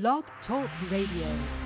Blog 0.00 0.24
Talk 0.48 0.68
Radio. 0.90 1.63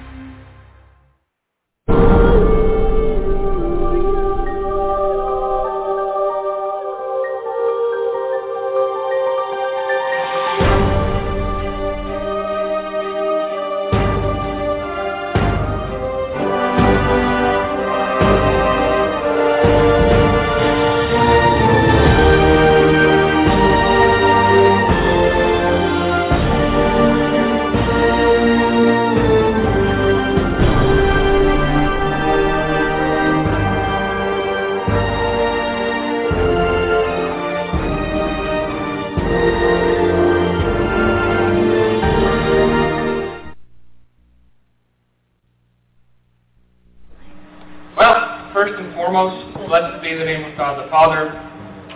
The 50.88 50.92
Father, 50.92 51.28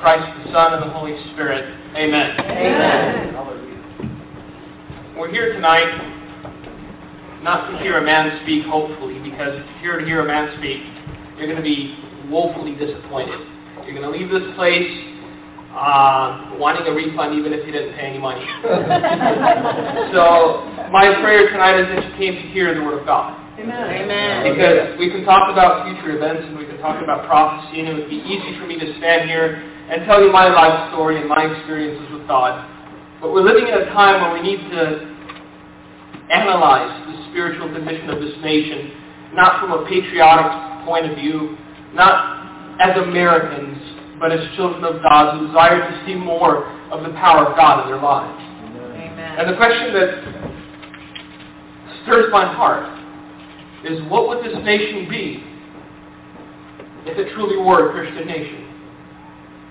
Christ 0.01 0.45
the 0.45 0.52
Son, 0.52 0.74
and 0.74 0.82
the 0.82 0.91
Holy 0.92 1.16
Spirit. 1.33 1.64
Amen. 1.96 2.37
Amen. 2.41 3.33
We're 5.16 5.30
here 5.30 5.55
tonight 5.55 7.41
not 7.42 7.70
to 7.70 7.78
hear 7.78 7.97
a 7.98 8.02
man 8.05 8.41
speak, 8.42 8.66
hopefully, 8.66 9.19
because 9.19 9.56
if 9.56 9.83
you're 9.83 9.98
here 9.98 10.00
to 10.00 10.06
hear 10.06 10.20
a 10.20 10.27
man 10.27 10.58
speak, 10.58 10.83
you're 11.39 11.47
going 11.47 11.56
to 11.56 11.62
be 11.62 11.97
woefully 12.28 12.75
disappointed. 12.75 13.41
You're 13.86 13.94
going 13.98 14.12
to 14.12 14.19
leave 14.19 14.30
this 14.30 14.55
place 14.56 14.91
uh, 15.72 16.52
wanting 16.58 16.86
a 16.86 16.92
refund 16.92 17.39
even 17.39 17.55
if 17.55 17.64
you 17.64 17.72
didn't 17.72 17.95
pay 17.95 18.08
any 18.08 18.19
money. 18.19 18.45
so 20.12 20.69
my 20.92 21.17
prayer 21.22 21.48
tonight 21.48 21.80
is 21.80 21.86
that 21.97 22.05
you 22.05 22.17
came 22.19 22.34
to 22.34 22.48
hear 22.52 22.74
the 22.74 22.83
Word 22.83 23.00
of 23.00 23.06
God. 23.06 23.42
Amen. 23.58 23.84
Amen. 23.84 24.48
Because 24.48 24.98
we 24.98 25.11
can 25.11 25.25
talk 25.25 25.53
about 25.53 25.84
future 25.84 26.17
events 26.17 26.48
and 26.48 26.56
we 26.56 26.64
can 26.64 26.78
talk 26.78 27.03
about 27.03 27.27
prophecy, 27.27 27.81
and 27.81 27.89
it 27.89 27.95
would 27.95 28.08
be 28.08 28.25
easy 28.25 28.56
for 28.58 28.67
me 28.67 28.78
to 28.78 28.97
stand 28.97 29.28
here 29.28 29.61
and 29.91 30.06
tell 30.06 30.25
you 30.25 30.33
my 30.33 30.48
life 30.48 30.91
story 30.92 31.20
and 31.20 31.28
my 31.28 31.45
experiences 31.45 32.08
with 32.12 32.27
God. 32.27 32.56
But 33.20 33.33
we're 33.33 33.45
living 33.45 33.69
in 33.69 33.75
a 33.75 33.84
time 33.92 34.25
where 34.25 34.33
we 34.33 34.42
need 34.42 34.58
to 34.73 35.12
analyze 36.33 36.91
the 37.12 37.28
spiritual 37.30 37.69
condition 37.73 38.08
of 38.08 38.20
this 38.20 38.33
nation, 38.41 38.91
not 39.34 39.61
from 39.61 39.73
a 39.73 39.84
patriotic 39.84 40.86
point 40.86 41.06
of 41.06 41.17
view, 41.17 41.56
not 41.92 42.80
as 42.80 42.97
Americans, 42.97 43.77
but 44.19 44.33
as 44.33 44.41
children 44.56 44.83
of 44.84 45.03
God 45.03 45.36
who 45.36 45.47
desire 45.48 45.77
to 45.77 46.06
see 46.06 46.14
more 46.14 46.67
of 46.91 47.05
the 47.05 47.12
power 47.20 47.53
of 47.53 47.56
God 47.56 47.84
in 47.84 47.92
their 47.92 48.00
lives. 48.00 48.41
Amen. 48.97 49.39
And 49.39 49.48
the 49.53 49.56
question 49.56 49.92
that 49.92 50.08
stirs 52.03 52.33
my 52.33 52.48
heart 52.48 52.89
is 53.84 54.00
what 54.11 54.28
would 54.28 54.44
this 54.44 54.56
nation 54.64 55.08
be 55.08 55.42
if 57.06 57.19
it 57.19 57.33
truly 57.34 57.56
were 57.56 57.91
a 57.91 57.92
Christian 57.92 58.27
nation? 58.27 58.69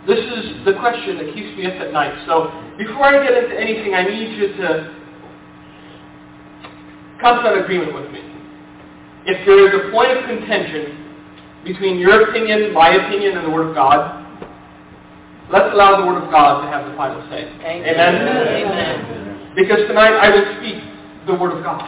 This 0.08 0.20
is 0.20 0.66
the 0.66 0.74
question 0.80 1.18
that 1.18 1.34
keeps 1.34 1.56
me 1.58 1.68
up 1.68 1.80
at 1.80 1.94
night. 1.94 2.26
So 2.26 2.50
before 2.78 3.06
I 3.06 3.24
get 3.24 3.38
into 3.38 3.60
anything, 3.60 3.94
I 3.94 4.04
need 4.04 4.36
you 4.36 4.48
to 4.58 4.98
come 7.22 7.44
to 7.44 7.54
an 7.54 7.64
agreement 7.64 7.94
with 7.94 8.12
me. 8.12 8.20
If 9.26 9.46
there 9.46 9.62
is 9.62 9.74
a 9.78 9.92
point 9.92 10.18
of 10.18 10.26
contention 10.26 10.98
between 11.64 12.00
your 12.00 12.30
opinion, 12.30 12.74
my 12.74 12.90
opinion, 12.90 13.38
and 13.38 13.46
the 13.46 13.52
Word 13.52 13.70
of 13.70 13.76
God, 13.76 14.26
let's 15.54 15.72
allow 15.72 16.02
the 16.02 16.08
Word 16.08 16.24
of 16.24 16.32
God 16.32 16.66
to 16.66 16.68
have 16.68 16.90
the 16.90 16.98
final 16.98 17.22
say. 17.30 17.46
Amen? 17.62 18.28
Amen. 18.66 19.54
Because 19.56 19.86
tonight 19.88 20.18
I 20.18 20.30
will 20.34 20.58
speak 20.58 20.82
the 21.28 21.36
Word 21.36 21.56
of 21.56 21.64
God. 21.64 21.86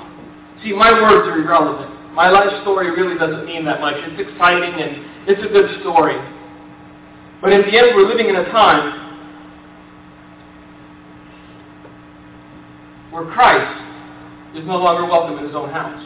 See, 0.61 0.71
my 0.71 0.93
words 0.93 1.27
are 1.27 1.41
irrelevant. 1.41 1.92
My 2.13 2.29
life 2.29 2.61
story 2.61 2.91
really 2.91 3.17
doesn't 3.17 3.45
mean 3.45 3.65
that 3.65 3.81
much. 3.81 3.95
It's 3.97 4.29
exciting 4.29 4.73
and 4.73 5.29
it's 5.29 5.41
a 5.41 5.49
good 5.49 5.81
story. 5.81 6.13
But 7.41 7.53
in 7.53 7.61
the 7.61 7.77
end, 7.77 7.95
we're 7.95 8.07
living 8.07 8.29
in 8.29 8.35
a 8.35 8.45
time 8.51 9.01
where 13.11 13.25
Christ 13.33 13.81
is 14.55 14.65
no 14.67 14.77
longer 14.77 15.09
welcome 15.09 15.39
in 15.39 15.45
his 15.45 15.55
own 15.55 15.69
house. 15.69 16.01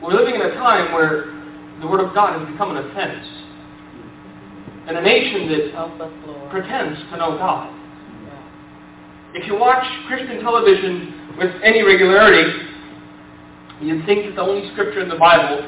We're 0.00 0.14
living 0.14 0.36
in 0.36 0.42
a 0.42 0.54
time 0.54 0.92
where 0.92 1.34
the 1.80 1.88
Word 1.88 2.06
of 2.06 2.14
God 2.14 2.38
has 2.38 2.48
become 2.50 2.76
an 2.76 2.78
offense. 2.78 3.26
And 4.86 4.98
a 4.98 5.02
nation 5.02 5.48
that 5.48 5.72
Help 5.72 5.98
us, 6.00 6.12
Lord. 6.26 6.50
pretends 6.50 7.00
to 7.10 7.16
know 7.16 7.36
God. 7.38 7.72
If 9.34 9.48
you 9.48 9.58
watch 9.58 9.84
Christian 10.06 10.40
television 10.40 11.34
with 11.36 11.50
any 11.64 11.82
regularity, 11.82 12.73
you'd 13.86 14.04
think 14.06 14.26
that 14.26 14.36
the 14.36 14.42
only 14.42 14.70
scripture 14.72 15.00
in 15.00 15.08
the 15.08 15.18
Bible 15.18 15.62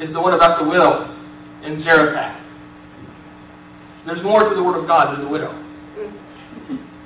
is 0.00 0.12
the 0.12 0.20
one 0.20 0.34
about 0.34 0.62
the 0.62 0.68
widow 0.68 1.12
in 1.64 1.82
Zarephath. 1.84 2.42
There's 4.06 4.22
more 4.22 4.48
to 4.48 4.54
the 4.54 4.62
Word 4.62 4.80
of 4.80 4.86
God 4.86 5.16
than 5.16 5.24
the 5.24 5.30
widow. 5.30 5.50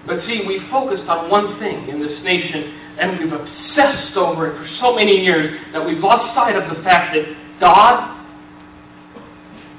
But 0.06 0.20
see, 0.26 0.42
we 0.46 0.60
focused 0.70 1.08
on 1.08 1.30
one 1.30 1.58
thing 1.58 1.88
in 1.88 2.00
this 2.00 2.18
nation, 2.24 2.96
and 2.98 3.18
we've 3.18 3.32
obsessed 3.32 4.16
over 4.16 4.50
it 4.50 4.58
for 4.58 4.68
so 4.80 4.94
many 4.94 5.22
years 5.22 5.58
that 5.72 5.84
we've 5.84 5.98
lost 5.98 6.34
sight 6.34 6.56
of 6.56 6.76
the 6.76 6.82
fact 6.82 7.14
that 7.14 7.24
God 7.60 8.18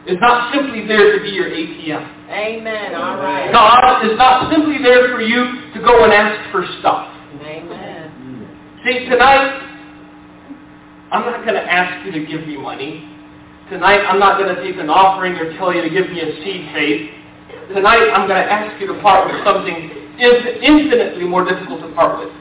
is 0.07 0.18
not 0.19 0.53
simply 0.53 0.88
there 0.88 1.18
to 1.18 1.23
be 1.23 1.29
your 1.29 1.50
ATM. 1.50 2.29
Amen. 2.29 2.95
All 2.95 3.18
right. 3.18 3.51
God 3.51 4.06
is 4.06 4.18
not 4.18 4.51
simply 4.51 4.78
there 4.81 5.09
for 5.09 5.22
you 5.22 5.72
to 5.73 5.79
go 5.81 6.06
and 6.06 6.13
ask 6.13 6.51
for 6.51 6.66
stuff. 6.79 7.07
Amen. 7.41 8.47
See, 8.85 9.06
tonight, 9.09 9.71
I'm 11.12 11.26
not 11.28 11.44
going 11.44 11.56
to 11.56 11.68
ask 11.68 12.06
you 12.06 12.12
to 12.14 12.26
give 12.26 12.48
me 12.48 12.56
money. 12.56 13.04
Tonight, 13.70 14.00
I'm 14.08 14.20
not 14.20 14.40
going 14.40 14.56
to 14.56 14.64
take 14.64 14.80
an 14.80 14.90
offering 14.90 15.34
or 15.36 15.56
tell 15.58 15.76
you 15.76 15.82
to 15.82 15.90
give 15.90 16.10
me 16.10 16.22
a 16.22 16.32
seed 16.44 16.72
faith. 16.72 17.12
Tonight, 17.76 18.12
I'm 18.16 18.28
going 18.28 18.40
to 18.40 18.50
ask 18.52 18.80
you 18.80 18.88
to 18.88 19.02
part 19.02 19.28
with 19.28 19.44
something 19.44 19.92
infinitely 20.20 21.26
more 21.26 21.44
difficult 21.44 21.82
to 21.82 21.92
part 21.94 22.20
with. 22.20 22.34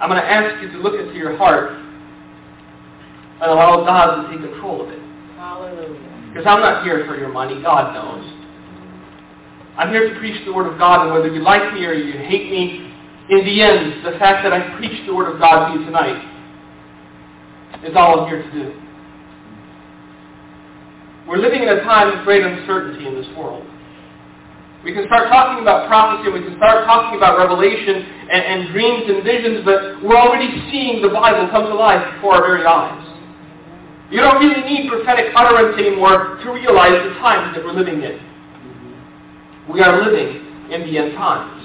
I'm 0.00 0.10
going 0.10 0.20
to 0.20 0.28
ask 0.28 0.60
you 0.62 0.70
to 0.72 0.78
look 0.78 0.98
into 0.98 1.14
your 1.14 1.36
heart 1.36 1.70
and 1.70 3.50
allow 3.50 3.84
God 3.84 4.22
to 4.22 4.30
take 4.30 4.50
control 4.50 4.82
of 4.82 4.88
it. 4.90 4.98
Hallelujah. 5.36 6.30
Because 6.30 6.46
I'm 6.46 6.60
not 6.60 6.82
here 6.82 7.06
for 7.06 7.16
your 7.16 7.30
money. 7.30 7.62
God 7.62 7.94
knows. 7.94 8.26
I'm 9.76 9.90
here 9.90 10.12
to 10.12 10.18
preach 10.18 10.44
the 10.44 10.52
Word 10.52 10.66
of 10.72 10.78
God, 10.78 11.06
and 11.06 11.14
whether 11.14 11.32
you 11.32 11.42
like 11.42 11.72
me 11.72 11.86
or 11.86 11.92
you 11.92 12.18
hate 12.18 12.50
me, 12.50 12.90
in 13.30 13.44
the 13.44 13.62
end, 13.62 14.04
the 14.04 14.18
fact 14.18 14.42
that 14.42 14.52
I 14.52 14.76
preach 14.76 15.06
the 15.06 15.14
Word 15.14 15.32
of 15.32 15.40
God 15.40 15.72
to 15.72 15.78
you 15.78 15.84
tonight 15.84 16.29
is 17.84 17.96
all 17.96 18.20
I'm 18.20 18.28
here 18.28 18.42
to 18.42 18.52
do. 18.52 18.80
We're 21.26 21.38
living 21.38 21.62
in 21.62 21.68
a 21.68 21.80
time 21.82 22.16
of 22.16 22.24
great 22.24 22.42
uncertainty 22.42 23.06
in 23.06 23.14
this 23.14 23.28
world. 23.36 23.64
We 24.84 24.94
can 24.94 25.04
start 25.06 25.28
talking 25.28 25.60
about 25.62 25.88
prophecy, 25.88 26.32
we 26.32 26.40
can 26.42 26.56
start 26.56 26.86
talking 26.86 27.18
about 27.18 27.36
revelation 27.36 27.96
and, 28.32 28.42
and 28.42 28.72
dreams 28.72 29.04
and 29.08 29.22
visions, 29.22 29.60
but 29.64 30.02
we're 30.02 30.16
already 30.16 30.48
seeing 30.72 31.02
the 31.02 31.10
Bible 31.10 31.48
come 31.50 31.64
to 31.64 31.74
life 31.74 32.00
before 32.16 32.40
our 32.40 32.46
very 32.46 32.64
eyes. 32.64 33.06
You 34.10 34.20
don't 34.20 34.40
really 34.40 34.62
need 34.66 34.90
prophetic 34.90 35.32
utterance 35.36 35.78
anymore 35.78 36.40
to 36.42 36.50
realize 36.50 36.96
the 36.96 37.14
times 37.20 37.54
that 37.54 37.64
we're 37.64 37.74
living 37.76 38.02
in. 38.02 38.18
We 39.70 39.82
are 39.82 40.02
living 40.02 40.72
in 40.72 40.80
the 40.82 40.98
end 40.98 41.12
times. 41.14 41.59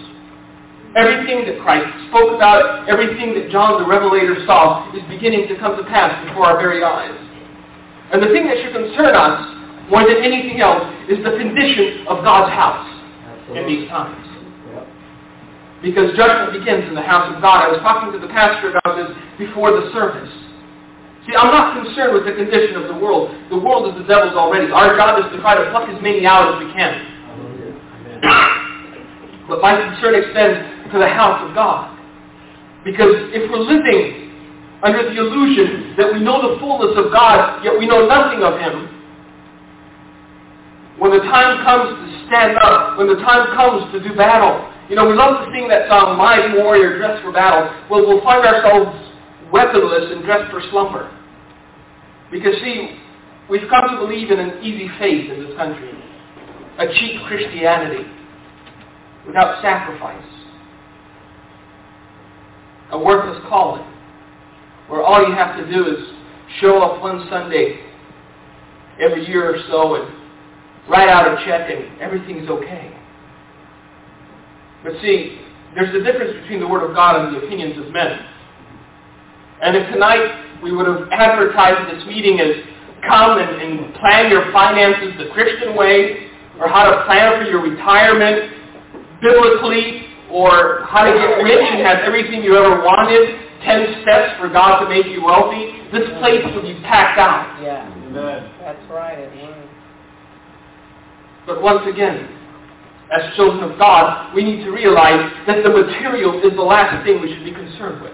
Everything 0.95 1.43
that 1.43 1.59
Christ 1.59 1.91
spoke 2.07 2.31
about, 2.31 2.87
everything 2.87 3.35
that 3.35 3.51
John 3.51 3.83
the 3.83 3.87
Revelator 3.87 4.39
saw 4.47 4.87
is 4.95 5.03
beginning 5.11 5.47
to 5.51 5.59
come 5.59 5.75
to 5.75 5.83
pass 5.83 6.15
before 6.23 6.47
our 6.47 6.57
very 6.57 6.83
eyes. 6.83 7.11
And 8.15 8.23
the 8.23 8.31
thing 8.31 8.47
that 8.47 8.55
should 8.63 8.71
concern 8.71 9.11
us 9.11 9.43
more 9.91 10.07
than 10.07 10.23
anything 10.23 10.63
else 10.63 10.87
is 11.11 11.19
the 11.19 11.35
condition 11.35 12.07
of 12.07 12.23
God's 12.23 12.47
house 12.55 12.87
in 13.51 13.67
these 13.67 13.91
times. 13.91 14.23
Because 15.83 16.15
judgment 16.15 16.55
begins 16.55 16.87
in 16.87 16.95
the 16.95 17.03
house 17.03 17.27
of 17.27 17.43
God. 17.43 17.67
I 17.67 17.69
was 17.69 17.83
talking 17.83 18.15
to 18.15 18.19
the 18.19 18.31
pastor 18.31 18.71
about 18.71 18.95
this 18.95 19.11
before 19.37 19.75
the 19.75 19.91
service. 19.91 20.31
See, 21.27 21.35
I'm 21.35 21.51
not 21.51 21.75
concerned 21.75 22.15
with 22.15 22.23
the 22.23 22.39
condition 22.39 22.79
of 22.79 22.87
the 22.87 22.97
world. 22.97 23.35
The 23.51 23.59
world 23.59 23.91
is 23.91 23.99
the 23.99 24.07
devil's 24.07 24.39
already. 24.39 24.71
Our 24.71 24.95
job 24.95 25.19
is 25.19 25.27
to 25.35 25.41
try 25.41 25.59
to 25.59 25.67
pluck 25.75 25.89
as 25.89 25.99
many 26.01 26.23
out 26.25 26.55
as 26.55 26.63
we 26.63 26.71
can. 26.71 26.93
But 29.49 29.61
my 29.61 29.75
concern 29.77 30.15
extends 30.23 30.74
to 30.91 30.99
the 30.99 31.07
house 31.07 31.41
of 31.47 31.55
God. 31.55 31.91
Because 32.83 33.33
if 33.33 33.49
we're 33.49 33.65
living 33.65 34.31
under 34.83 35.03
the 35.03 35.17
illusion 35.17 35.95
that 35.97 36.13
we 36.13 36.19
know 36.19 36.53
the 36.53 36.59
fullness 36.59 36.93
of 36.97 37.11
God, 37.11 37.63
yet 37.63 37.77
we 37.77 37.87
know 37.87 38.05
nothing 38.05 38.43
of 38.43 38.59
Him, 38.59 38.89
when 40.99 41.11
the 41.11 41.23
time 41.25 41.63
comes 41.65 41.97
to 41.97 42.27
stand 42.27 42.57
up, 42.57 42.97
when 42.97 43.07
the 43.07 43.19
time 43.25 43.55
comes 43.55 43.91
to 43.91 43.99
do 44.07 44.15
battle, 44.15 44.71
You 44.89 44.95
know, 44.95 45.07
we 45.07 45.15
love 45.15 45.43
to 45.43 45.51
sing 45.51 45.67
that 45.69 45.89
song, 45.89 46.15
Mighty 46.15 46.61
Warrior 46.61 46.97
Dressed 46.97 47.23
for 47.23 47.31
Battle. 47.31 47.73
Well, 47.89 48.05
we'll 48.05 48.21
find 48.21 48.45
ourselves 48.45 48.93
weaponless 49.51 50.11
and 50.11 50.23
dressed 50.23 50.51
for 50.51 50.61
slumber. 50.69 51.09
Because, 52.31 52.53
see, 52.61 52.99
we've 53.49 53.67
come 53.67 53.89
to 53.89 53.97
believe 53.97 54.29
in 54.29 54.39
an 54.39 54.63
easy 54.63 54.87
faith 54.99 55.31
in 55.31 55.43
this 55.43 55.57
country. 55.57 55.89
A 56.77 56.85
cheap 56.93 57.21
Christianity 57.25 58.05
without 59.25 59.59
sacrifice. 59.63 60.21
A 62.91 62.99
worthless 62.99 63.43
calling 63.49 63.85
where 64.87 65.01
all 65.01 65.27
you 65.27 65.33
have 65.33 65.57
to 65.57 65.71
do 65.71 65.87
is 65.87 66.07
show 66.61 66.81
up 66.81 67.01
one 67.01 67.27
Sunday 67.29 67.79
every 69.01 69.27
year 69.27 69.55
or 69.55 69.59
so 69.67 69.95
and 69.95 70.13
write 70.87 71.09
out 71.09 71.27
a 71.27 71.45
check 71.45 71.69
and 71.71 71.99
everything's 71.99 72.49
okay. 72.49 72.95
But 74.83 74.93
see, 75.01 75.39
there's 75.73 75.93
a 75.95 76.03
difference 76.03 76.39
between 76.41 76.59
the 76.59 76.67
Word 76.67 76.87
of 76.87 76.95
God 76.95 77.25
and 77.25 77.35
the 77.35 77.45
opinions 77.45 77.77
of 77.83 77.91
men. 77.91 78.19
And 79.61 79.75
if 79.75 79.91
tonight 79.91 80.61
we 80.61 80.71
would 80.71 80.85
have 80.87 81.09
advertised 81.11 81.95
this 81.95 82.05
meeting 82.05 82.39
as 82.39 82.55
come 83.07 83.39
and, 83.39 83.61
and 83.61 83.93
plan 83.95 84.29
your 84.29 84.51
finances 84.51 85.13
the 85.17 85.33
Christian 85.33 85.75
way, 85.75 86.29
or 86.59 86.69
how 86.69 86.89
to 86.89 87.03
plan 87.05 87.43
for 87.43 87.49
your 87.49 87.61
retirement 87.61 88.53
biblically, 89.21 90.04
or 90.31 90.85
how 90.89 91.03
to 91.05 91.11
get 91.11 91.43
rich 91.43 91.65
and 91.71 91.81
have 91.85 91.99
everything 91.99 92.43
you 92.43 92.55
ever 92.57 92.81
wanted, 92.83 93.39
10 93.63 94.01
steps 94.01 94.39
for 94.39 94.49
God 94.49 94.79
to 94.83 94.89
make 94.89 95.05
you 95.07 95.23
wealthy, 95.23 95.73
this 95.91 96.07
place 96.19 96.41
would 96.53 96.63
be 96.63 96.75
packed 96.83 97.19
out. 97.19 97.61
Yeah. 97.61 97.91
Amen. 98.07 98.51
That's 98.61 98.89
right, 98.89 99.19
it 99.19 99.31
would. 99.31 99.69
But 101.45 101.61
once 101.61 101.87
again, 101.87 102.29
as 103.11 103.35
children 103.35 103.69
of 103.69 103.77
God, 103.77 104.33
we 104.33 104.43
need 104.43 104.63
to 104.63 104.71
realize 104.71 105.31
that 105.45 105.63
the 105.63 105.69
material 105.69 106.41
is 106.41 106.55
the 106.55 106.63
last 106.63 107.05
thing 107.05 107.21
we 107.21 107.33
should 107.33 107.45
be 107.45 107.53
concerned 107.53 108.01
with. 108.01 108.13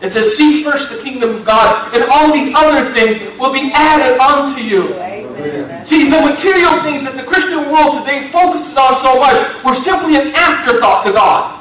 It 0.00 0.14
says, 0.14 0.38
seek 0.38 0.64
first 0.64 0.86
the 0.94 1.02
kingdom 1.02 1.42
of 1.42 1.46
God, 1.46 1.92
and 1.92 2.04
all 2.04 2.32
these 2.32 2.54
other 2.54 2.94
things 2.94 3.18
will 3.38 3.52
be 3.52 3.72
added 3.74 4.16
unto 4.20 4.62
you. 4.62 4.94
See, 5.38 6.10
the 6.10 6.18
material 6.18 6.82
things 6.82 7.06
that 7.06 7.14
the 7.14 7.22
Christian 7.22 7.70
world 7.70 8.02
today 8.02 8.26
focuses 8.34 8.74
on 8.74 8.98
so 9.06 9.22
much 9.22 9.38
were 9.62 9.78
simply 9.86 10.18
an 10.18 10.34
afterthought 10.34 11.06
to 11.06 11.12
God. 11.12 11.54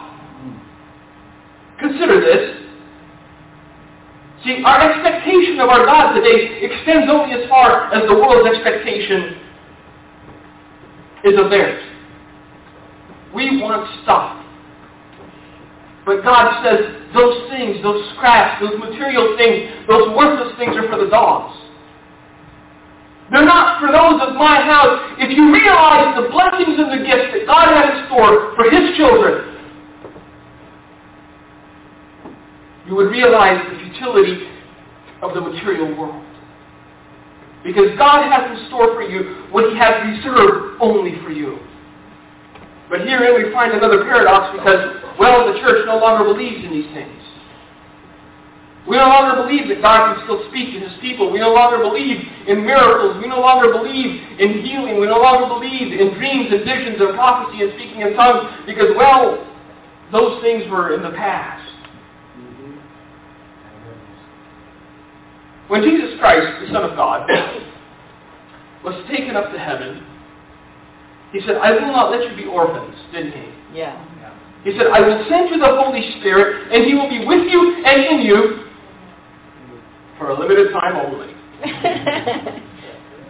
Consider 1.80 2.20
this. 2.20 2.58
See, 4.44 4.64
our 4.66 4.82
expectation 4.82 5.60
of 5.60 5.70
our 5.70 5.86
God 5.86 6.14
today 6.14 6.58
extends 6.66 7.06
only 7.12 7.34
as 7.38 7.48
far 7.50 7.94
as 7.94 8.08
the 8.10 8.16
world's 8.16 8.50
expectation 8.50 9.38
is 11.24 11.38
of 11.38 11.52
theirs. 11.52 11.84
We 13.36 13.62
want 13.62 13.86
stuff. 14.02 14.44
But 16.06 16.24
God 16.24 16.64
says 16.64 16.80
those 17.14 17.50
things, 17.52 17.84
those 17.84 18.02
scraps, 18.16 18.64
those 18.64 18.80
material 18.80 19.38
things, 19.38 19.70
those 19.88 20.10
worthless 20.16 20.58
things 20.58 20.76
are 20.78 20.90
for 20.90 21.04
the 21.04 21.12
dogs. 21.12 21.67
They're 23.32 23.46
not 23.46 23.82
for 23.82 23.92
those 23.92 24.22
of 24.24 24.36
my 24.36 24.64
house. 24.64 25.20
If 25.20 25.36
you 25.36 25.52
realize 25.52 26.16
the 26.16 26.30
blessings 26.32 26.80
and 26.80 26.96
the 26.96 27.04
gifts 27.04 27.36
that 27.36 27.44
God 27.46 27.68
has 27.76 28.00
in 28.00 28.08
store 28.08 28.56
for 28.56 28.72
His 28.72 28.96
children, 28.96 29.58
you 32.88 32.96
would 32.96 33.12
realize 33.12 33.60
the 33.68 33.78
futility 33.84 34.48
of 35.22 35.34
the 35.34 35.42
material 35.42 35.92
world. 36.00 36.24
Because 37.66 37.92
God 37.98 38.32
has 38.32 38.58
in 38.58 38.68
store 38.68 38.96
for 38.96 39.04
you 39.04 39.52
what 39.52 39.70
He 39.72 39.78
has 39.78 40.08
reserved 40.08 40.80
only 40.80 41.20
for 41.22 41.32
you. 41.32 41.60
But 42.90 43.02
herein 43.02 43.44
we 43.44 43.52
find 43.52 43.74
another 43.74 44.04
paradox 44.04 44.56
because, 44.56 45.04
well, 45.20 45.52
the 45.52 45.60
church 45.60 45.84
no 45.86 45.98
longer 45.98 46.24
believes 46.24 46.64
in 46.64 46.72
these 46.72 46.88
things. 46.94 47.17
We 48.88 48.96
no 48.96 49.04
longer 49.04 49.44
believe 49.44 49.68
that 49.68 49.82
God 49.82 50.16
can 50.16 50.24
still 50.24 50.48
speak 50.48 50.72
to 50.74 50.80
His 50.80 50.96
people. 51.02 51.30
We 51.30 51.40
no 51.40 51.52
longer 51.52 51.84
believe 51.84 52.24
in 52.48 52.64
miracles. 52.64 53.20
We 53.22 53.28
no 53.28 53.42
longer 53.42 53.74
believe 53.74 54.24
in 54.40 54.64
healing. 54.64 55.00
We 55.00 55.08
no 55.08 55.20
longer 55.20 55.60
believe 55.60 55.92
in 55.92 56.16
dreams 56.16 56.48
and 56.56 56.64
visions 56.64 56.96
and 57.00 57.14
prophecy 57.14 57.64
and 57.64 57.74
speaking 57.76 58.00
in 58.00 58.16
tongues 58.16 58.48
because, 58.66 58.96
well, 58.96 59.44
those 60.12 60.42
things 60.42 60.64
were 60.72 60.96
in 60.96 61.04
the 61.04 61.12
past. 61.12 61.68
When 65.68 65.84
Jesus 65.84 66.18
Christ, 66.18 66.48
the 66.64 66.72
Son 66.72 66.90
of 66.90 66.96
God, 66.96 67.28
was 68.86 68.96
taken 69.12 69.36
up 69.36 69.52
to 69.52 69.60
heaven, 69.60 70.02
he 71.34 71.42
said, 71.42 71.58
I 71.58 71.72
will 71.72 71.92
not 71.92 72.10
let 72.10 72.24
you 72.24 72.38
be 72.38 72.46
orphans, 72.46 72.96
didn't 73.12 73.34
he? 73.34 73.52
Yeah. 73.76 74.32
He 74.64 74.72
said, 74.78 74.88
I 74.88 75.02
will 75.02 75.26
send 75.28 75.50
you 75.50 75.60
the 75.60 75.76
Holy 75.76 76.02
Spirit, 76.20 76.72
and 76.72 76.86
he 76.86 76.96
will 76.96 77.10
be 77.10 77.26
with 77.28 77.52
you 77.52 77.84
and 77.84 78.04
in 78.06 78.26
you 78.26 78.67
for 80.18 80.30
a 80.30 80.40
limited 80.40 80.72
time 80.74 80.96
only. 80.96 81.34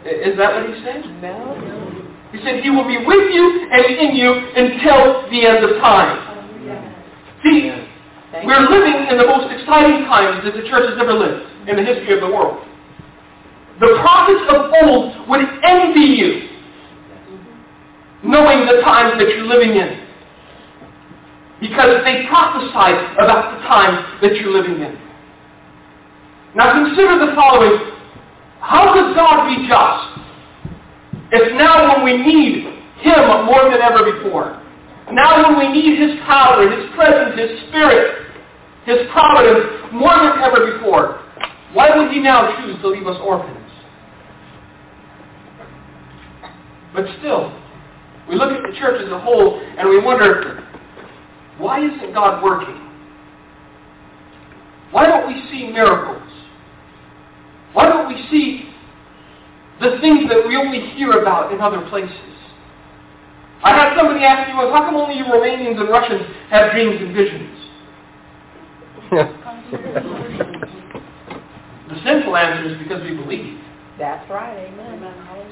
Is 0.08 0.38
that 0.38 0.54
what 0.54 0.70
he 0.70 0.84
said? 0.84 1.04
no. 1.22 2.08
He 2.32 2.40
said, 2.44 2.62
he 2.62 2.70
will 2.70 2.88
be 2.88 2.98
with 2.98 3.32
you 3.34 3.70
and 3.72 3.86
in 3.86 4.16
you 4.16 4.32
until 4.32 5.30
the 5.32 5.48
end 5.48 5.64
of 5.64 5.80
time. 5.80 6.28
See, 7.44 7.72
we're 8.44 8.68
living 8.68 9.08
in 9.10 9.18
the 9.18 9.26
most 9.26 9.52
exciting 9.52 10.04
times 10.06 10.44
that 10.44 10.54
the 10.54 10.68
church 10.68 10.90
has 10.90 11.00
ever 11.00 11.14
lived 11.14 11.48
in 11.70 11.78
the 11.78 11.84
history 11.84 12.14
of 12.14 12.20
the 12.20 12.28
world. 12.28 12.66
The 13.80 13.96
prophets 14.02 14.44
of 14.50 14.72
old 14.84 15.30
would 15.30 15.42
envy 15.64 16.20
you, 16.20 16.50
knowing 18.24 18.66
the 18.66 18.82
times 18.82 19.14
that 19.20 19.30
you're 19.30 19.48
living 19.48 19.78
in. 19.78 20.06
Because 21.62 22.04
they 22.04 22.26
prophesied 22.28 23.16
about 23.18 23.58
the 23.58 23.64
time 23.68 24.20
that 24.22 24.36
you're 24.36 24.52
living 24.52 24.82
in. 24.82 25.07
Now 26.56 26.74
consider 26.74 27.26
the 27.26 27.36
following. 27.36 27.94
How 28.60 28.94
could 28.94 29.16
God 29.16 29.48
be 29.48 29.68
just 29.68 30.18
if 31.32 31.58
now 31.58 31.94
when 31.94 32.06
we 32.06 32.18
need 32.18 32.64
Him 33.02 33.46
more 33.46 33.70
than 33.70 33.82
ever 33.82 34.12
before, 34.12 34.64
now 35.12 35.44
when 35.44 35.60
we 35.60 35.74
need 35.74 36.00
His 36.00 36.20
power, 36.26 36.70
His 36.70 36.90
presence, 36.96 37.38
His 37.38 37.68
Spirit, 37.68 38.28
His 38.86 38.98
providence 39.12 39.92
more 39.92 40.16
than 40.16 40.40
ever 40.42 40.72
before, 40.72 41.24
why 41.74 41.96
would 41.98 42.12
He 42.12 42.20
now 42.20 42.56
choose 42.62 42.82
to 42.82 42.88
leave 42.88 43.08
us 43.08 43.18
orphans? 43.22 43.54
But 46.94 47.06
still, 47.20 47.52
we 48.30 48.36
look 48.36 48.52
at 48.52 48.62
the 48.64 48.78
church 48.80 49.02
as 49.06 49.12
a 49.12 49.20
whole 49.20 49.60
and 49.78 49.90
we 49.90 50.00
wonder, 50.00 50.64
why 51.58 51.84
isn't 51.86 52.14
God 52.14 52.42
working? 52.42 52.84
Why 54.92 55.06
don't 55.06 55.28
we 55.28 55.44
see 55.52 55.68
miracles? 55.68 56.24
Why 57.74 57.90
don't 57.90 58.08
we 58.08 58.16
see 58.30 58.70
the 59.80 59.98
things 60.02 60.30
that 60.30 60.48
we 60.48 60.56
only 60.56 60.92
hear 60.96 61.12
about 61.22 61.52
in 61.54 61.62
other 61.62 61.88
places? 61.90 62.12
I 63.64 63.76
had 63.76 63.98
somebody 63.98 64.24
ask 64.24 64.48
me 64.48 64.56
once, 64.56 64.72
how 64.72 64.86
come 64.86 64.96
only 64.96 65.16
you 65.16 65.26
Romanians 65.26 65.80
and 65.80 65.90
Russians 65.90 66.22
have 66.50 66.72
dreams 66.72 67.02
and 67.02 67.14
visions? 67.16 67.58
The 71.88 71.96
simple 72.04 72.36
answer 72.36 72.70
is 72.70 72.78
because 72.84 73.02
we 73.04 73.16
believe. 73.16 73.60
That's 73.98 74.30
right, 74.30 74.68
amen. 74.68 75.02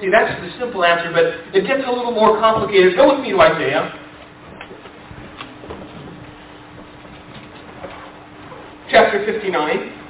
See, 0.01 0.09
that's 0.11 0.39
the 0.41 0.51
simple 0.59 0.83
answer, 0.83 1.11
but 1.11 1.55
it 1.55 1.65
gets 1.65 1.81
a 1.87 1.91
little 1.91 2.11
more 2.11 2.39
complicated. 2.39 2.95
Go 2.97 3.15
with 3.15 3.21
me 3.21 3.31
to 3.31 3.39
Isaiah. 3.39 3.93
Chapter 8.91 9.25
59. 9.25 10.04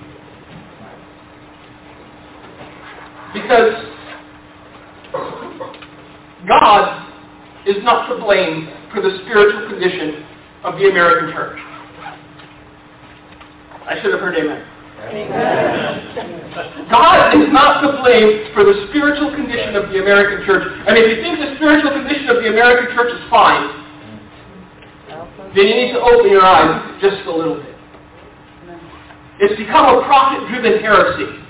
Because 3.36 3.75
God 6.48 7.06
is 7.68 7.84
not 7.84 8.08
to 8.08 8.15
blame 8.24 8.70
for 8.94 9.01
the 9.01 9.20
spiritual 9.24 9.68
condition 9.70 10.25
of 10.63 10.80
the 10.80 10.89
American 10.89 11.34
church. 11.34 11.60
I 13.86 14.00
should 14.01 14.12
have 14.12 14.22
heard 14.22 14.38
amen. 14.38 14.65
God 16.89 17.36
is 17.36 17.51
not 17.51 17.82
to 17.82 18.01
blame 18.01 18.54
for 18.54 18.63
the 18.63 18.88
spiritual 18.89 19.36
condition 19.36 19.75
of 19.75 19.89
the 19.92 20.01
American 20.01 20.46
church. 20.46 20.63
And 20.88 20.98
if 20.98 21.06
you 21.06 21.22
think 21.22 21.38
the 21.38 21.56
spiritual 21.58 21.92
condition 21.92 22.30
of 22.30 22.38
the 22.42 22.50
American 22.50 22.96
church 22.96 23.13
is 23.13 23.22
fine, 23.30 23.70
then 25.54 25.68
you 25.68 25.75
need 25.75 25.94
to 25.94 26.00
open 26.00 26.32
your 26.32 26.42
eyes 26.42 26.98
just 27.01 27.27
a 27.27 27.32
little 27.36 27.62
bit. 27.62 27.75
It's 29.39 29.60
become 29.60 29.86
a 29.98 30.01
profit-driven 30.08 30.80
heresy. 30.80 31.45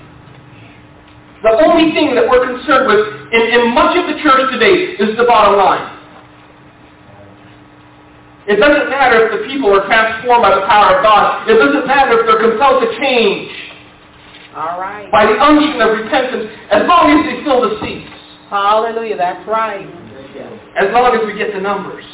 The 1.46 1.62
only 1.62 1.94
thing 1.94 2.18
that 2.18 2.26
we're 2.26 2.42
concerned 2.42 2.90
with 2.90 3.06
in, 3.30 3.42
in 3.54 3.70
much 3.70 3.94
of 3.94 4.10
the 4.10 4.18
church 4.18 4.50
today 4.50 4.98
is 4.98 5.14
the 5.14 5.22
bottom 5.30 5.54
line. 5.54 5.94
It 8.50 8.58
doesn't 8.58 8.90
matter 8.90 9.30
if 9.30 9.38
the 9.38 9.46
people 9.46 9.70
are 9.70 9.86
transformed 9.86 10.42
by 10.42 10.58
the 10.58 10.66
power 10.66 10.98
of 10.98 11.06
God. 11.06 11.46
It 11.46 11.54
doesn't 11.54 11.86
matter 11.86 12.18
if 12.18 12.26
they're 12.26 12.50
compelled 12.50 12.82
to 12.82 12.90
change 12.98 13.54
All 14.58 14.74
right. 14.82 15.06
by 15.14 15.26
the 15.26 15.38
unction 15.38 15.78
of 15.78 15.94
repentance, 15.94 16.50
as 16.74 16.82
long 16.90 17.14
as 17.14 17.22
they 17.30 17.38
fill 17.46 17.62
the 17.62 17.78
seats, 17.78 18.10
Hallelujah, 18.50 19.16
that's 19.16 19.46
right. 19.46 19.86
as 20.82 20.90
long 20.90 21.14
as 21.14 21.22
we 21.30 21.38
get 21.38 21.54
the 21.54 21.62
numbers. 21.62 22.04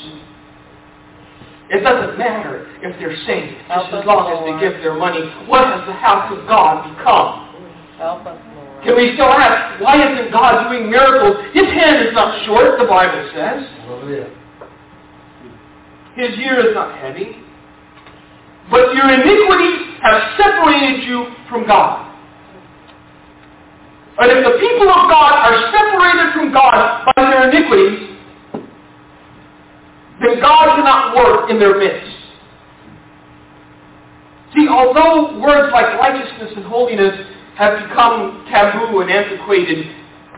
It 1.72 1.80
doesn't 1.80 2.18
matter 2.18 2.68
if 2.84 3.00
they're 3.00 3.16
saved, 3.24 3.56
just 3.68 3.96
as 3.96 4.04
long 4.04 4.28
as 4.28 4.44
they 4.44 4.60
give 4.60 4.76
their 4.84 4.92
money. 4.92 5.24
What 5.48 5.64
has 5.72 5.80
the 5.88 5.96
house 5.96 6.28
of 6.36 6.44
God 6.44 6.84
become? 6.84 7.48
Help 7.96 8.26
us. 8.28 8.51
Can 8.84 8.96
we 8.96 9.14
still 9.14 9.30
ask, 9.30 9.80
why 9.80 9.94
isn't 9.94 10.32
God 10.32 10.68
doing 10.68 10.90
miracles? 10.90 11.36
His 11.54 11.66
hand 11.66 12.06
is 12.06 12.12
not 12.14 12.44
short, 12.46 12.78
the 12.78 12.86
Bible 12.86 13.30
says. 13.32 13.62
His 16.16 16.38
ear 16.38 16.68
is 16.68 16.74
not 16.74 16.98
heavy. 16.98 17.36
But 18.70 18.94
your 18.94 19.08
iniquities 19.08 19.96
have 20.02 20.34
separated 20.36 21.04
you 21.04 21.26
from 21.48 21.66
God. 21.66 22.10
And 24.18 24.30
if 24.30 24.44
the 24.44 24.58
people 24.58 24.88
of 24.90 25.08
God 25.08 25.32
are 25.32 25.72
separated 25.72 26.32
from 26.34 26.52
God 26.52 27.06
by 27.16 27.22
their 27.22 27.50
iniquities, 27.50 28.08
then 30.20 30.40
God 30.40 30.76
cannot 30.76 31.16
work 31.16 31.50
in 31.50 31.58
their 31.58 31.78
midst. 31.78 32.10
See, 34.54 34.68
although 34.68 35.40
words 35.40 35.72
like 35.72 35.98
righteousness 35.98 36.52
and 36.56 36.64
holiness 36.66 37.31
have 37.56 37.88
become 37.88 38.46
taboo 38.50 39.00
and 39.00 39.10
antiquated 39.10 39.86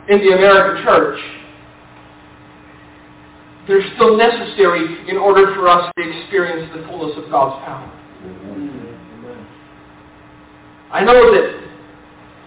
in 0.08 0.18
the 0.18 0.34
American 0.36 0.84
church, 0.84 1.20
they're 3.66 3.84
still 3.94 4.16
necessary 4.16 5.08
in 5.08 5.16
order 5.16 5.54
for 5.54 5.68
us 5.68 5.90
to 5.96 6.02
experience 6.02 6.70
the 6.76 6.86
fullness 6.86 7.16
of 7.16 7.30
God's 7.30 7.64
power. 7.64 7.90
I 10.92 11.02
know 11.02 11.32
that 11.32 11.64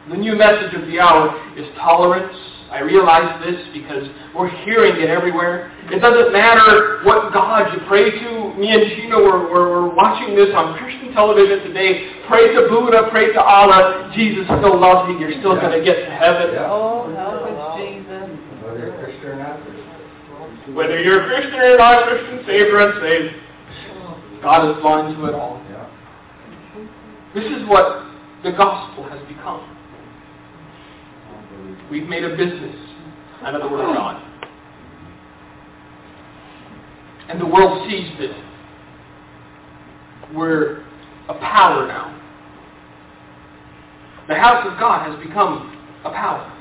the 0.10 0.18
new 0.18 0.36
message 0.38 0.74
of 0.74 0.88
the 0.88 1.00
hour 1.00 1.36
is 1.58 1.66
tolerance. 1.76 2.36
I 2.72 2.80
realize 2.80 3.44
this 3.44 3.60
because 3.74 4.08
we're 4.36 4.52
hearing 4.64 5.02
it 5.02 5.10
everywhere. 5.10 5.72
It 5.92 6.00
doesn't 6.00 6.32
matter 6.32 7.02
what 7.04 7.34
God 7.34 7.74
you 7.74 7.80
pray 7.88 8.12
to. 8.12 8.54
Me 8.56 8.72
and 8.72 8.84
Gina 8.96 9.18
were, 9.18 9.50
were, 9.50 9.70
were 9.70 9.96
watching 9.96 10.36
this 10.36 10.50
on 10.56 10.78
Christian 10.78 11.14
television 11.14 11.60
today. 11.68 12.12
Pray 12.28 12.54
to 12.54 12.68
Buddha, 12.70 13.08
pray 13.10 13.32
to 13.34 13.42
Allah. 13.42 14.12
Jesus 14.14 14.46
still 14.46 14.78
loves 14.80 15.10
you. 15.10 15.18
You're 15.20 15.40
still 15.40 15.56
Yeah. 15.56 15.62
going 15.62 15.80
to 15.80 15.86
get 15.86 16.06
to 16.06 16.12
heaven. 16.12 16.52
Yeah. 16.54 16.68
Oh, 16.70 17.10
help 17.16 17.44
us, 17.44 17.80
Jesus. 17.80 18.30
Whether 18.64 18.80
you're 18.80 18.92
Christian 19.04 19.30
or 19.30 19.36
not 19.36 19.64
Christian. 19.64 20.76
Whether 20.76 21.00
you're 21.00 21.24
a 21.24 21.28
Christian 21.28 21.60
or 21.60 21.78
not 21.78 22.04
Christian, 22.08 22.46
saved 22.46 22.74
or 22.74 22.80
unsaved, 22.80 23.36
God 24.42 24.70
is 24.70 24.82
blind 24.82 25.16
to 25.16 25.26
it 25.26 25.34
all. 25.34 25.62
Yeah. 25.72 25.86
This 27.34 27.46
is 27.46 27.68
what 27.68 28.04
the 28.44 28.52
gospel 28.52 29.04
has 29.06 29.20
become. 29.28 29.62
We've 31.90 32.08
made 32.08 32.26
a 32.26 32.36
business 32.36 32.76
out 33.44 33.56
of 33.56 33.62
the 33.62 33.70
Word 33.70 33.86
of 33.90 33.96
God. 33.96 34.22
And 37.30 37.40
the 37.40 37.46
world 37.46 37.90
sees 37.90 38.10
that 38.20 38.36
we're 40.36 40.84
a 41.30 41.34
power 41.36 41.88
now. 41.88 42.17
The 44.28 44.36
house 44.36 44.68
of 44.70 44.80
God 44.80 45.10
has 45.10 45.18
become 45.26 45.74
a 46.04 46.10
power. 46.10 46.54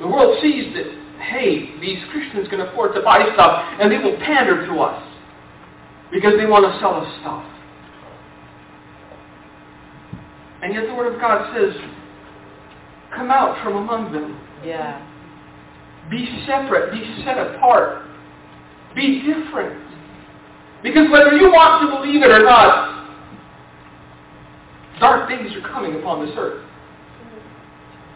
The 0.00 0.06
world 0.06 0.38
sees 0.40 0.72
that, 0.74 0.86
hey, 1.20 1.78
these 1.80 1.98
Christians 2.10 2.48
can 2.48 2.60
afford 2.60 2.94
to 2.94 3.02
buy 3.02 3.20
stuff, 3.34 3.64
and 3.80 3.90
they 3.92 3.98
will 3.98 4.16
pander 4.18 4.66
to 4.66 4.80
us 4.80 5.02
because 6.12 6.34
they 6.38 6.46
want 6.46 6.64
to 6.64 6.78
sell 6.80 6.94
us 6.94 7.20
stuff. 7.20 7.44
And 10.62 10.74
yet 10.74 10.86
the 10.86 10.94
Word 10.94 11.14
of 11.14 11.20
God 11.20 11.54
says, 11.54 11.74
come 13.14 13.30
out 13.30 13.62
from 13.64 13.76
among 13.76 14.12
them. 14.12 14.40
Yeah. 14.64 15.06
Be 16.10 16.44
separate. 16.46 16.92
Be 16.92 17.22
set 17.24 17.38
apart. 17.38 18.04
Be 18.94 19.22
different. 19.22 19.80
Because 20.82 21.10
whether 21.10 21.32
you 21.32 21.50
want 21.50 21.82
to 21.82 21.96
believe 21.96 22.22
it 22.22 22.30
or 22.30 22.42
not, 22.44 22.99
dark 25.00 25.28
days 25.28 25.50
are 25.56 25.68
coming 25.72 25.96
upon 25.96 26.24
this 26.24 26.34
earth. 26.36 26.62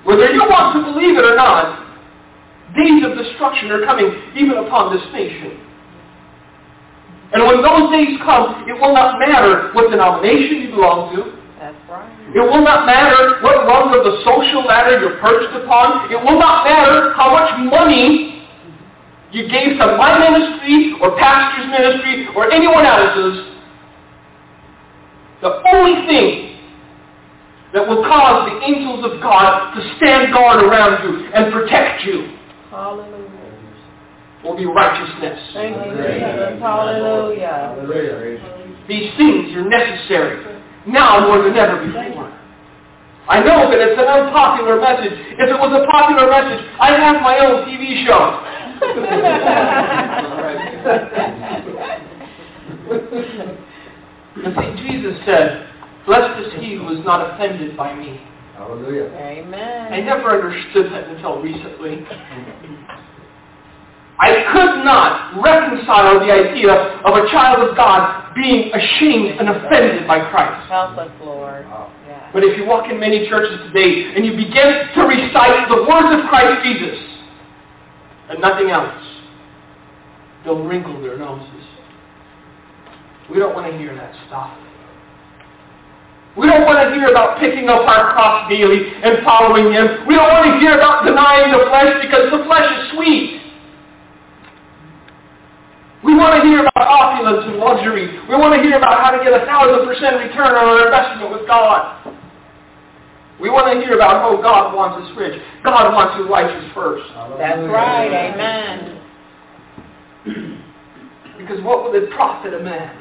Whether 0.05 0.31
you 0.31 0.45
want 0.45 0.77
to 0.77 0.93
believe 0.93 1.17
it 1.17 1.25
or 1.25 1.35
not, 1.35 1.81
days 2.77 3.03
of 3.03 3.17
destruction 3.17 3.73
are 3.73 3.85
coming 3.85 4.13
even 4.37 4.61
upon 4.61 4.95
this 4.95 5.03
nation. 5.13 5.65
And 7.33 7.43
when 7.49 7.65
those 7.65 7.91
days 7.91 8.21
come, 8.23 8.69
it 8.69 8.77
will 8.77 8.95
not 8.95 9.19
matter 9.19 9.73
what 9.73 9.91
denomination 9.91 10.69
you 10.69 10.71
belong 10.71 11.17
to. 11.17 11.35
That's 11.59 11.75
right. 11.89 12.07
It 12.37 12.45
will 12.45 12.63
not 12.63 12.85
matter 12.85 13.41
what 13.43 13.67
rung 13.67 13.97
of 13.97 14.05
the 14.05 14.21
social 14.23 14.63
ladder 14.69 15.01
you're 15.01 15.19
perched 15.19 15.57
upon. 15.57 16.13
It 16.13 16.21
will 16.21 16.39
not 16.39 16.69
matter 16.69 17.15
how 17.17 17.33
much 17.33 17.49
money 17.73 18.45
you 19.33 19.49
gave 19.49 19.81
to 19.81 19.97
my 19.97 20.21
ministry 20.21 20.95
or 21.01 21.17
pastor's 21.19 21.67
ministry 21.73 22.29
or 22.37 22.53
anyone 22.53 22.85
else's. 22.85 23.51
The 25.43 25.63
only 25.75 26.07
thing 26.07 26.44
that 27.75 27.87
will 27.87 28.03
cause 28.07 28.49
the 28.49 28.63
angels 28.65 29.05
of 29.05 29.21
God 29.21 29.75
to 29.75 29.97
stand 29.99 30.33
guard 30.33 30.65
around 30.65 31.03
you 31.03 31.27
and 31.35 31.53
protect 31.53 32.05
you 32.05 32.31
Hallelujah. 32.71 33.29
will 34.45 34.57
be 34.57 34.65
righteousness. 34.65 35.41
Thank 35.53 35.75
you, 35.85 35.93
Jesus. 35.93 36.63
Hallelujah. 36.63 37.75
Hallelujah. 37.75 38.87
These 38.87 39.11
things 39.19 39.57
are 39.57 39.69
necessary 39.69 40.63
now 40.87 41.27
more 41.27 41.43
than 41.43 41.57
ever 41.57 41.85
before. 41.85 42.31
I 43.27 43.41
know 43.41 43.71
that 43.71 43.81
it's 43.81 43.99
an 43.99 44.07
unpopular 44.07 44.81
message. 44.81 45.13
If 45.35 45.49
it 45.51 45.59
was 45.59 45.73
a 45.75 45.85
popular 45.91 46.31
message, 46.31 46.65
I'd 46.79 47.01
have 47.01 47.23
my 47.23 47.39
own 47.43 47.67
TV 47.67 48.07
show. 48.07 48.41
But 54.35 54.53
see, 54.59 54.83
Jesus 54.83 55.15
said, 55.25 55.74
Blessed 56.07 56.47
is 56.47 56.53
he 56.61 56.75
who 56.77 56.89
is 56.99 57.05
not 57.05 57.35
offended 57.35 57.77
by 57.77 57.95
me. 57.95 58.21
Hallelujah. 58.57 59.11
Amen. 59.17 59.93
I 59.93 60.01
never 60.01 60.31
understood 60.31 60.93
that 60.93 61.09
until 61.09 61.41
recently. 61.41 62.07
I 64.19 64.47
could 64.53 64.85
not 64.85 65.43
reconcile 65.43 66.21
the 66.21 66.31
idea 66.31 66.73
of 67.03 67.17
a 67.17 67.29
child 67.31 67.69
of 67.69 67.77
God 67.77 68.33
being 68.35 68.73
ashamed 68.73 69.41
and 69.41 69.49
offended 69.49 70.07
by 70.07 70.31
Christ. 70.31 70.69
Help 70.71 70.97
us, 70.99 71.11
Lord. 71.21 71.67
Yeah. 72.07 72.31
But 72.33 72.45
if 72.45 72.57
you 72.57 72.65
walk 72.65 72.91
in 72.91 73.01
many 73.01 73.29
churches 73.29 73.59
today 73.67 74.15
and 74.15 74.25
you 74.25 74.37
begin 74.37 74.87
to 74.95 75.03
recite 75.03 75.69
the 75.69 75.83
words 75.83 76.15
of 76.15 76.29
Christ 76.29 76.63
Jesus 76.63 76.99
and 78.31 78.41
nothing 78.41 78.71
else, 78.71 79.03
they'll 80.45 80.63
wrinkle 80.63 81.01
their 81.03 81.19
noses. 81.19 81.65
We 83.31 83.39
don't 83.39 83.55
want 83.55 83.73
to 83.73 83.79
hear 83.79 83.95
that 83.97 84.15
stuff. 84.29 84.57
We 86.37 86.51
don't 86.51 86.67
want 86.67 86.83
to 86.83 86.91
hear 86.91 87.07
about 87.15 87.39
picking 87.39 87.71
up 87.71 87.87
our 87.87 88.11
cross 88.11 88.51
daily 88.51 88.91
and 88.91 89.23
following 89.23 89.71
Him. 89.71 90.03
We 90.07 90.19
don't 90.19 90.31
want 90.35 90.51
to 90.51 90.59
hear 90.59 90.75
about 90.75 91.07
denying 91.07 91.55
the 91.55 91.63
flesh 91.71 91.95
because 92.03 92.27
the 92.35 92.43
flesh 92.43 92.67
is 92.67 92.91
sweet. 92.99 93.39
We 96.03 96.13
want 96.13 96.37
to 96.37 96.43
hear 96.43 96.61
about 96.61 96.85
opulence 96.85 97.47
and 97.47 97.57
luxury. 97.57 98.11
We 98.29 98.35
want 98.35 98.53
to 98.53 98.61
hear 98.61 98.77
about 98.77 99.01
how 99.01 99.15
to 99.15 99.23
get 99.23 99.33
a 99.33 99.47
thousand 99.47 99.87
percent 99.87 100.21
return 100.21 100.59
on 100.59 100.75
our 100.75 100.85
investment 100.85 101.31
with 101.31 101.47
God. 101.47 102.13
We 103.41 103.49
want 103.49 103.73
to 103.73 103.81
hear 103.81 103.95
about 103.95 104.21
how 104.21 104.37
God 104.43 104.75
wants 104.75 105.07
us 105.07 105.17
rich. 105.17 105.41
God 105.65 105.95
wants 105.95 106.19
you 106.19 106.29
righteous 106.29 106.71
first. 106.75 107.07
That's 107.39 107.63
right. 107.71 108.11
Amen. 108.11 109.01
Because 111.39 111.63
what 111.63 111.85
would 111.85 112.03
it 112.03 112.11
profit 112.11 112.55
a 112.55 112.61
man 112.61 112.97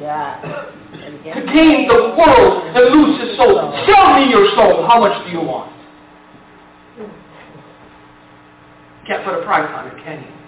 Yeah. 0.00 0.79
To 0.92 1.40
gain 1.52 1.86
the 1.86 2.14
world 2.18 2.66
and 2.74 2.84
lose 2.94 3.20
his 3.20 3.36
soul? 3.36 3.72
Sell 3.86 4.14
me 4.18 4.30
your 4.30 4.46
soul. 4.56 4.86
How 4.86 5.00
much 5.00 5.24
do 5.26 5.32
you 5.32 5.40
want? 5.40 5.72
Can't 9.06 9.24
put 9.24 9.34
a 9.34 9.42
price 9.44 9.70
on 9.74 9.88
it, 9.88 10.04
can 10.04 10.20
you? 10.20 10.40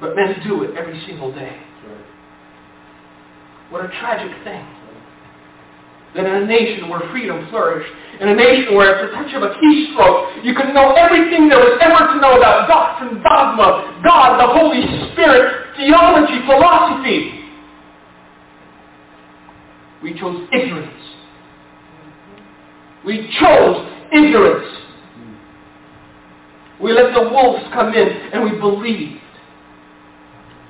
But 0.00 0.16
men 0.16 0.34
do 0.44 0.62
it 0.64 0.76
every 0.76 1.00
single 1.06 1.32
day. 1.32 1.58
What 3.70 3.84
a 3.84 3.88
tragic 3.88 4.30
thing. 4.44 4.66
That 6.14 6.26
in 6.26 6.42
a 6.42 6.46
nation 6.46 6.90
where 6.90 7.00
freedom 7.10 7.48
flourished, 7.48 7.88
in 8.20 8.28
a 8.28 8.34
nation 8.34 8.74
where 8.74 8.94
at 8.94 9.08
the 9.08 9.16
touch 9.16 9.32
of 9.32 9.42
a 9.42 9.56
keystroke 9.56 10.44
you 10.44 10.54
could 10.54 10.74
know 10.74 10.92
everything 10.92 11.48
there 11.48 11.58
was 11.58 11.80
ever 11.80 12.12
to 12.12 12.20
know 12.20 12.36
about 12.36 12.68
doctrine, 12.68 13.22
dogma, 13.22 14.02
God, 14.04 14.36
the 14.36 14.52
Holy 14.52 14.84
Spirit, 15.12 15.72
theology, 15.78 16.44
philosophy, 16.44 17.41
we 20.02 20.18
chose 20.18 20.48
ignorance. 20.52 21.02
We 23.04 23.34
chose 23.40 23.88
ignorance. 24.12 24.68
We 26.80 26.92
let 26.92 27.14
the 27.14 27.22
wolves 27.30 27.64
come 27.72 27.94
in 27.94 28.08
and 28.32 28.44
we 28.44 28.58
believed. 28.58 29.20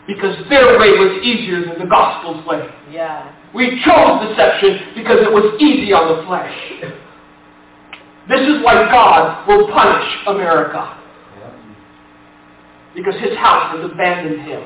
Because 0.07 0.37
their 0.51 0.79
way 0.79 0.91
was 0.99 1.23
easier 1.23 1.65
than 1.65 1.79
the 1.79 1.87
gospel's 1.87 2.45
way. 2.47 2.69
Yeah. 2.91 3.33
We 3.55 3.83
chose 3.85 4.29
deception 4.29 4.95
because 4.95 5.19
it 5.21 5.33
was 5.33 5.57
easy 5.61 5.93
on 5.93 6.17
the 6.17 6.27
flesh. 6.27 6.53
This 8.29 8.41
is 8.41 8.62
why 8.65 8.75
God 8.91 9.47
will 9.49 9.69
punish 9.73 10.09
America. 10.27 10.99
Because 12.95 13.15
his 13.21 13.37
house 13.39 13.75
has 13.77 13.91
abandoned 13.91 14.43
him. 14.43 14.62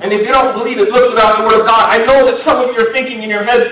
And 0.00 0.12
if 0.12 0.26
you 0.26 0.32
don't 0.32 0.56
believe 0.56 0.78
it, 0.78 0.88
look 0.88 1.12
about 1.12 1.38
the 1.38 1.44
Word 1.44 1.60
of 1.60 1.66
God. 1.66 1.90
I 1.90 1.98
know 2.04 2.24
that 2.26 2.42
some 2.44 2.58
of 2.58 2.74
you 2.74 2.80
are 2.88 2.92
thinking 2.92 3.22
in 3.22 3.30
your 3.30 3.44
heads, 3.44 3.70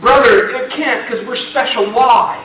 brother, 0.00 0.48
it 0.50 0.70
can't 0.76 1.08
because 1.08 1.26
we're 1.26 1.40
special. 1.50 1.92
Why? 1.92 2.40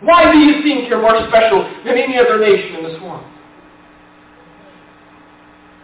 Why 0.00 0.30
do 0.30 0.38
you 0.38 0.62
think 0.62 0.88
you're 0.88 1.00
more 1.02 1.16
special 1.28 1.62
than 1.84 1.96
any 1.98 2.18
other 2.18 2.38
nation 2.38 2.76
in 2.76 2.84
this 2.84 3.00
world? 3.02 3.24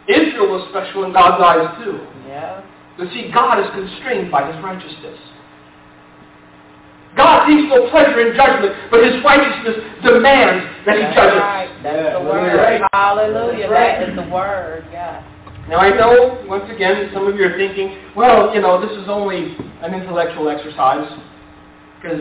Israel 0.09 0.53
was 0.53 0.69
special 0.71 1.05
in 1.05 1.13
God's 1.13 1.43
eyes 1.43 1.85
too. 1.85 1.99
Yeah. 2.29 2.63
But 2.99 3.09
see, 3.13 3.31
God 3.33 3.59
is 3.59 3.71
constrained 3.73 4.31
by 4.31 4.53
His 4.53 4.63
righteousness. 4.63 5.19
God 7.17 7.47
takes 7.47 7.63
no 7.71 7.89
pleasure 7.91 8.21
in 8.27 8.37
judgment, 8.37 8.75
but 8.91 9.03
His 9.03 9.23
righteousness 9.25 9.77
demands 10.05 10.67
that 10.85 10.97
He 10.97 11.03
That's 11.03 11.17
judges. 11.17 11.41
right. 11.41 11.71
That's 11.83 11.97
Yeah, 11.97 12.19
the 12.19 12.25
word. 12.25 12.57
right. 12.59 12.83
Hallelujah. 12.93 13.69
Right. 13.69 13.99
That 14.01 14.09
is 14.11 14.17
the 14.17 14.29
word. 14.29 14.85
Yeah. 14.93 15.23
Now 15.69 15.79
I 15.81 15.91
know, 15.97 16.45
once 16.47 16.69
again, 16.71 17.11
some 17.15 17.27
of 17.27 17.37
you 17.37 17.45
are 17.47 17.57
thinking, 17.57 17.97
well, 18.15 18.55
you 18.55 18.61
know, 18.61 18.81
this 18.81 18.93
is 19.01 19.09
only 19.09 19.57
an 19.81 19.95
intellectual 19.95 20.49
exercise, 20.51 21.09
because 21.97 22.21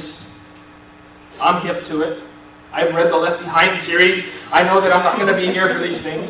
I'm 1.42 1.66
hip 1.68 1.88
to 1.90 2.02
it. 2.02 2.24
I've 2.72 2.96
read 2.96 3.12
the 3.12 3.18
Left 3.18 3.44
Behind 3.44 3.86
series. 3.86 4.24
I 4.52 4.64
know 4.64 4.80
that 4.80 4.96
I'm 4.96 5.04
not 5.04 5.20
going 5.20 5.28
to 5.28 5.36
be 5.36 5.52
here 5.52 5.68
for 5.76 5.84
these 5.84 6.02
things. 6.02 6.26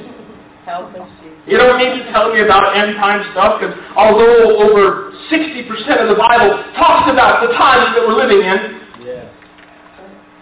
Help 0.65 0.89
us, 0.98 1.08
Jesus. 1.22 1.38
You 1.46 1.58
don't 1.58 1.77
need 1.77 2.01
to 2.01 2.12
tell 2.12 2.34
me 2.34 2.41
about 2.41 2.75
end 2.75 2.96
time 2.98 3.22
stuff, 3.32 3.62
because 3.62 3.77
although 3.96 4.58
over 4.65 5.13
60% 5.29 5.70
of 6.01 6.10
the 6.10 6.17
Bible 6.17 6.65
talks 6.75 7.12
about 7.13 7.46
the 7.46 7.53
times 7.53 7.93
that 7.93 8.03
we're 8.08 8.17
living 8.17 8.41
in, 8.41 8.82
Yeah. 9.05 9.29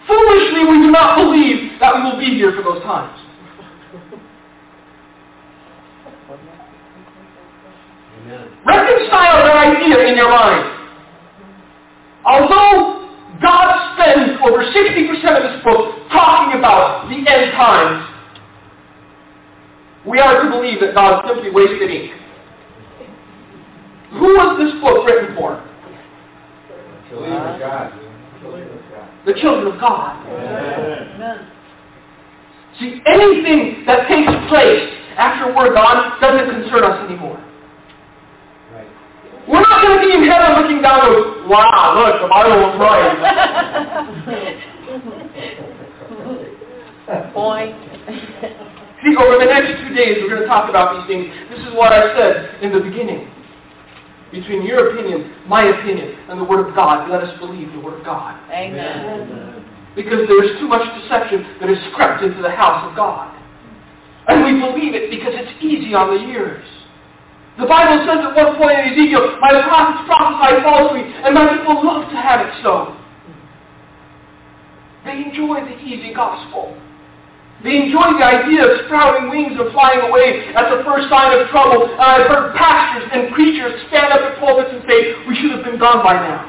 foolishly 0.08 0.64
we 0.64 0.88
do 0.88 0.90
not 0.90 1.20
believe 1.20 1.78
that 1.80 1.94
we 1.94 2.02
will 2.02 2.18
be 2.18 2.32
here 2.34 2.52
for 2.52 2.62
those 2.62 2.82
times. 2.82 3.18
Amen. 8.20 8.48
Reconcile 8.66 9.46
that 9.46 9.56
idea 9.56 10.06
in 10.08 10.16
your 10.16 10.30
mind. 10.30 10.78
Although 12.24 13.08
God 13.40 13.94
spends 13.94 14.38
over 14.44 14.62
60% 14.62 15.36
of 15.36 15.42
this 15.42 15.64
book 15.64 15.96
talking 16.10 16.58
about 16.58 17.08
the 17.08 17.16
end 17.16 17.52
times, 17.52 18.08
we 20.06 20.18
are 20.18 20.42
to 20.42 20.50
believe 20.50 20.80
that 20.80 20.94
God 20.94 21.24
simply 21.26 21.50
wasted 21.50 21.90
ink. 21.90 22.12
Who 24.12 24.34
was 24.36 24.58
this 24.58 24.80
book 24.82 25.06
written 25.06 25.34
for? 25.34 25.62
Children 27.08 27.32
of 27.32 27.60
God. 27.60 27.92
Children 28.40 28.68
of 28.68 28.80
God. 28.90 29.26
The 29.26 29.34
children 29.40 29.74
of 29.74 29.80
God. 29.80 30.26
Amen. 30.26 31.48
See, 32.80 33.00
anything 33.06 33.84
that 33.86 34.08
takes 34.08 34.32
place 34.48 34.90
after 35.16 35.54
we're 35.54 35.74
gone 35.74 36.20
doesn't 36.20 36.50
concern 36.50 36.84
us 36.84 37.08
anymore. 37.08 37.38
Right. 39.92 40.00
We're 40.00 40.00
not 40.00 40.00
going 40.00 40.00
to 40.00 40.06
be 40.06 40.12
in 40.14 40.24
heaven 40.30 40.50
looking 40.62 40.80
down 40.82 41.00
and 41.04 41.12
go, 41.12 41.48
wow, 41.48 41.94
look, 41.96 42.20
the 42.22 42.28
Bible 42.28 42.56
was 42.64 42.74
right. 42.80 43.16
Point. 47.34 47.76
See, 49.02 49.16
over 49.18 49.36
the 49.38 49.46
next 49.46 49.82
two 49.82 49.94
days, 49.94 50.18
we're 50.22 50.30
going 50.30 50.42
to 50.42 50.46
talk 50.46 50.70
about 50.70 50.96
these 50.96 51.06
things. 51.08 51.26
This 51.50 51.58
is 51.60 51.74
what 51.74 51.92
I 51.92 52.14
said 52.16 52.62
in 52.62 52.72
the 52.72 52.80
beginning. 52.80 53.28
Between 54.30 54.62
your 54.64 54.94
opinion, 54.94 55.34
my 55.46 55.64
opinion, 55.64 56.16
and 56.30 56.40
the 56.40 56.44
Word 56.44 56.66
of 56.68 56.74
God, 56.74 57.10
let 57.10 57.22
us 57.22 57.38
believe 57.38 57.72
the 57.72 57.80
Word 57.80 57.98
of 57.98 58.04
God. 58.04 58.38
Amen. 58.50 59.64
Because 59.94 60.26
there 60.26 60.42
is 60.42 60.58
too 60.58 60.68
much 60.68 60.82
deception 61.02 61.44
that 61.60 61.68
is 61.68 61.76
crept 61.94 62.22
into 62.22 62.40
the 62.40 62.50
house 62.50 62.88
of 62.88 62.96
God. 62.96 63.28
And 64.28 64.44
we 64.44 64.58
believe 64.58 64.94
it 64.94 65.10
because 65.10 65.34
it's 65.34 65.52
easy 65.62 65.94
on 65.94 66.16
the 66.16 66.22
ears. 66.32 66.64
The 67.58 67.66
Bible 67.66 68.00
says 68.08 68.24
at 68.24 68.32
one 68.32 68.56
point 68.56 68.80
in 68.80 68.96
Ezekiel, 68.96 69.36
my 69.40 69.52
prophets 69.68 70.08
prophesy 70.08 70.62
falsely, 70.64 71.04
and 71.04 71.34
my 71.34 71.52
people 71.52 71.84
love 71.84 72.08
to 72.08 72.16
have 72.16 72.40
it 72.46 72.52
so. 72.62 72.96
They 75.04 75.20
enjoy 75.28 75.60
the 75.60 75.76
easy 75.84 76.14
gospel. 76.14 76.78
They 77.62 77.76
enjoy 77.76 78.18
the 78.18 78.24
idea 78.24 78.64
of 78.64 78.86
sprouting 78.86 79.30
wings 79.30 79.52
and 79.52 79.70
flying 79.72 80.00
away 80.00 80.48
at 80.54 80.66
the 80.74 80.82
first 80.82 81.08
sign 81.10 81.38
of 81.38 81.46
trouble. 81.48 81.94
I've 82.00 82.26
heard 82.26 82.56
pastors 82.56 83.08
and 83.12 83.34
preachers 83.34 83.84
stand 83.88 84.12
up 84.12 84.20
at 84.20 84.38
pulpits 84.40 84.70
and 84.72 84.82
say, 84.88 85.14
we 85.28 85.36
should 85.36 85.52
have 85.52 85.64
been 85.64 85.78
gone 85.78 86.02
by 86.02 86.14
now. 86.14 86.48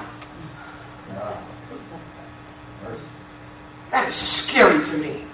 That 3.91 4.09
is 4.09 4.15
scary 4.49 4.89
to 4.89 4.97
me. 4.97 5.27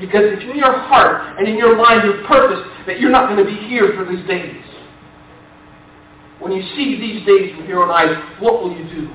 Because 0.00 0.22
it's 0.24 0.42
in 0.42 0.56
your 0.56 0.78
heart 0.78 1.38
and 1.38 1.48
in 1.48 1.56
your 1.56 1.76
mind 1.76 2.04
your 2.04 2.26
purpose 2.26 2.60
that 2.86 3.00
you're 3.00 3.10
not 3.10 3.28
going 3.28 3.44
to 3.44 3.50
be 3.50 3.56
here 3.66 3.92
for 3.96 4.04
these 4.04 4.26
days. 4.26 4.62
When 6.38 6.52
you 6.52 6.62
see 6.76 7.00
these 7.00 7.26
days 7.26 7.56
from 7.56 7.66
your 7.66 7.90
on 7.90 8.08
out, 8.08 8.42
what 8.42 8.62
will 8.62 8.76
you 8.76 8.84
do? 8.84 9.08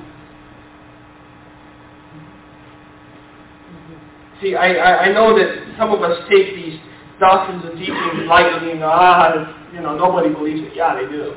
See, 4.42 4.56
I, 4.56 4.74
I, 4.74 5.02
I 5.04 5.12
know 5.12 5.38
that 5.38 5.76
some 5.78 5.92
of 5.92 6.02
us 6.02 6.18
take 6.28 6.56
these 6.56 6.78
doctrines 7.20 7.62
and 7.64 7.78
teachings 7.78 8.26
lightly 8.26 8.72
and, 8.72 8.82
ah, 8.82 9.70
you 9.72 9.80
know, 9.80 9.96
nobody 9.96 10.34
believes 10.34 10.60
it. 10.66 10.72
Yeah, 10.74 11.00
they 11.00 11.08
do. 11.08 11.36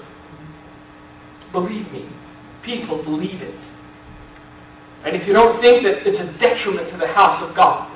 Believe 1.52 1.90
me, 1.92 2.10
people 2.64 3.04
believe 3.04 3.42
it. 3.42 3.56
And 5.06 5.16
if 5.16 5.28
you 5.28 5.34
don't 5.34 5.62
think 5.62 5.84
that 5.84 6.02
it's 6.08 6.18
a 6.20 6.40
detriment 6.40 6.90
to 6.92 6.98
the 6.98 7.08
house 7.14 7.48
of 7.48 7.56
God, 7.56 7.95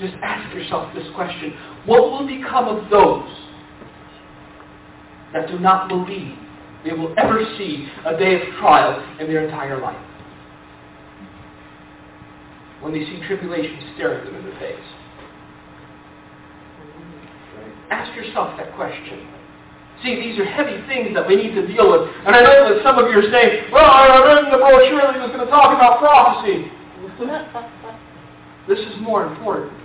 just 0.00 0.14
ask 0.22 0.52
yourself 0.54 0.92
this 0.94 1.06
question. 1.14 1.54
What 1.86 2.10
will 2.10 2.26
become 2.26 2.66
of 2.66 2.90
those 2.90 3.30
that 5.32 5.48
do 5.48 5.58
not 5.58 5.88
believe 5.88 6.36
they 6.84 6.92
will 6.92 7.14
ever 7.16 7.44
see 7.56 7.88
a 8.04 8.16
day 8.18 8.34
of 8.34 8.54
trial 8.58 9.00
in 9.20 9.26
their 9.26 9.44
entire 9.44 9.80
life? 9.80 10.00
When 12.82 12.92
they 12.92 13.00
see 13.00 13.22
tribulation 13.26 13.78
staring 13.94 14.26
them 14.26 14.34
in 14.34 14.44
the 14.46 14.58
face. 14.58 14.76
Ask 17.90 18.14
yourself 18.16 18.58
that 18.58 18.74
question. 18.74 19.26
See, 20.02 20.20
these 20.20 20.38
are 20.38 20.44
heavy 20.44 20.84
things 20.88 21.14
that 21.14 21.26
we 21.26 21.36
need 21.36 21.54
to 21.54 21.66
deal 21.66 21.90
with. 21.90 22.10
And 22.26 22.34
I 22.34 22.42
know 22.42 22.74
that 22.74 22.82
some 22.82 22.98
of 22.98 23.08
you 23.08 23.16
are 23.16 23.30
saying, 23.30 23.72
well, 23.72 23.86
I 23.86 24.20
read 24.26 24.44
in 24.44 24.50
the 24.50 24.58
brochure 24.58 25.00
that 25.00 25.14
he 25.14 25.20
was 25.20 25.30
going 25.30 25.46
to 25.46 25.50
talk 25.50 25.72
about 25.72 26.00
prophecy. 26.00 26.70
This 28.66 28.78
is 28.78 28.94
more 29.02 29.26
important. 29.26 29.76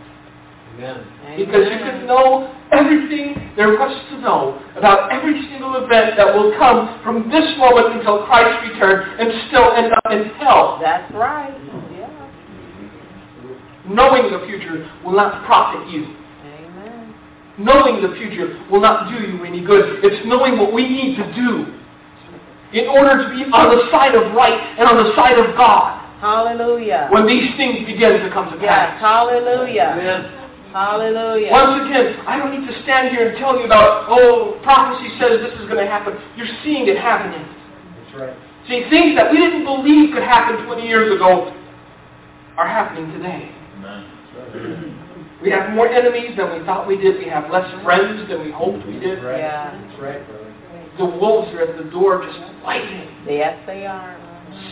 Amen. 0.79 1.35
Because 1.35 1.67
you 1.67 1.77
can 1.79 2.07
know 2.07 2.55
everything 2.71 3.51
there 3.55 3.75
was 3.75 3.91
to 4.11 4.21
know 4.21 4.63
about 4.77 5.11
every 5.11 5.35
single 5.51 5.75
event 5.83 6.15
that 6.15 6.31
will 6.33 6.55
come 6.57 6.99
from 7.03 7.29
this 7.29 7.43
moment 7.57 7.99
until 7.99 8.23
Christ 8.25 8.63
returns 8.63 9.03
and 9.19 9.27
still 9.47 9.75
end 9.75 9.91
up 9.91 10.07
in 10.11 10.31
hell. 10.39 10.79
That's 10.81 11.11
right. 11.13 11.51
Yeah. 11.91 12.07
Knowing 13.91 14.31
the 14.31 14.45
future 14.47 14.87
will 15.03 15.15
not 15.15 15.45
profit 15.45 15.91
you. 15.91 16.15
Amen. 16.47 17.13
Knowing 17.57 18.01
the 18.01 18.15
future 18.15 18.63
will 18.71 18.81
not 18.81 19.11
do 19.11 19.19
you 19.19 19.43
any 19.43 19.59
good. 19.65 19.99
It's 20.03 20.25
knowing 20.25 20.57
what 20.57 20.73
we 20.73 20.87
need 20.87 21.17
to 21.17 21.27
do 21.35 21.75
in 22.71 22.87
order 22.87 23.27
to 23.27 23.29
be 23.35 23.43
on 23.51 23.75
the 23.75 23.91
side 23.91 24.15
of 24.15 24.31
right 24.33 24.55
and 24.77 24.87
on 24.87 25.03
the 25.03 25.11
side 25.15 25.37
of 25.39 25.57
God 25.57 25.99
Hallelujah. 26.21 27.09
when 27.11 27.25
these 27.25 27.49
things 27.57 27.85
begin 27.85 28.21
to 28.23 28.29
come 28.31 28.45
to 28.51 28.57
pass. 28.57 28.93
Yes. 28.93 29.01
pass. 29.01 29.01
Hallelujah. 29.01 29.97
Amen. 29.97 30.38
Hallelujah. 30.71 31.51
Once 31.51 31.89
again, 31.89 32.19
I 32.27 32.37
don't 32.37 32.53
need 32.53 32.67
to 32.67 32.83
stand 32.83 33.09
here 33.09 33.29
and 33.29 33.37
tell 33.37 33.57
you 33.57 33.65
about, 33.65 34.05
oh, 34.09 34.59
prophecy 34.63 35.09
says 35.19 35.41
this 35.41 35.53
is 35.59 35.65
going 35.67 35.83
to 35.83 35.89
happen. 35.89 36.13
You're 36.37 36.49
seeing 36.63 36.87
it 36.87 36.97
happening. 36.97 37.41
That's 37.41 38.21
right. 38.21 38.37
See, 38.67 38.85
things 38.89 39.15
that 39.17 39.31
we 39.31 39.37
didn't 39.37 39.65
believe 39.65 40.13
could 40.13 40.21
happen 40.23 40.65
20 40.65 40.85
years 40.85 41.15
ago 41.15 41.53
are 42.57 42.67
happening 42.67 43.11
today. 43.13 43.49
We 45.41 45.49
have 45.51 45.71
more 45.73 45.87
enemies 45.87 46.35
than 46.37 46.51
we 46.59 46.65
thought 46.65 46.85
we 46.87 46.97
did. 46.97 47.17
We 47.17 47.29
have 47.29 47.49
less 47.49 47.65
friends 47.83 48.27
than 48.29 48.43
we 48.43 48.51
hoped 48.51 48.85
we 48.85 48.99
did. 48.99 49.23
Right. 49.23 49.39
Yeah. 49.39 49.71
That's 49.87 50.01
right, 50.01 50.27
brother. 50.27 50.45
The 50.99 51.05
wolves 51.05 51.47
are 51.55 51.61
at 51.61 51.77
the 51.77 51.89
door 51.89 52.21
just 52.25 52.37
biting, 52.61 53.07
Yes, 53.25 53.57
they 53.65 53.85
are. 53.85 54.17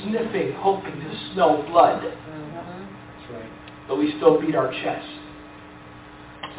sniffing, 0.04 0.52
hoping 0.60 1.00
to 1.00 1.18
smell 1.32 1.64
blood. 1.64 2.02
Mhm. 2.04 2.12
That's 2.12 3.32
right. 3.32 3.50
But 3.88 3.98
we 3.98 4.12
still 4.18 4.42
beat 4.42 4.56
our 4.56 4.70
chest. 4.84 5.08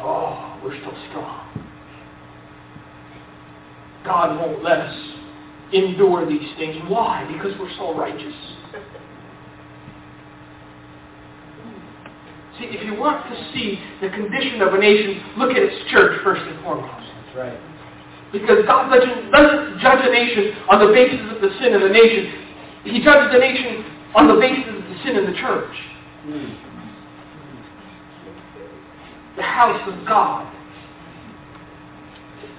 Oh, 0.01 0.59
we're 0.63 0.77
still 0.79 0.95
strong. 1.09 1.49
God 4.05 4.39
won't 4.39 4.63
let 4.63 4.79
us 4.79 4.95
endure 5.73 6.27
these 6.27 6.49
things. 6.57 6.75
Why? 6.87 7.29
Because 7.31 7.53
we're 7.59 7.73
so 7.77 7.95
righteous. 7.97 8.33
See, 12.57 12.65
if 12.65 12.83
you 12.83 12.99
want 12.99 13.23
to 13.27 13.35
see 13.53 13.79
the 14.01 14.09
condition 14.09 14.61
of 14.61 14.73
a 14.73 14.79
nation, 14.79 15.23
look 15.37 15.51
at 15.51 15.63
its 15.63 15.89
church 15.91 16.19
first 16.23 16.41
and 16.41 16.61
foremost. 16.63 16.91
That's 16.91 17.37
right. 17.37 17.59
Because 18.31 18.65
God 18.67 18.91
doesn't, 18.91 19.31
judge 19.79 19.99
a 20.03 20.11
nation 20.11 20.55
on 20.69 20.85
the 20.85 20.93
basis 20.93 21.19
of 21.31 21.41
the 21.41 21.49
sin 21.59 21.73
of 21.73 21.81
the 21.81 21.89
nation. 21.89 22.33
He 22.83 23.03
judges 23.03 23.31
the 23.31 23.39
nation 23.39 23.85
on 24.15 24.27
the 24.27 24.35
basis 24.35 24.67
of 24.67 24.83
the 24.83 24.95
sin 25.03 25.15
in 25.15 25.25
the 25.25 25.37
church. 25.39 25.75
Mm. 26.27 26.68
The 29.39 29.45
house 29.45 29.81
of 29.87 30.05
God 30.05 30.53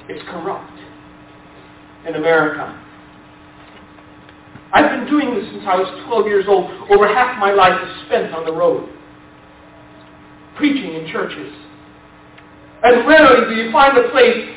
It's 0.08 0.22
corrupt 0.30 0.72
in 2.08 2.14
America. 2.14 2.74
I've 4.72 4.90
been 4.90 5.10
doing 5.10 5.34
this 5.34 5.44
since 5.52 5.64
I 5.68 5.76
was 5.76 6.04
12 6.06 6.26
years 6.26 6.46
old. 6.48 6.70
Over 6.90 7.06
half 7.06 7.38
my 7.38 7.52
life 7.52 7.78
is 7.86 8.06
spent 8.06 8.32
on 8.32 8.46
the 8.46 8.52
road, 8.52 8.88
preaching 10.56 10.94
in 10.94 11.12
churches. 11.12 11.52
And 12.82 13.06
rarely 13.06 13.54
do 13.54 13.60
you 13.60 13.70
find 13.70 13.98
a 13.98 14.08
place 14.08 14.56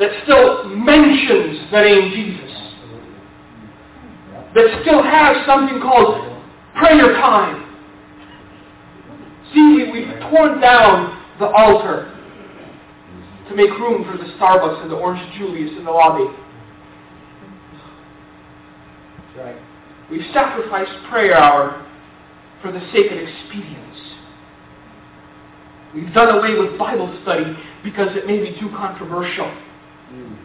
that 0.00 0.10
still 0.24 0.68
mentions 0.68 1.70
the 1.70 1.80
name 1.80 2.10
Jesus. 2.10 2.50
That 4.54 4.82
still 4.82 5.02
has 5.02 5.46
something 5.46 5.80
called 5.80 6.42
prayer 6.76 7.14
time. 7.14 7.62
See, 9.54 9.60
we, 9.60 9.90
we've 9.92 10.20
torn 10.30 10.60
down 10.60 11.13
the 11.38 11.46
altar 11.46 12.10
to 13.48 13.54
make 13.54 13.70
room 13.70 14.04
for 14.04 14.16
the 14.16 14.30
Starbucks 14.34 14.82
and 14.82 14.90
the 14.90 14.96
Orange 14.96 15.22
Julius 15.36 15.72
in 15.76 15.84
the 15.84 15.90
lobby. 15.90 16.34
right. 19.36 19.56
We've 20.10 20.24
sacrificed 20.32 20.92
prayer 21.10 21.36
hour 21.36 21.86
for 22.62 22.72
the 22.72 22.80
sake 22.92 23.10
of 23.10 23.18
expedience. 23.18 23.98
We've 25.94 26.12
done 26.12 26.38
away 26.38 26.58
with 26.58 26.78
Bible 26.78 27.16
study 27.22 27.56
because 27.84 28.08
it 28.16 28.26
may 28.26 28.38
be 28.38 28.58
too 28.58 28.70
controversial. 28.76 29.46
Mm. 30.12 30.38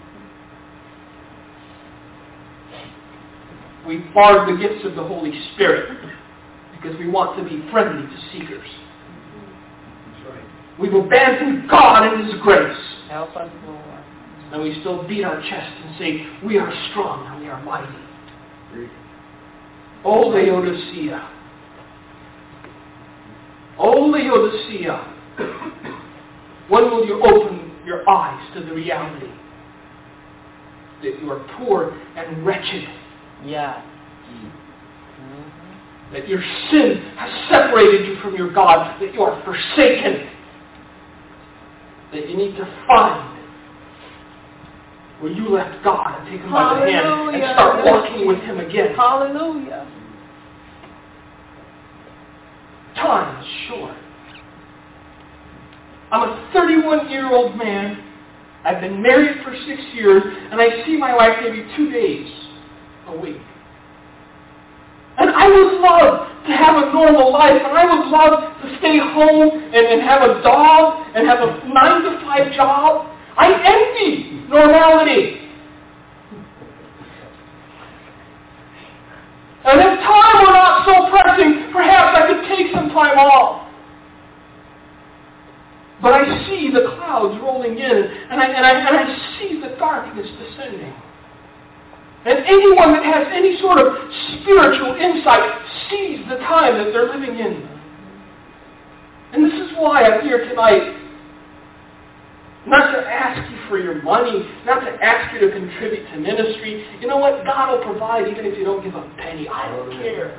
We've 3.88 4.14
barred 4.14 4.54
the 4.54 4.62
gifts 4.62 4.86
of 4.86 4.96
the 4.96 5.04
Holy 5.04 5.32
Spirit 5.54 5.98
because 6.76 6.98
we 7.00 7.10
want 7.10 7.38
to 7.38 7.44
be 7.44 7.68
friendly 7.72 8.06
to 8.06 8.22
seekers. 8.32 8.68
Right. 10.80 10.92
We've 10.92 10.94
abandoned 11.06 11.70
God 11.70 12.14
and 12.14 12.26
His 12.26 12.42
grace. 12.42 12.78
Help 13.10 13.36
us, 13.36 13.52
Lord. 13.66 13.84
And 14.52 14.64
we 14.64 14.80
still 14.80 15.08
beat 15.08 15.24
our 15.24 15.40
chest 15.42 15.74
and 15.86 15.98
say, 16.00 16.28
we 16.46 16.58
are 16.58 16.72
strong 16.90 17.28
and 17.28 17.42
we 17.42 17.50
are 17.50 17.62
mighty. 17.64 17.88
O 20.04 20.22
Laodicea. 20.22 21.30
O 23.78 23.92
Laodicea. 23.92 25.16
When 26.70 26.84
will 26.86 27.06
you 27.06 27.22
open 27.24 27.72
your 27.86 28.08
eyes 28.10 28.54
to 28.56 28.64
the 28.64 28.74
reality 28.74 29.28
that 31.04 31.22
you 31.22 31.32
are 31.32 31.40
poor 31.58 32.00
and 32.16 32.46
wretched? 32.46 32.88
Yeah. 33.46 33.82
Mm. 34.32 34.52
Mhm. 35.22 36.12
That 36.14 36.28
your 36.28 36.44
sin 36.70 37.02
has 37.18 37.50
separated 37.50 38.08
you 38.08 38.18
from 38.18 38.36
your 38.36 38.52
God, 38.52 39.00
that 39.00 39.14
you 39.14 39.24
are 39.24 39.42
forsaken, 39.44 40.28
that 42.14 42.30
you 42.30 42.38
need 42.38 42.56
to 42.58 42.66
find 42.88 43.38
where 45.20 45.32
you 45.32 45.50
left 45.50 45.84
God 45.84 46.20
and 46.20 46.30
take 46.30 46.42
Him 46.42 46.52
by 46.52 46.80
the 46.80 46.92
hand 46.92 47.36
and 47.36 47.44
start 47.54 47.86
walking 47.86 48.28
with 48.28 48.40
Him 48.40 48.60
again. 48.60 48.96
Hallelujah. 48.96 49.88
Time 52.96 53.44
is 53.44 53.50
short. 53.68 53.96
I'm 56.12 56.30
a 56.30 56.50
31 56.54 57.10
year 57.10 57.32
old 57.32 57.56
man. 57.56 58.04
I've 58.66 58.82
been 58.82 59.02
married 59.02 59.44
for 59.44 59.56
six 59.68 59.82
years, 59.94 60.22
and 60.52 60.60
I 60.60 60.86
see 60.86 60.98
my 60.98 61.16
wife 61.16 61.38
maybe 61.42 61.66
two 61.78 61.92
days 61.92 62.30
a 63.08 63.18
week. 63.18 63.42
And 65.20 65.30
I 65.32 65.48
would 65.48 65.82
love 65.82 66.28
to 66.48 66.52
have 66.56 66.76
a 66.78 66.94
normal 66.94 67.34
life, 67.34 67.62
and 67.62 67.78
I 67.78 67.84
would 67.84 68.08
love 68.08 68.40
to 68.64 68.78
stay 68.80 68.98
home 68.98 69.52
and, 69.52 69.86
and 69.86 70.02
have 70.02 70.22
a 70.24 70.42
dog 70.42 71.06
and 71.14 71.28
have 71.28 71.40
a 71.40 71.68
nine 71.68 72.04
to 72.04 72.20
five 72.24 72.54
job. 72.56 73.06
I 73.38 73.52
envy 73.52 74.48
normality. 74.48 75.40
And 79.66 79.80
if 79.82 80.00
time 80.00 80.46
were 80.46 80.54
not 80.56 80.86
so 80.88 81.12
pressing, 81.12 81.72
perhaps 81.74 82.18
I 82.18 82.28
could 82.28 82.48
take 82.48 82.74
some 82.74 82.90
time 82.90 83.18
off. 83.18 83.68
But 86.02 86.14
I 86.14 86.48
see 86.48 86.72
the 86.72 86.96
clouds 86.96 87.38
rolling 87.44 87.78
in, 87.78 87.98
and 88.32 88.40
I, 88.40 88.46
and 88.46 88.66
I, 88.66 88.72
and 88.72 88.98
I 88.98 89.38
see 89.38 89.60
the 89.60 89.76
darkness 89.76 90.28
descending. 90.40 90.94
And 92.26 92.40
anyone 92.46 92.94
that 92.94 93.06
has 93.06 93.28
any 93.32 93.58
sort 93.60 93.80
of 93.80 93.96
spiritual 94.42 94.96
insight 94.96 95.56
sees 95.90 96.20
the 96.28 96.36
time 96.44 96.78
that 96.78 96.92
they're 96.92 97.08
living 97.08 97.40
in. 97.40 97.68
And 99.32 99.46
this 99.46 99.54
is 99.54 99.78
why 99.78 100.04
I'm 100.04 100.26
here 100.26 100.50
tonight. 100.50 100.98
Not 102.68 102.92
to 102.92 103.00
ask 103.08 103.50
you 103.50 103.58
for 103.70 103.80
your 103.80 104.02
money, 104.04 104.44
not 104.66 104.82
to 104.82 104.92
ask 105.02 105.34
you 105.34 105.40
to 105.48 105.52
contribute 105.52 106.12
to 106.12 106.20
ministry. 106.20 106.86
You 107.00 107.08
know 107.08 107.18
what? 107.18 107.46
God 107.46 107.72
will 107.72 107.86
provide 107.86 108.28
even 108.28 108.46
if 108.46 108.58
you 108.58 108.66
don't 108.66 108.84
give 108.84 108.96
a 108.96 109.10
penny. 109.18 109.48
I 109.48 109.70
don't 109.70 109.92
care. 109.92 110.36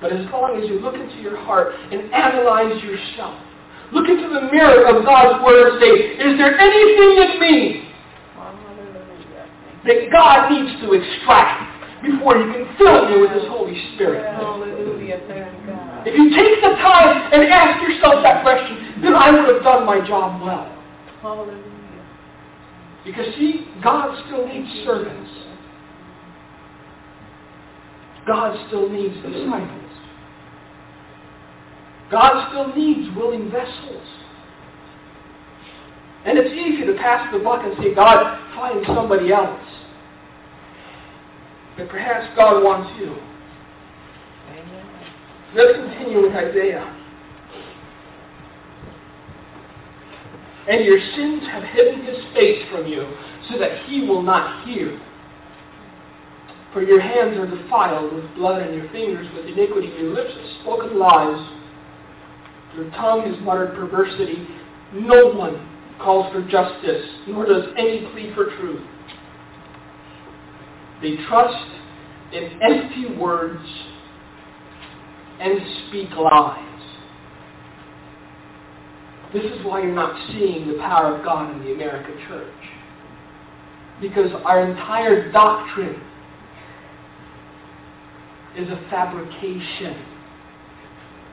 But 0.00 0.12
as 0.12 0.24
long 0.32 0.60
as 0.60 0.68
you 0.68 0.80
look 0.80 0.94
into 0.94 1.20
your 1.20 1.36
heart 1.36 1.74
and 1.92 2.12
analyze 2.14 2.82
yourself, 2.82 3.38
look 3.92 4.08
into 4.08 4.28
the 4.32 4.48
mirror 4.50 4.86
of 4.88 5.04
God's 5.04 5.44
Word 5.44 5.74
and 5.74 5.82
say, 5.82 5.92
is 6.16 6.38
there 6.38 6.58
anything 6.58 7.12
in 7.22 7.40
me. 7.40 7.91
That 9.86 10.10
God 10.10 10.50
needs 10.50 10.80
to 10.80 10.92
extract 10.92 12.02
before 12.02 12.38
He 12.38 12.44
can 12.52 12.66
fill 12.78 13.08
me 13.08 13.20
with 13.20 13.30
His 13.32 13.46
Holy 13.48 13.78
Spirit? 13.94 14.24
Hallelujah. 14.36 15.20
Thank 15.28 15.66
God. 15.66 16.06
If 16.06 16.18
you 16.18 16.30
take 16.34 16.60
the 16.62 16.74
time 16.82 17.30
and 17.32 17.42
ask 17.52 17.82
yourself 17.82 18.22
that 18.22 18.42
question, 18.42 19.02
then 19.02 19.14
I 19.14 19.30
would 19.30 19.54
have 19.54 19.62
done 19.62 19.86
my 19.86 20.04
job 20.06 20.42
well. 20.42 20.66
Hallelujah. 21.20 21.62
Because 23.04 23.26
see, 23.36 23.66
God 23.82 24.16
still 24.26 24.46
needs 24.46 24.68
servants. 24.84 25.30
God 28.26 28.56
still 28.68 28.88
needs 28.88 29.14
disciples. 29.16 29.82
God 32.10 32.50
still 32.50 32.76
needs 32.76 33.08
willing 33.16 33.50
vessels. 33.50 34.06
And 36.24 36.38
it's 36.38 36.54
easy 36.54 36.86
to 36.86 36.92
pass 36.98 37.32
the 37.32 37.40
buck 37.40 37.62
and 37.64 37.74
say, 37.82 37.94
God, 37.94 38.38
find 38.54 38.84
somebody 38.86 39.32
else. 39.32 39.61
Perhaps 41.92 42.34
God 42.34 42.64
wants 42.64 42.90
you. 42.98 43.12
Amen. 44.48 44.86
Let's 45.54 45.76
continue 45.76 46.22
with 46.22 46.32
Isaiah. 46.32 46.88
And 50.70 50.86
your 50.86 50.98
sins 51.14 51.42
have 51.50 51.62
hidden 51.64 52.06
his 52.06 52.16
face 52.32 52.64
from 52.72 52.86
you, 52.86 53.14
so 53.50 53.58
that 53.58 53.84
he 53.84 54.08
will 54.08 54.22
not 54.22 54.66
hear. 54.66 54.98
For 56.72 56.82
your 56.82 56.98
hands 56.98 57.36
are 57.36 57.46
defiled 57.46 58.14
with 58.14 58.24
blood, 58.36 58.62
and 58.62 58.74
your 58.74 58.88
fingers 58.90 59.26
with 59.36 59.44
iniquity. 59.44 59.88
Your 59.88 60.14
lips 60.14 60.32
have 60.34 60.62
spoken 60.62 60.98
lies. 60.98 61.46
Your 62.74 62.88
tongue 62.92 63.30
has 63.30 63.38
muttered 63.44 63.74
perversity. 63.74 64.48
No 64.94 65.26
one 65.26 65.68
calls 66.00 66.32
for 66.32 66.40
justice, 66.48 67.04
nor 67.28 67.44
does 67.44 67.64
any 67.76 68.08
plead 68.12 68.34
for 68.34 68.46
truth. 68.56 68.80
They 71.02 71.16
trust 71.28 71.81
in 72.32 72.60
empty 72.62 73.14
words 73.16 73.64
and 75.40 75.60
speak 75.88 76.10
lies. 76.16 76.68
This 79.32 79.44
is 79.44 79.64
why 79.64 79.82
you're 79.82 79.94
not 79.94 80.14
seeing 80.28 80.68
the 80.68 80.78
power 80.78 81.16
of 81.16 81.24
God 81.24 81.54
in 81.54 81.64
the 81.64 81.72
American 81.72 82.18
church. 82.28 82.52
Because 84.00 84.30
our 84.44 84.68
entire 84.68 85.32
doctrine 85.32 86.02
is 88.56 88.68
a 88.68 88.76
fabrication. 88.90 90.06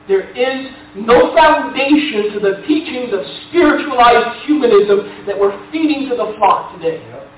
There 0.08 0.32
is 0.32 0.72
no 0.96 1.36
foundation 1.36 2.34
to 2.34 2.40
the 2.40 2.64
teachings 2.68 3.14
of 3.14 3.20
spiritualized 3.50 4.46
humanism 4.46 5.26
that 5.28 5.38
we're 5.38 5.72
feeding 5.72 6.10
to 6.10 6.16
the 6.16 6.34
flock 6.38 6.76
today. 6.76 7.04
Yep. 7.06 7.30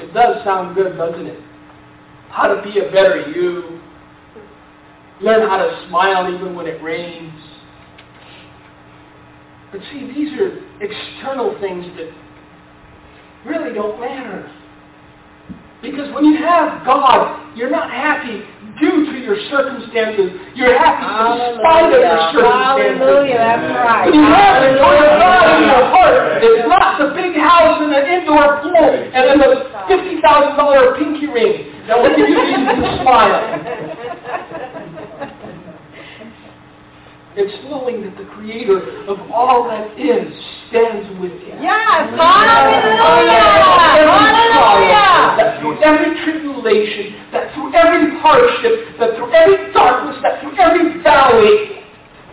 It 0.00 0.03
does 0.14 0.44
sound 0.44 0.74
good, 0.74 0.96
doesn't 0.96 1.26
it? 1.26 1.40
How 2.30 2.48
to 2.48 2.62
be 2.62 2.78
a 2.78 2.90
better 2.90 3.30
you. 3.34 3.80
Learn 5.20 5.48
how 5.48 5.58
to 5.58 5.86
smile 5.88 6.32
even 6.32 6.54
when 6.54 6.66
it 6.66 6.82
rains. 6.82 7.32
But 9.70 9.80
see, 9.92 10.06
these 10.06 10.32
are 10.38 10.60
external 10.80 11.58
things 11.60 11.84
that 11.96 12.10
really 13.44 13.74
don't 13.74 14.00
matter. 14.00 14.50
Because 15.82 16.12
when 16.14 16.24
you 16.24 16.38
have 16.38 16.84
God, 16.84 17.56
you're 17.56 17.70
not 17.70 17.90
happy 17.90 18.42
due 18.80 19.06
to 19.06 19.16
your 19.22 19.38
circumstances. 19.50 20.34
You're 20.54 20.76
happy 20.78 21.06
in 21.06 21.58
spite 21.58 21.92
of 21.92 22.00
your 22.00 22.20
circumstances. 22.32 22.98
Hallelujah. 22.98 23.38
That's 23.38 23.68
right. 23.74 24.06
When 24.10 24.18
you 24.18 24.26
have 24.26 24.62
the 24.62 24.70
joy 24.78 24.96
of 24.98 25.12
God 25.20 25.44
in 25.54 25.62
your 25.68 25.84
heart, 25.90 26.42
it's 26.42 26.68
not 26.68 26.98
the 26.98 27.08
big 27.14 27.34
house 27.38 27.78
and 27.82 27.90
the 27.92 28.02
indoor 28.02 28.62
pool 28.62 28.90
and 29.14 29.22
then 29.30 29.38
the 29.38 29.50
fifty 29.86 30.20
thousand 30.20 30.56
dollar 30.58 30.96
pinky 30.98 31.26
ring 31.26 31.70
that 31.86 31.98
will 32.00 32.14
give 32.16 32.28
you 32.28 32.38
reason 32.40 32.80
to 32.82 32.90
smile. 33.02 33.34
It's 37.36 37.50
knowing 37.66 38.02
that 38.06 38.16
the 38.16 38.30
Creator 38.30 39.10
of 39.10 39.18
all 39.32 39.66
that 39.66 39.98
is 39.98 40.30
stands 40.70 41.10
with 41.18 41.34
you. 41.42 41.58
Yes, 41.58 42.14
hallelujah! 42.14 43.42
Hallelujah! 44.06 45.34
That 45.34 45.58
through 45.58 45.82
every 45.82 46.14
tribulation, 46.64 47.30
that 47.32 47.54
through 47.54 47.74
every 47.74 48.18
hardship, 48.20 48.98
that 48.98 49.16
through 49.16 49.32
every 49.32 49.72
darkness, 49.72 50.16
that 50.22 50.40
through 50.40 50.56
every 50.58 51.02
valley, 51.02 51.80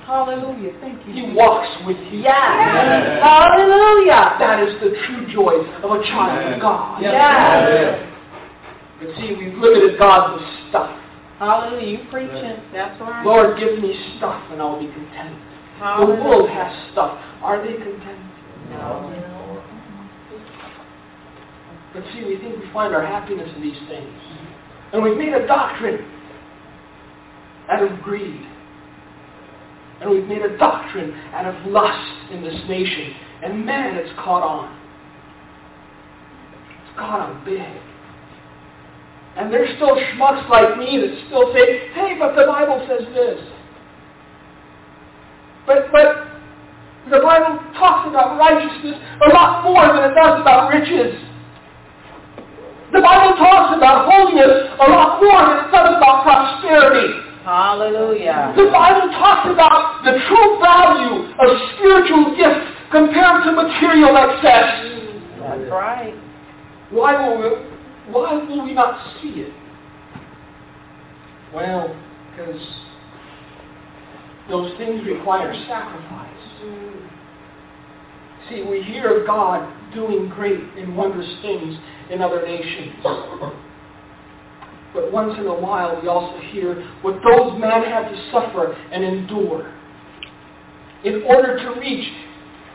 Hallelujah. 0.06 0.74
Thank 0.82 1.08
you. 1.08 1.13
He 1.13 1.32
walks 1.32 1.70
with 1.88 1.96
you. 2.12 2.20
Yes. 2.20 3.24
Hallelujah. 3.24 4.36
That 4.39 4.60
is 4.67 4.76
the 4.82 4.89
true 5.08 5.32
joy 5.32 5.63
of 5.80 5.89
a 5.89 6.04
child 6.04 6.54
of 6.54 6.60
God. 6.60 7.02
Yes. 7.02 8.10
But 9.00 9.15
see, 9.15 9.36
we've 9.36 9.54
limited 9.54 9.98
God 9.98 10.34
with 10.34 10.44
stuff. 10.67 11.00
Hallelujah. 11.39 11.88
You 11.88 12.00
preaching. 12.12 12.60
That's 12.74 13.00
right. 13.00 13.26
Lord, 13.26 13.58
give 13.58 13.80
me 13.80 13.96
stuff 14.17 14.44
and 14.52 14.62
I'll 14.62 14.78
be 14.78 14.88
content. 14.88 15.32
The 15.80 15.86
Hallelujah. 15.86 16.24
world 16.26 16.50
has 16.50 16.91
stuff. 16.91 17.17
Are 17.41 17.65
they 17.65 17.74
content? 17.74 18.20
No. 18.72 19.31
But 21.93 22.04
see, 22.13 22.23
we 22.23 22.38
think 22.38 22.58
we 22.60 22.71
find 22.71 22.95
our 22.95 23.06
happiness 23.06 23.49
in 23.56 23.62
these 23.62 23.80
things. 23.89 24.10
And 24.93 25.04
we've 25.04 25.17
made 25.17 25.34
a 25.34 25.45
doctrine 25.45 26.06
out 27.69 27.84
of 27.84 28.01
greed. 28.01 28.41
And 30.01 30.10
we've 30.10 30.27
made 30.27 30.41
a 30.41 30.58
doctrine 30.58 31.13
out 31.34 31.45
of 31.45 31.71
lust 31.71 32.32
in 32.32 32.41
this 32.41 32.56
nation. 32.67 33.13
And 33.43 33.65
man, 33.65 33.95
it's 33.97 34.12
caught 34.19 34.43
on. 34.43 34.77
It's 36.86 36.97
caught 36.97 37.30
on 37.30 37.45
big. 37.45 37.82
And 39.38 39.51
there's 39.51 39.75
still 39.75 39.95
schmucks 39.95 40.49
like 40.49 40.77
me 40.77 40.97
that 40.99 41.25
still 41.27 41.54
say, 41.54 41.89
hey, 41.93 42.15
but 42.19 42.36
the 42.36 42.45
Bible 42.47 42.86
says 42.88 43.08
this. 43.13 43.39
But, 45.65 45.91
but 45.91 46.27
the 47.10 47.19
Bible 47.23 47.60
talks 47.80 48.10
about 48.10 48.38
righteousness 48.38 48.95
a 49.25 49.30
lot 49.30 49.63
more 49.63 49.88
than 49.88 50.12
it 50.12 50.15
does 50.15 50.41
about 50.41 50.69
riches. 50.73 51.31
The 52.91 52.99
Bible 52.99 53.38
talks 53.39 53.71
about 53.77 54.12
holiness 54.12 54.67
a 54.75 54.88
lot 54.91 55.23
more 55.23 55.39
than 55.47 55.63
it 55.63 55.71
does 55.71 55.95
about 55.95 56.23
prosperity. 56.27 57.23
Hallelujah. 57.43 58.54
The 58.56 58.67
Bible 58.67 59.08
talks 59.15 59.47
about 59.47 60.04
the 60.04 60.19
true 60.27 60.60
value 60.60 61.32
of 61.39 61.49
spiritual 61.75 62.36
gifts 62.36 62.67
compared 62.91 63.43
to 63.45 63.51
material 63.56 64.17
excess. 64.17 64.91
That's 65.39 65.71
right. 65.71 66.13
Why 66.91 67.15
will 67.27 67.39
we, 67.39 68.12
why 68.12 68.34
will 68.34 68.65
we 68.65 68.73
not 68.73 68.99
see 69.21 69.47
it? 69.47 69.54
Well, 71.54 71.95
because 72.32 72.62
those 74.49 74.77
things 74.77 75.01
require 75.08 75.54
sacrifice. 75.65 76.30
Mm. 76.62 77.10
See, 78.49 78.63
we 78.63 78.84
hear 78.84 79.21
of 79.21 79.25
God 79.25 79.65
doing 79.93 80.30
great 80.30 80.60
and 80.77 80.95
wondrous 80.95 81.30
things 81.41 81.75
in 82.12 82.21
other 82.21 82.45
nations. 82.45 82.95
But 84.93 85.12
once 85.12 85.34
in 85.39 85.47
a 85.47 85.54
while, 85.54 86.00
we 86.02 86.08
also 86.08 86.39
hear 86.52 86.86
what 87.02 87.15
those 87.24 87.60
men 87.60 87.84
had 87.84 88.10
to 88.10 88.32
suffer 88.32 88.74
and 88.91 89.04
endure 89.04 89.74
in 91.06 91.24
order 91.24 91.58
to 91.58 91.80
reach 91.80 92.12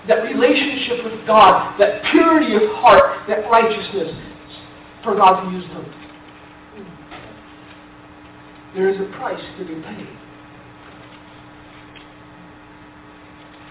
that 0.08 0.22
relationship 0.22 1.04
with 1.04 1.26
God, 1.26 1.78
that 1.78 2.02
purity 2.10 2.54
of 2.54 2.62
heart, 2.76 3.28
that 3.28 3.48
righteousness, 3.50 4.14
for 5.04 5.14
God 5.16 5.44
to 5.44 5.50
use 5.50 5.66
them. 5.68 5.92
There 8.74 8.88
is 8.88 9.00
a 9.00 9.16
price 9.16 9.42
to 9.58 9.64
be 9.64 9.74
paid. 9.74 10.08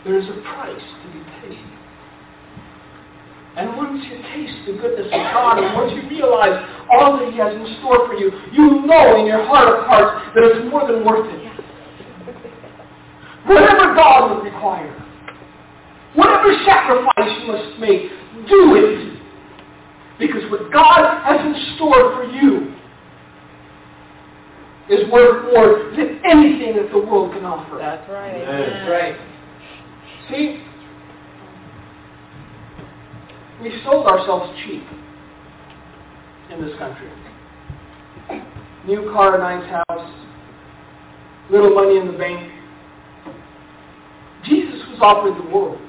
There 0.03 0.19
is 0.19 0.27
a 0.29 0.41
price 0.41 0.81
to 1.03 1.11
be 1.11 1.23
paid. 1.41 1.59
And 3.57 3.77
once 3.77 4.03
you 4.03 4.17
taste 4.35 4.67
the 4.67 4.73
goodness 4.73 5.07
of 5.07 5.21
God, 5.31 5.63
and 5.63 5.73
once 5.75 5.93
you 5.95 6.09
realize 6.09 6.59
all 6.91 7.17
that 7.17 7.31
He 7.31 7.39
has 7.39 7.55
in 7.55 7.77
store 7.79 8.05
for 8.05 8.13
you, 8.15 8.31
you 8.51 8.85
know 8.85 9.19
in 9.19 9.25
your 9.25 9.45
heart 9.47 9.79
of 9.79 9.85
hearts 9.85 10.27
that 10.35 10.43
it's 10.43 10.69
more 10.69 10.85
than 10.85 11.05
worth 11.05 11.25
it. 11.31 11.45
Whatever 13.47 13.95
God 13.95 14.35
would 14.35 14.43
require, 14.43 14.91
whatever 16.15 16.51
sacrifice 16.65 17.31
you 17.39 17.47
must 17.47 17.79
make, 17.79 18.09
do 18.49 18.75
it. 18.75 19.15
Because 20.19 20.49
what 20.51 20.71
God 20.71 21.23
has 21.23 21.39
in 21.45 21.75
store 21.75 22.15
for 22.15 22.25
you 22.25 22.73
is 24.89 25.09
worth 25.11 25.53
more 25.53 25.91
than 25.95 26.21
anything 26.25 26.75
that 26.75 26.91
the 26.91 26.99
world 26.99 27.33
can 27.33 27.45
offer. 27.45 27.77
That's 27.77 28.09
right. 28.09 28.43
That's 28.45 28.89
right. 28.89 29.15
See, 30.29 30.63
we 33.61 33.71
sold 33.83 34.07
ourselves 34.07 34.51
cheap 34.63 34.83
in 36.51 36.61
this 36.65 36.77
country. 36.77 37.09
New 38.85 39.11
car, 39.13 39.37
nice 39.39 39.67
house, 39.69 40.13
little 41.49 41.73
money 41.73 41.97
in 41.97 42.07
the 42.11 42.17
bank. 42.17 42.51
Jesus 44.43 44.81
was 44.89 44.99
offered 45.01 45.43
the 45.43 45.49
world. 45.55 45.79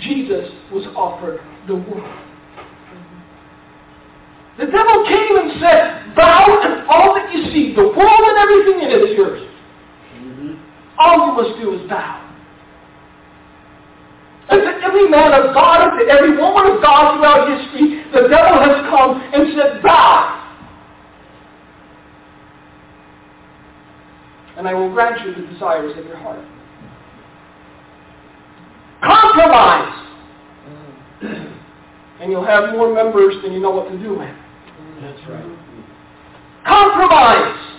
Jesus 0.00 0.50
was 0.70 0.86
offered 0.94 1.40
the 1.66 1.74
world. 1.74 2.24
The 4.58 4.66
devil 4.66 5.06
came 5.06 5.36
and 5.38 5.60
said, 5.60 6.16
Thou 6.16 6.60
and 6.62 6.86
all 6.88 7.14
that 7.14 7.32
you 7.32 7.44
see, 7.52 7.74
the 7.74 7.82
world 7.82 8.22
and 8.26 8.38
everything 8.38 8.82
in 8.82 8.90
it 8.90 9.10
is 9.10 9.16
yours. 9.16 9.40
Mm-hmm. 10.14 10.54
All 10.98 11.26
you 11.26 11.32
must 11.32 11.60
do 11.60 11.80
is 11.80 11.88
bow. 11.88 12.27
And 14.50 14.62
to 14.62 14.84
every 14.84 15.08
man 15.10 15.34
of 15.34 15.54
God 15.54 15.88
and 15.88 16.00
to 16.00 16.06
every 16.12 16.36
woman 16.36 16.72
of 16.72 16.82
God 16.82 17.16
throughout 17.16 17.48
history, 17.52 18.02
the 18.12 18.28
devil 18.28 18.56
has 18.60 18.80
come 18.88 19.20
and 19.34 19.52
said, 19.54 19.82
Bow. 19.82 20.34
And 24.56 24.66
I 24.66 24.72
will 24.72 24.90
grant 24.90 25.20
you 25.24 25.34
the 25.34 25.52
desires 25.52 25.96
of 25.98 26.04
your 26.06 26.16
heart. 26.16 26.44
Compromise. 29.02 30.04
Mm. 31.22 31.58
and 32.20 32.32
you'll 32.32 32.44
have 32.44 32.72
more 32.72 32.92
members 32.94 33.34
than 33.42 33.52
you 33.52 33.60
know 33.60 33.70
what 33.70 33.90
to 33.90 33.98
do 33.98 34.18
with. 34.18 34.34
That's 35.00 35.28
right. 35.28 35.58
Compromise. 36.66 37.74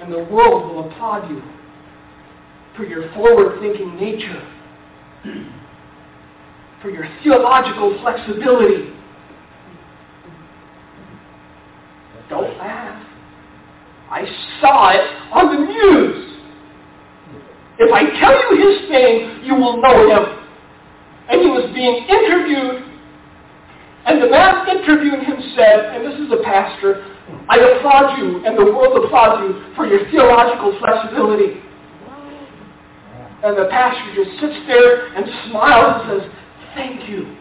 And 0.00 0.12
the 0.12 0.24
world 0.24 0.74
will 0.74 0.90
applaud 0.90 1.30
you 1.30 1.42
for 2.76 2.84
your 2.84 3.12
forward-thinking 3.14 3.96
nature, 3.96 4.42
for 6.82 6.90
your 6.90 7.08
theological 7.22 7.98
flexibility. 8.02 8.92
Don't 12.28 12.58
laugh. 12.58 13.02
I 14.10 14.24
saw 14.60 14.90
it 14.90 15.06
on 15.32 15.54
the 15.54 15.60
news. 15.66 16.38
If 17.78 17.92
I 17.92 18.02
tell 18.20 18.34
you 18.34 18.70
his 18.70 18.90
name, 18.90 19.44
you 19.44 19.54
will 19.54 19.80
know 19.80 20.08
him. 20.08 20.46
And 21.28 21.40
he 21.40 21.48
was 21.48 21.70
being 21.74 22.06
interviewed, 22.06 22.86
and 24.06 24.22
the 24.22 24.30
man 24.30 24.68
interviewing 24.68 25.24
him 25.24 25.36
said, 25.56 25.94
and 25.94 26.06
this 26.06 26.18
is 26.20 26.32
a 26.32 26.42
pastor, 26.44 27.04
I 27.48 27.58
applaud 27.58 28.18
you, 28.18 28.46
and 28.46 28.56
the 28.56 28.64
world 28.64 29.04
applauds 29.04 29.42
you 29.42 29.74
for 29.74 29.86
your 29.86 30.08
theological 30.10 30.78
flexibility. 30.78 31.65
And 33.46 33.56
the 33.56 33.66
pastor 33.70 34.24
just 34.24 34.40
sits 34.40 34.58
there 34.66 35.06
and 35.14 35.24
smiles 35.48 36.02
and 36.02 36.20
says, 36.20 36.30
thank 36.74 37.08
you. 37.08 37.36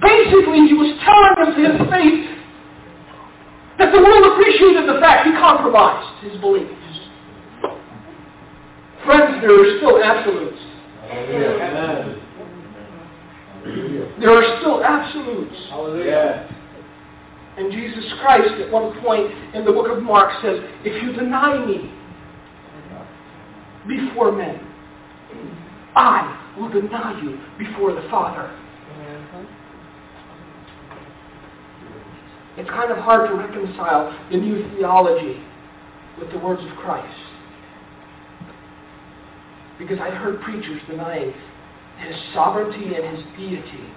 Basically, 0.00 0.64
he 0.64 0.72
was 0.72 0.96
telling 1.04 1.36
to 1.44 1.60
his 1.60 1.76
face 1.92 2.24
that 3.78 3.92
the 3.92 4.00
world 4.00 4.32
appreciated 4.32 4.88
the 4.88 4.98
fact 4.98 5.26
he 5.26 5.32
compromised 5.32 6.24
his 6.24 6.40
beliefs. 6.40 6.72
Friends, 9.04 9.42
there 9.42 9.60
are 9.60 9.76
still 9.76 10.02
absolutes. 10.02 10.62
Hallelujah. 13.62 14.08
There 14.20 14.32
are 14.32 14.58
still 14.60 14.82
absolutes. 14.82 15.56
And 17.58 17.70
Jesus 17.70 18.10
Christ 18.22 18.54
at 18.58 18.72
one 18.72 18.98
point 19.02 19.30
in 19.54 19.66
the 19.66 19.72
book 19.72 19.94
of 19.94 20.02
Mark 20.02 20.32
says, 20.40 20.60
if 20.82 21.02
you 21.02 21.12
deny 21.12 21.62
me 21.66 21.92
before 23.88 24.32
men, 24.32 24.60
I 25.94 26.54
will 26.58 26.68
deny 26.68 27.20
you 27.22 27.38
before 27.58 27.94
the 27.94 28.06
Father. 28.10 28.50
It's 32.56 32.68
kind 32.68 32.92
of 32.92 32.98
hard 32.98 33.30
to 33.30 33.34
reconcile 33.34 34.16
the 34.30 34.36
new 34.36 34.68
theology 34.76 35.42
with 36.18 36.30
the 36.30 36.38
words 36.38 36.62
of 36.62 36.76
Christ. 36.78 37.18
Because 39.78 39.98
I 39.98 40.10
heard 40.10 40.40
preachers 40.42 40.80
denying 40.88 41.32
his 41.98 42.14
sovereignty 42.34 42.94
and 42.94 43.16
his 43.16 43.24
deity. 43.36 43.88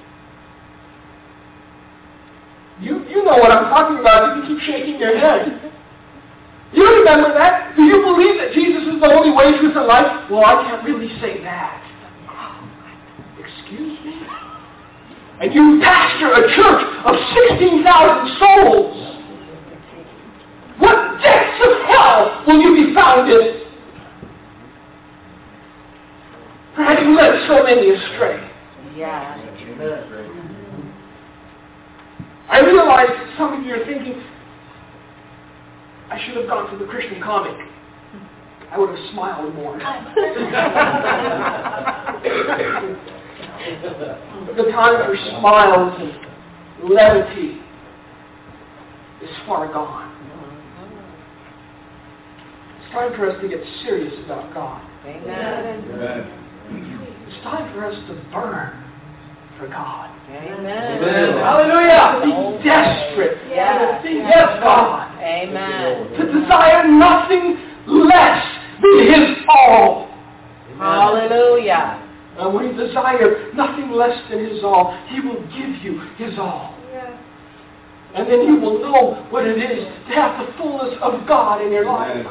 You, 2.80 3.06
you 3.08 3.24
know 3.24 3.38
what 3.38 3.52
I'm 3.52 3.66
talking 3.66 4.00
about. 4.00 4.38
You 4.38 4.56
keep 4.56 4.64
shaking 4.66 5.00
your 5.00 5.18
head. 5.18 5.72
You 6.74 6.84
remember 7.00 7.34
that? 7.34 7.76
Do 7.76 7.84
you 7.84 8.02
believe 8.02 8.38
that 8.40 8.54
Jesus 8.54 8.82
is 8.84 9.00
the 9.00 9.08
only 9.14 9.32
way, 9.32 9.58
truth, 9.60 9.76
and 9.76 9.88
life? 9.88 10.30
Well, 10.30 10.44
I 10.46 10.64
can't 10.64 10.84
really 10.84 11.10
say 11.22 11.42
that. 11.44 11.82
Oh, 12.30 12.68
excuse 13.40 14.00
me? 14.04 14.22
And 15.42 15.54
you 15.54 15.80
pastor 15.84 16.32
a 16.32 16.48
church 16.56 16.84
of 17.06 17.16
16,000 17.50 18.40
souls. 18.40 19.16
What 20.80 21.22
depths 21.22 21.62
of 21.64 21.88
hell 21.88 22.44
will 22.48 22.60
you 22.62 22.88
be 22.88 22.94
found 22.94 23.32
in? 23.32 23.62
For 26.76 26.84
having 26.84 27.16
led 27.16 27.48
so 27.48 27.64
many 27.64 27.90
astray. 27.92 28.52
Yeah. 28.98 29.42
I 32.50 32.60
realize 32.60 33.08
that 33.10 33.38
some 33.38 33.54
of 33.60 33.66
you 33.66 33.74
are 33.74 33.86
thinking, 33.86 34.22
should 36.36 36.50
have 36.50 36.52
gone 36.52 36.72
to 36.72 36.78
the 36.84 36.92
Christian 36.92 37.22
comic. 37.22 37.56
I 38.72 38.78
would 38.78 38.90
have 38.90 39.00
smiled 39.14 39.56
more. 39.56 39.78
the 44.56 44.64
time 44.72 45.06
for 45.06 45.16
smiles 45.40 45.94
and 46.02 46.90
levity 46.90 47.60
is 49.24 49.30
far 49.48 49.72
gone. 49.72 50.12
It's 52.82 52.92
time 52.92 53.16
for 53.16 53.32
us 53.32 53.42
to 53.42 53.48
get 53.48 53.62
serious 53.84 54.14
about 54.26 54.54
God. 54.54 54.82
Amen. 55.06 55.84
It's 57.28 57.44
time 57.44 57.74
for 57.74 57.86
us 57.86 57.96
to 57.96 58.14
burn 58.34 58.84
for 59.58 59.68
God. 59.70 60.12
Amen. 60.30 61.38
Hallelujah! 61.38 62.20
Be 62.26 62.64
desperate 62.68 63.38
Yes. 63.50 63.80
for 63.80 63.86
the 63.96 64.02
things 64.04 64.26
of 64.36 64.60
God. 64.62 65.05
Amen. 65.26 66.12
To 66.18 66.40
desire 66.42 66.88
nothing 66.88 67.58
less 67.88 68.46
than 68.82 69.08
His 69.08 69.38
all. 69.50 70.08
Hallelujah. 70.78 72.02
And 72.38 72.54
when 72.54 72.66
you 72.66 72.88
desire 72.88 73.52
nothing 73.54 73.92
less 73.92 74.18
than 74.30 74.46
His 74.46 74.64
all, 74.64 74.98
He 75.10 75.20
will 75.22 75.42
give 75.48 75.84
you 75.84 76.02
His 76.18 76.38
all. 76.38 76.76
And 78.14 78.30
then 78.30 78.44
you 78.48 78.60
will 78.62 78.80
know 78.80 79.28
what 79.30 79.46
it 79.46 79.58
is 79.58 79.84
to 80.08 80.14
have 80.16 80.46
the 80.46 80.54
fullness 80.58 80.98
of 81.02 81.28
God 81.28 81.62
in 81.62 81.72
your 81.72 81.86
life. 81.86 82.26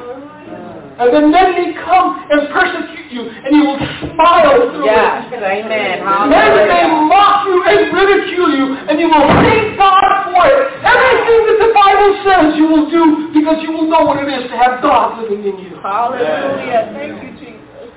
And 0.95 1.11
then 1.13 1.31
men 1.31 1.59
may 1.59 1.75
come 1.75 2.23
and 2.31 2.47
persecute 2.55 3.11
you, 3.11 3.27
and 3.27 3.51
you 3.51 3.67
will 3.67 3.79
smile 4.15 4.71
through 4.71 4.87
Yes. 4.87 5.27
it. 5.33 5.43
Amen. 5.43 6.05
Men 6.31 6.51
may 6.71 6.87
Hallelujah. 6.87 7.11
mock 7.11 7.47
you 7.47 7.65
and 7.67 7.93
ridicule 7.93 8.51
you, 8.55 8.67
and 8.89 9.01
you 9.01 9.09
will 9.11 9.27
thank 9.43 9.77
God 9.77 10.31
for 10.31 10.47
it. 10.47 10.71
Everything 10.87 11.41
that 11.51 11.59
the 11.67 11.73
Bible 11.75 12.11
says 12.23 12.57
you 12.57 12.67
will 12.71 12.87
do 12.91 13.35
because 13.35 13.59
you 13.63 13.73
will 13.73 13.89
know 13.91 14.05
what 14.07 14.23
it 14.23 14.29
is 14.31 14.49
to 14.51 14.57
have 14.57 14.81
God 14.83 15.19
living 15.21 15.43
in 15.45 15.59
you. 15.59 15.75
Hallelujah. 15.83 16.91
Thank 16.95 17.23
you, 17.23 17.31
Jesus. 17.43 17.91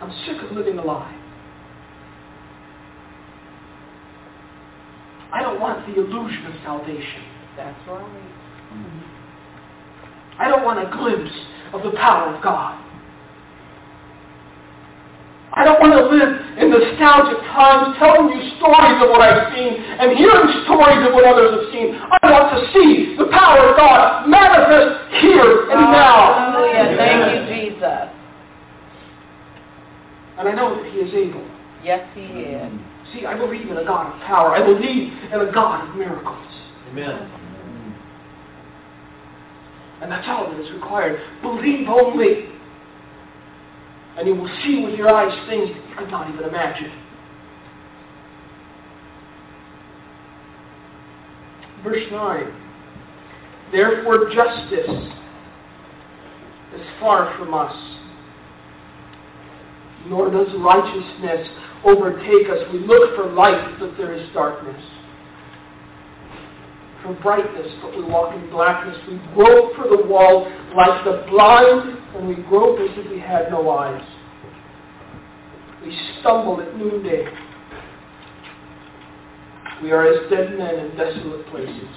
I'm 0.00 0.12
sick 0.26 0.42
of 0.42 0.56
living 0.56 0.78
a 0.78 0.82
lie. 0.84 1.21
I 5.32 5.42
don't 5.42 5.60
want 5.60 5.86
the 5.86 5.94
illusion 5.94 6.46
of 6.46 6.54
salvation. 6.62 7.24
That's 7.56 7.78
right. 7.88 8.32
I 10.38 10.48
don't 10.48 10.64
want 10.64 10.80
a 10.80 10.90
glimpse 10.96 11.32
of 11.72 11.82
the 11.82 11.96
power 11.96 12.34
of 12.34 12.42
God. 12.42 12.78
I 15.54 15.64
don't 15.64 15.80
want 15.80 15.92
to 15.92 16.04
live 16.08 16.32
in 16.56 16.72
nostalgic 16.72 17.36
times 17.52 17.96
telling 18.00 18.32
you 18.32 18.40
stories 18.56 18.96
of 19.04 19.12
what 19.12 19.20
I've 19.20 19.52
seen 19.52 19.76
and 19.76 20.16
hearing 20.16 20.48
stories 20.64 21.04
of 21.04 21.12
what 21.12 21.28
others 21.28 21.60
have 21.60 21.68
seen. 21.72 21.92
I 21.92 22.16
want 22.24 22.56
to 22.56 22.72
see 22.72 23.16
the 23.20 23.28
power 23.28 23.68
of 23.68 23.76
God 23.76 24.28
manifest 24.28 25.12
here 25.20 25.68
and 25.68 25.92
now. 25.92 26.56
Hallelujah. 26.56 26.96
Thank 26.96 27.20
you, 27.28 27.40
Jesus. 27.52 28.08
And 30.40 30.48
I 30.48 30.52
know 30.56 30.74
that 30.74 30.90
He 30.90 30.98
is 31.04 31.12
able. 31.12 31.44
Yes, 31.84 32.08
He 32.14 32.24
is. 32.24 32.72
See, 33.12 33.26
I 33.26 33.36
believe 33.36 33.68
in 33.68 33.76
a 33.76 33.84
God 33.84 34.14
of 34.14 34.20
power. 34.22 34.54
I 34.54 34.64
believe 34.64 35.12
in 35.32 35.40
a 35.40 35.52
God 35.52 35.88
of 35.88 35.96
miracles. 35.96 36.46
Amen. 36.88 37.30
And 40.00 40.10
that's 40.10 40.26
all 40.26 40.50
that 40.50 40.60
is 40.60 40.72
required. 40.72 41.20
Believe 41.42 41.88
only. 41.88 42.48
And 44.18 44.26
you 44.26 44.34
will 44.34 44.50
see 44.64 44.84
with 44.84 44.94
your 44.94 45.08
eyes 45.08 45.32
things 45.48 45.68
that 45.68 45.88
you 45.88 45.96
could 45.96 46.10
not 46.10 46.28
even 46.32 46.44
imagine. 46.44 46.92
Verse 51.84 52.02
9. 52.10 52.58
Therefore 53.72 54.28
justice 54.34 55.12
is 56.74 56.86
far 57.00 57.36
from 57.38 57.54
us, 57.54 57.74
nor 60.06 60.30
does 60.30 60.48
righteousness 60.58 61.48
overtake 61.84 62.48
us. 62.50 62.58
We 62.72 62.80
look 62.80 63.16
for 63.16 63.30
light, 63.32 63.78
but 63.78 63.96
there 63.96 64.12
is 64.14 64.28
darkness 64.32 64.82
for 67.02 67.14
brightness, 67.14 67.66
but 67.82 67.96
we 67.96 68.04
walk 68.04 68.34
in 68.34 68.48
blackness. 68.50 68.96
We 69.08 69.18
grope 69.34 69.74
for 69.74 69.88
the 69.88 70.04
wall 70.06 70.50
like 70.76 71.04
the 71.04 71.26
blind, 71.28 71.98
and 72.16 72.28
we 72.28 72.36
grope 72.44 72.78
as 72.80 72.96
if 72.96 73.10
we 73.10 73.18
had 73.18 73.50
no 73.50 73.68
eyes. 73.70 74.02
We 75.84 75.98
stumble 76.20 76.60
at 76.60 76.76
noonday. 76.76 77.26
We 79.82 79.90
are 79.90 80.06
as 80.06 80.30
dead 80.30 80.56
men 80.56 80.76
in 80.76 80.96
desolate 80.96 81.46
places. 81.48 81.88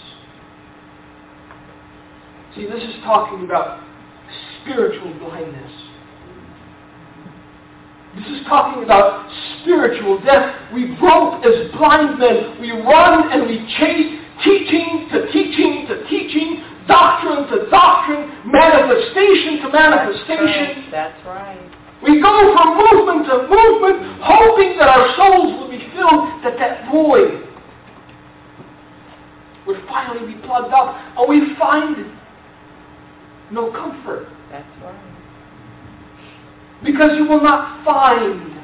See, 2.56 2.65
this 2.65 2.82
is 2.82 2.95
talking 3.04 3.45
about 3.45 3.84
spiritual 4.62 5.13
blindness. 5.19 5.71
This 8.15 8.39
is 8.39 8.47
talking 8.47 8.84
about 8.84 9.28
spiritual 9.62 10.21
death. 10.23 10.71
We 10.73 10.95
grope 10.95 11.43
as 11.43 11.71
blind 11.75 12.19
men. 12.19 12.62
We 12.62 12.71
run 12.71 13.32
and 13.32 13.47
we 13.47 13.60
chase 13.75 14.23
teaching 14.43 15.08
to 15.12 15.32
teaching 15.32 15.86
to 15.88 16.08
teaching, 16.08 16.63
doctrine 16.88 17.47
to 17.51 17.69
doctrine, 17.69 18.32
manifestation 18.47 19.63
to 19.63 19.69
manifestation. 19.69 20.91
That's 20.91 21.19
right. 21.25 21.60
We 22.04 22.21
go 22.21 22.56
from 22.56 22.78
movement 22.78 23.28
to 23.28 23.36
movement, 23.49 24.21
hoping 24.21 24.78
that 24.78 24.88
our 24.88 25.15
souls 25.17 25.60
will 25.60 25.71
be 25.71 25.80
filled, 25.91 26.43
that 26.43 26.56
that 26.60 26.91
void 26.91 27.41
would 29.65 29.82
finally 29.88 30.34
be 30.34 30.39
plugged 30.41 30.73
up, 30.73 30.95
and 31.17 31.28
we 31.28 31.56
find 31.58 32.15
no 33.51 33.71
comfort. 33.71 34.28
Because 36.86 37.12
you 37.17 37.28
will 37.28 37.41
not 37.41 37.84
find 37.84 38.56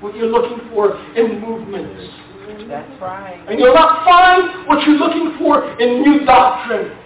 what 0.00 0.14
you're 0.14 0.26
looking 0.26 0.68
for 0.70 0.96
in 1.16 1.40
movements. 1.40 2.14
That's 2.68 3.00
right. 3.00 3.44
And 3.48 3.58
you'll 3.58 3.74
not 3.74 4.04
find 4.04 4.66
what 4.68 4.86
you're 4.86 4.96
looking 4.96 5.36
for 5.38 5.78
in 5.80 6.02
new 6.02 6.24
doctrine. 6.24 6.96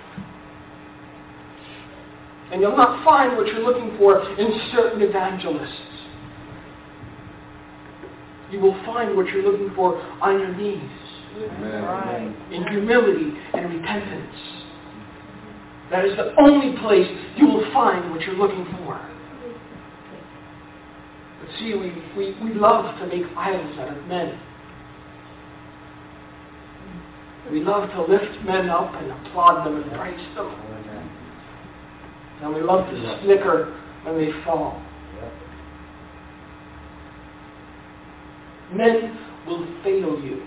And 2.53 2.61
you'll 2.61 2.77
not 2.77 3.05
find 3.05 3.37
what 3.37 3.46
you're 3.46 3.64
looking 3.64 3.96
for 3.96 4.29
in 4.38 4.61
certain 4.72 5.01
evangelists. 5.03 5.72
You 8.51 8.61
will 8.61 8.79
find 8.85 9.16
what 9.16 9.27
you're 9.29 9.42
looking 9.42 9.75
for 9.75 9.98
on 10.20 10.38
your 10.38 10.55
knees, 10.55 10.90
right. 11.62 12.37
in 12.53 12.66
humility 12.68 13.33
and 13.55 13.72
repentance. 13.72 14.37
That 15.90 16.05
is 16.05 16.16
the 16.16 16.35
only 16.38 16.79
place 16.79 17.08
you 17.37 17.46
will 17.46 17.73
find 17.73 18.10
what 18.10 18.21
you're 18.23 18.37
looking 18.37 18.67
for. 18.77 19.12
But 21.42 21.58
see, 21.58 21.74
we, 21.74 21.92
we, 22.16 22.36
we 22.42 22.54
love 22.54 22.98
to 23.00 23.06
make 23.06 23.24
idols 23.36 23.78
out 23.80 23.96
of 23.96 24.06
men. 24.06 24.38
We 27.50 27.60
love 27.60 27.90
to 27.90 28.02
lift 28.02 28.44
men 28.44 28.70
up 28.70 28.94
and 28.94 29.10
applaud 29.10 29.66
them 29.66 29.82
and 29.82 29.92
praise 29.92 30.36
them. 30.36 30.54
And 32.42 32.54
we 32.54 32.62
love 32.62 32.88
to 32.88 33.20
snicker 33.24 33.76
when 34.04 34.16
they 34.18 34.30
fall. 34.44 34.80
Men 38.72 39.18
will 39.46 39.66
fail 39.82 40.18
you 40.20 40.46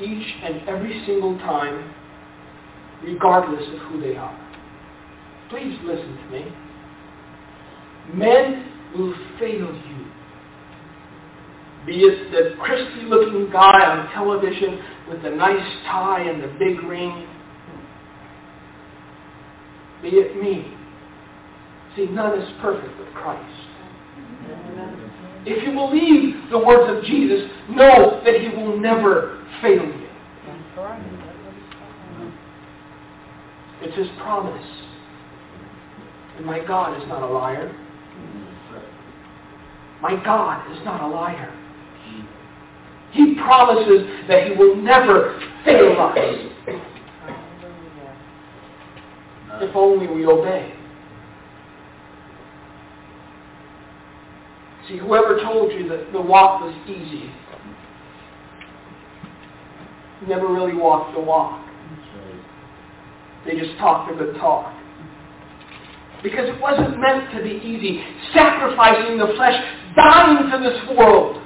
each 0.00 0.26
and 0.42 0.68
every 0.68 1.02
single 1.06 1.38
time, 1.38 1.94
regardless 3.02 3.62
of 3.72 3.78
who 3.88 4.00
they 4.00 4.16
are. 4.16 4.38
Please 5.48 5.78
listen 5.84 6.16
to 6.16 6.30
me. 6.30 6.52
Men 8.12 8.73
will 8.96 9.14
fail 9.38 9.74
you. 9.74 10.06
Be 11.86 12.00
it 12.00 12.30
the 12.30 12.56
crispy-looking 12.62 13.50
guy 13.52 13.84
on 13.84 14.10
television 14.12 14.80
with 15.08 15.22
the 15.22 15.30
nice 15.30 15.76
tie 15.84 16.22
and 16.22 16.42
the 16.42 16.48
big 16.58 16.82
ring. 16.82 17.28
Be 20.02 20.08
it 20.08 20.42
me. 20.42 20.74
See, 21.96 22.06
none 22.06 22.40
is 22.40 22.48
perfect 22.60 22.98
with 22.98 23.08
Christ. 23.14 23.64
If 25.46 25.62
you 25.62 25.72
believe 25.74 26.50
the 26.50 26.58
words 26.58 26.96
of 26.96 27.04
Jesus, 27.04 27.50
know 27.68 28.22
that 28.24 28.40
he 28.40 28.48
will 28.48 28.78
never 28.78 29.46
fail 29.60 29.84
you. 29.84 30.08
It's 33.82 33.96
his 33.96 34.08
promise. 34.20 34.66
And 36.38 36.46
my 36.46 36.64
God 36.64 37.00
is 37.00 37.06
not 37.08 37.22
a 37.22 37.26
liar. 37.26 37.83
My 40.04 40.22
God 40.22 40.70
is 40.70 40.84
not 40.84 41.00
a 41.00 41.06
liar. 41.06 41.50
He 43.12 43.36
promises 43.36 44.06
that 44.28 44.48
he 44.48 44.54
will 44.54 44.76
never 44.76 45.40
fail 45.64 45.92
us 45.98 46.18
if 49.62 49.74
only 49.74 50.06
we 50.06 50.26
obey. 50.26 50.74
See, 54.86 54.98
whoever 54.98 55.40
told 55.40 55.72
you 55.72 55.88
that 55.88 56.12
the 56.12 56.20
walk 56.20 56.60
was 56.60 56.74
easy 56.86 57.30
never 60.28 60.52
really 60.52 60.74
walked 60.74 61.14
the 61.14 61.20
walk. 61.20 61.64
They 63.46 63.58
just 63.58 63.78
talked 63.78 64.12
a 64.12 64.14
good 64.14 64.36
talk. 64.36 64.70
Because 66.22 66.48
it 66.48 66.60
wasn't 66.60 66.98
meant 66.98 67.30
to 67.36 67.42
be 67.42 67.60
easy. 67.66 68.02
Sacrificing 68.32 69.18
the 69.18 69.32
flesh, 69.36 69.62
dying 69.96 70.50
to 70.50 70.58
this 70.58 70.96
world, 70.96 71.40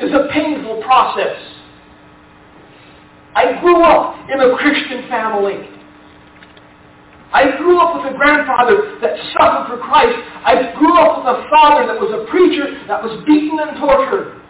is 0.00 0.12
a 0.12 0.28
painful 0.32 0.82
process. 0.82 1.36
I 3.34 3.60
grew 3.60 3.82
up 3.82 4.16
in 4.30 4.40
a 4.40 4.56
Christian 4.56 5.08
family. 5.08 5.68
I 7.32 7.56
grew 7.58 7.78
up 7.78 7.96
with 7.96 8.14
a 8.14 8.16
grandfather 8.16 8.98
that 9.02 9.16
suffered 9.36 9.68
for 9.68 9.82
Christ. 9.82 10.16
I 10.44 10.72
grew 10.78 10.96
up 10.98 11.18
with 11.18 11.36
a 11.36 11.48
father 11.50 11.86
that 11.86 12.00
was 12.00 12.10
a 12.10 12.30
preacher 12.30 12.86
that 12.88 13.02
was 13.02 13.22
beaten 13.26 13.58
and 13.60 13.76
tortured. 13.78 14.40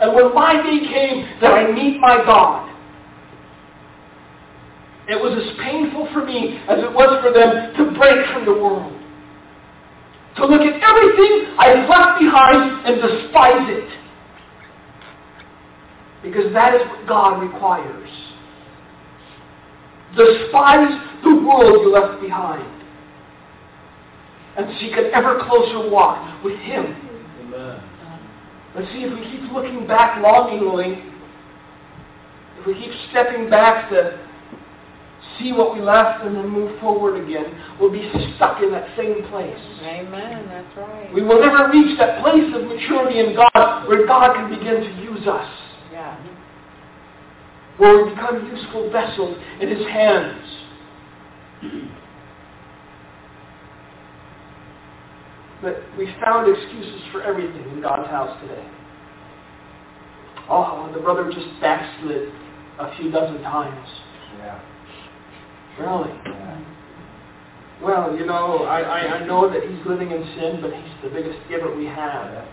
And 0.00 0.14
when 0.14 0.32
my 0.32 0.62
day 0.62 0.78
came 0.86 1.40
that 1.40 1.52
I 1.52 1.72
meet 1.72 1.98
my 2.00 2.18
God, 2.24 2.68
it 5.08 5.16
was 5.16 5.32
as 5.42 5.56
painful 5.64 6.08
for 6.12 6.24
me 6.24 6.60
as 6.68 6.78
it 6.78 6.92
was 6.92 7.18
for 7.24 7.32
them 7.32 7.74
to 7.76 7.98
break 7.98 8.26
from 8.32 8.44
the 8.44 8.52
world. 8.52 8.97
To 10.38 10.46
look 10.46 10.60
at 10.62 10.80
everything 10.80 11.54
I 11.58 11.74
have 11.74 11.88
left 11.88 12.20
behind 12.20 12.86
and 12.86 13.02
despise 13.02 13.66
it. 13.74 13.90
Because 16.22 16.52
that 16.52 16.74
is 16.74 16.86
what 16.86 17.08
God 17.08 17.42
requires. 17.42 18.08
Despise 20.16 20.94
the 21.24 21.34
world 21.42 21.82
you 21.82 21.92
left 21.92 22.20
behind. 22.20 22.70
And 24.56 24.66
seek 24.80 24.92
an 24.92 25.10
ever 25.12 25.40
closer 25.42 25.90
walk 25.90 26.44
with 26.44 26.58
Him. 26.60 26.84
Amen. 27.40 27.82
But 28.74 28.84
see, 28.92 29.02
if 29.02 29.12
we 29.12 29.24
keep 29.30 29.50
looking 29.52 29.88
back 29.88 30.22
longingly, 30.22 31.02
if 32.60 32.66
we 32.66 32.74
keep 32.74 32.92
stepping 33.10 33.50
back 33.50 33.90
to 33.90 34.27
see 35.38 35.52
what 35.52 35.74
we 35.74 35.80
left 35.80 36.24
and 36.24 36.36
then 36.36 36.48
move 36.48 36.78
forward 36.80 37.22
again, 37.22 37.46
we'll 37.80 37.92
be 37.92 38.10
stuck 38.36 38.62
in 38.62 38.70
that 38.72 38.88
same 38.96 39.22
place. 39.28 39.58
Amen. 39.82 40.46
That's 40.48 40.76
right. 40.76 41.12
We 41.14 41.22
will 41.22 41.40
never 41.40 41.70
reach 41.70 41.98
that 41.98 42.22
place 42.22 42.44
of 42.54 42.64
maturity 42.64 43.20
in 43.20 43.34
God 43.36 43.88
where 43.88 44.06
God 44.06 44.34
can 44.34 44.50
begin 44.50 44.80
to 44.80 45.02
use 45.02 45.26
us, 45.26 45.48
Yeah. 45.92 46.16
where 47.78 48.04
we 48.04 48.10
become 48.10 48.46
useful 48.46 48.90
vessels 48.90 49.36
in 49.60 49.68
His 49.68 49.86
hands. 49.86 50.44
But 55.60 55.82
we 55.98 56.06
found 56.24 56.48
excuses 56.48 57.02
for 57.10 57.22
everything 57.22 57.68
in 57.70 57.82
God's 57.82 58.08
house 58.08 58.40
today. 58.40 58.64
Oh, 60.48 60.90
the 60.94 61.00
brother 61.00 61.30
just 61.30 61.48
backslid 61.60 62.32
a 62.78 62.96
few 62.96 63.10
dozen 63.10 63.42
times. 63.42 63.88
Yeah. 64.38 64.60
Really? 65.78 66.10
Yeah. 66.26 66.64
Well, 67.82 68.16
you 68.16 68.24
know, 68.26 68.64
I, 68.64 68.80
I, 68.80 68.98
I 69.18 69.26
know 69.26 69.48
that 69.52 69.62
he's 69.62 69.86
living 69.86 70.10
in 70.10 70.24
sin, 70.36 70.58
but 70.60 70.74
he's 70.74 70.92
the 71.04 71.10
biggest 71.10 71.38
giver 71.48 71.72
we 71.74 71.86
have. 71.86 72.44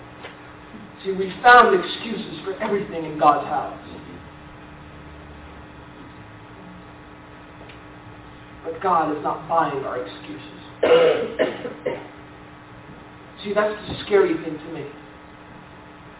See, 1.03 1.11
we 1.11 1.34
found 1.41 1.73
excuses 1.73 2.39
for 2.43 2.53
everything 2.61 3.05
in 3.05 3.17
God's 3.17 3.47
house. 3.47 3.82
But 8.63 8.80
God 8.82 9.15
is 9.15 9.23
not 9.23 9.47
buying 9.47 9.86
our 9.86 10.01
excuses. 10.01 10.41
See, 13.43 13.53
that's 13.53 13.76
the 13.88 13.95
scary 14.05 14.34
thing 14.43 14.57
to 14.57 14.73
me. 14.73 14.86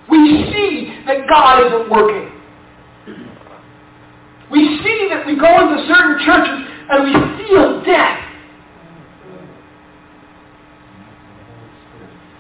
We 0.10 0.46
see 0.54 0.94
that 1.08 1.28
God 1.28 1.66
isn't 1.66 1.90
working. 1.90 2.30
We 4.52 4.80
see 4.84 5.08
that 5.10 5.26
we 5.26 5.36
go 5.40 5.50
into 5.50 5.88
certain 5.88 6.24
churches 6.24 6.65
and 6.90 7.04
we 7.06 7.14
feel 7.46 7.84
death. 7.84 8.20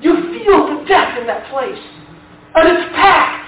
You 0.02 0.14
feel 0.16 0.68
the 0.68 0.86
death 0.88 1.18
in 1.20 1.28
that 1.28 1.50
place. 1.52 1.82
And 2.56 2.78
it's 2.78 2.96
packed. 2.96 3.43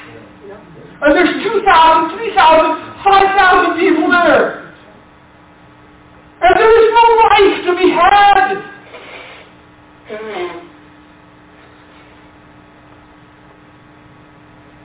And 1.01 1.15
there's 1.15 1.43
2,000, 1.43 2.17
3,000, 2.17 3.03
5,000 3.03 3.79
people 3.79 4.09
there. 4.09 4.73
And 6.41 6.55
there 6.55 6.73
is 6.81 6.89
no 6.93 7.05
life 7.29 7.65
to 7.65 7.75
be 7.77 7.89
had. 7.91 8.67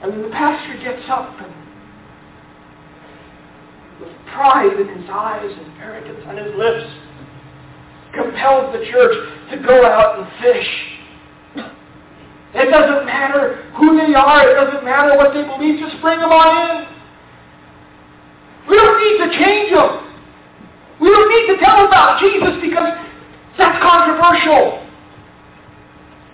And 0.03 0.11
then 0.11 0.21
the 0.21 0.29
pastor 0.29 0.77
gets 0.83 1.09
up 1.09 1.39
and 1.39 1.62
with 3.99 4.09
pride 4.33 4.79
in 4.79 4.87
his 4.87 5.09
eyes 5.09 5.51
and 5.51 5.81
arrogance 5.81 6.23
on 6.25 6.37
his 6.37 6.53
lips, 6.55 6.89
compels 8.13 8.73
the 8.73 8.85
church 8.91 9.15
to 9.51 9.57
go 9.65 9.85
out 9.85 10.19
and 10.19 10.27
fish. 10.41 10.69
It 12.55 12.69
doesn't 12.69 13.05
matter 13.05 13.65
who 13.77 13.97
they 13.97 14.13
are. 14.13 14.49
It 14.49 14.53
doesn't 14.53 14.85
matter 14.85 15.17
what 15.17 15.33
they 15.33 15.41
believe. 15.41 15.79
Just 15.79 15.99
bring 16.01 16.19
them 16.19 16.29
on 16.29 16.69
in. 16.69 16.93
We 18.69 18.75
don't 18.77 18.99
need 19.01 19.17
to 19.25 19.39
change 19.43 19.71
them. 19.73 20.13
We 21.01 21.09
don't 21.09 21.29
need 21.29 21.55
to 21.55 21.65
tell 21.65 21.85
about 21.87 22.21
Jesus 22.21 22.61
because 22.61 22.93
that's 23.57 23.81
controversial. 23.81 24.85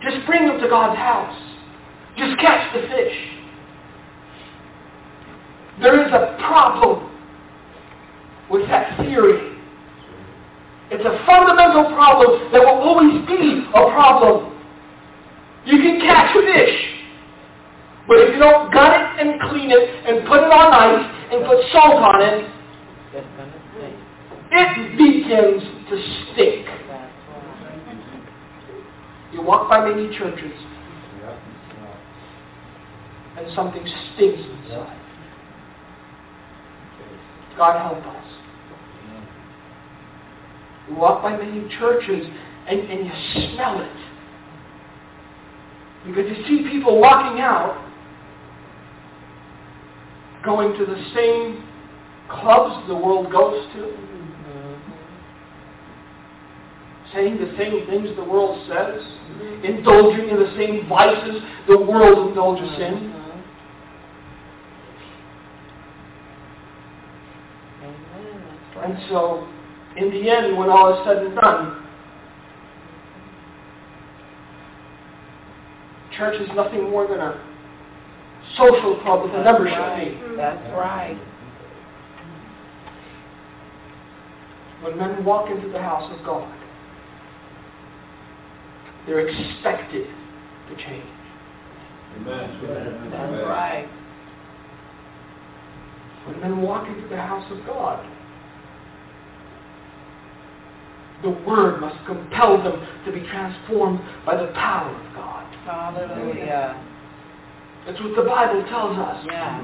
Just 0.03 0.25
bring 0.25 0.45
them 0.45 0.59
to 0.59 0.67
God's 0.67 0.97
house. 0.97 1.37
Just 2.17 2.37
catch 2.39 2.73
the 2.73 2.81
fish. 2.81 3.17
There 5.81 6.05
is 6.05 6.11
a 6.11 6.35
problem 6.45 7.08
with 8.49 8.67
that 8.67 8.97
theory. 8.97 9.57
It's 10.91 11.05
a 11.05 11.25
fundamental 11.25 11.93
problem 11.93 12.51
that 12.51 12.61
will 12.61 12.81
always 12.81 13.25
be 13.27 13.65
a 13.69 13.83
problem. 13.93 14.57
You 15.65 15.77
can 15.77 16.01
catch 16.01 16.35
a 16.35 16.41
fish, 16.41 16.77
but 18.07 18.17
if 18.17 18.33
you 18.33 18.39
don't 18.39 18.73
gut 18.73 18.91
it 18.93 19.21
and 19.21 19.39
clean 19.49 19.69
it 19.69 19.85
and 20.07 20.27
put 20.27 20.41
it 20.41 20.51
on 20.51 20.73
ice 20.73 21.05
and 21.31 21.45
put 21.45 21.59
salt 21.71 22.01
on 22.01 22.21
it, 22.21 22.49
it 24.51 24.97
begins 24.97 25.61
to 25.89 25.95
right. 26.89 27.05
You 29.31 29.43
walk 29.43 29.69
by 29.69 29.87
many 29.87 30.09
churches 30.17 30.53
and 33.37 33.55
something 33.55 33.85
stinks 34.15 34.41
inside. 34.41 34.98
God 37.59 37.77
help 37.77 38.15
us. 38.15 38.25
You 40.87 40.95
walk 40.95 41.21
by 41.21 41.37
many 41.37 41.69
churches 41.77 42.25
and, 42.67 42.79
and 42.79 43.05
you 43.05 43.11
smell 43.53 43.81
it. 43.81 43.99
Because 46.07 46.25
you 46.29 46.43
see 46.47 46.69
people 46.71 46.99
walking 46.99 47.41
out 47.41 47.85
going 50.45 50.77
to 50.79 50.85
the 50.85 51.03
same 51.13 51.65
clubs 52.29 52.87
the 52.87 52.95
world 52.95 53.29
goes 53.29 53.65
to, 53.73 53.93
saying 57.13 57.37
the 57.39 57.53
same 57.57 57.85
things 57.87 58.15
the 58.15 58.23
world 58.23 58.65
says, 58.69 59.03
indulging 59.65 60.29
in 60.29 60.37
the 60.37 60.53
same 60.55 60.87
vices 60.87 61.41
the 61.67 61.77
world 61.77 62.29
indulges 62.29 62.71
in. 62.79 62.93
Mhm. 62.93 63.43
Amen. 67.83 68.43
That's 68.47 68.77
right. 68.77 68.88
And 68.99 69.09
so, 69.09 69.47
in 69.95 70.09
the 70.11 70.29
end, 70.29 70.57
when 70.57 70.69
all 70.69 70.91
is 70.91 71.05
said 71.05 71.17
and 71.23 71.35
done, 71.35 71.85
church 76.17 76.41
is 76.41 76.49
nothing 76.53 76.89
more 76.89 77.07
than 77.07 77.19
a 77.19 77.41
social 78.57 78.99
club 79.01 79.23
with 79.23 79.33
a 79.35 79.43
membership 79.43 79.77
fee. 79.77 80.21
Right. 80.21 80.35
That's 80.35 80.73
right. 80.73 81.17
When 84.81 84.97
men 84.97 85.23
walk 85.23 85.49
into 85.49 85.69
the 85.69 85.81
house 85.81 86.11
of 86.17 86.25
God, 86.25 86.53
they're 89.05 89.27
expected 89.27 90.07
to 90.69 90.75
change. 90.75 91.05
Amen. 92.17 93.09
That's 93.11 93.47
right. 93.47 93.87
When 96.27 96.41
men 96.41 96.61
walk 96.61 96.87
into 96.87 97.07
the 97.07 97.17
house 97.17 97.49
of 97.51 97.65
God, 97.65 98.05
the 101.21 101.29
Word 101.29 101.81
must 101.81 102.05
compel 102.05 102.61
them 102.63 102.85
to 103.05 103.11
be 103.11 103.21
transformed 103.27 103.99
by 104.25 104.35
the 104.35 104.51
power 104.53 104.89
of 104.89 105.15
God. 105.15 105.43
Hallelujah. 105.65 106.85
That's 107.85 107.99
what 108.01 108.15
the 108.15 108.23
Bible 108.23 108.63
tells 108.69 108.97
us. 108.97 109.25
Yeah. 109.25 109.59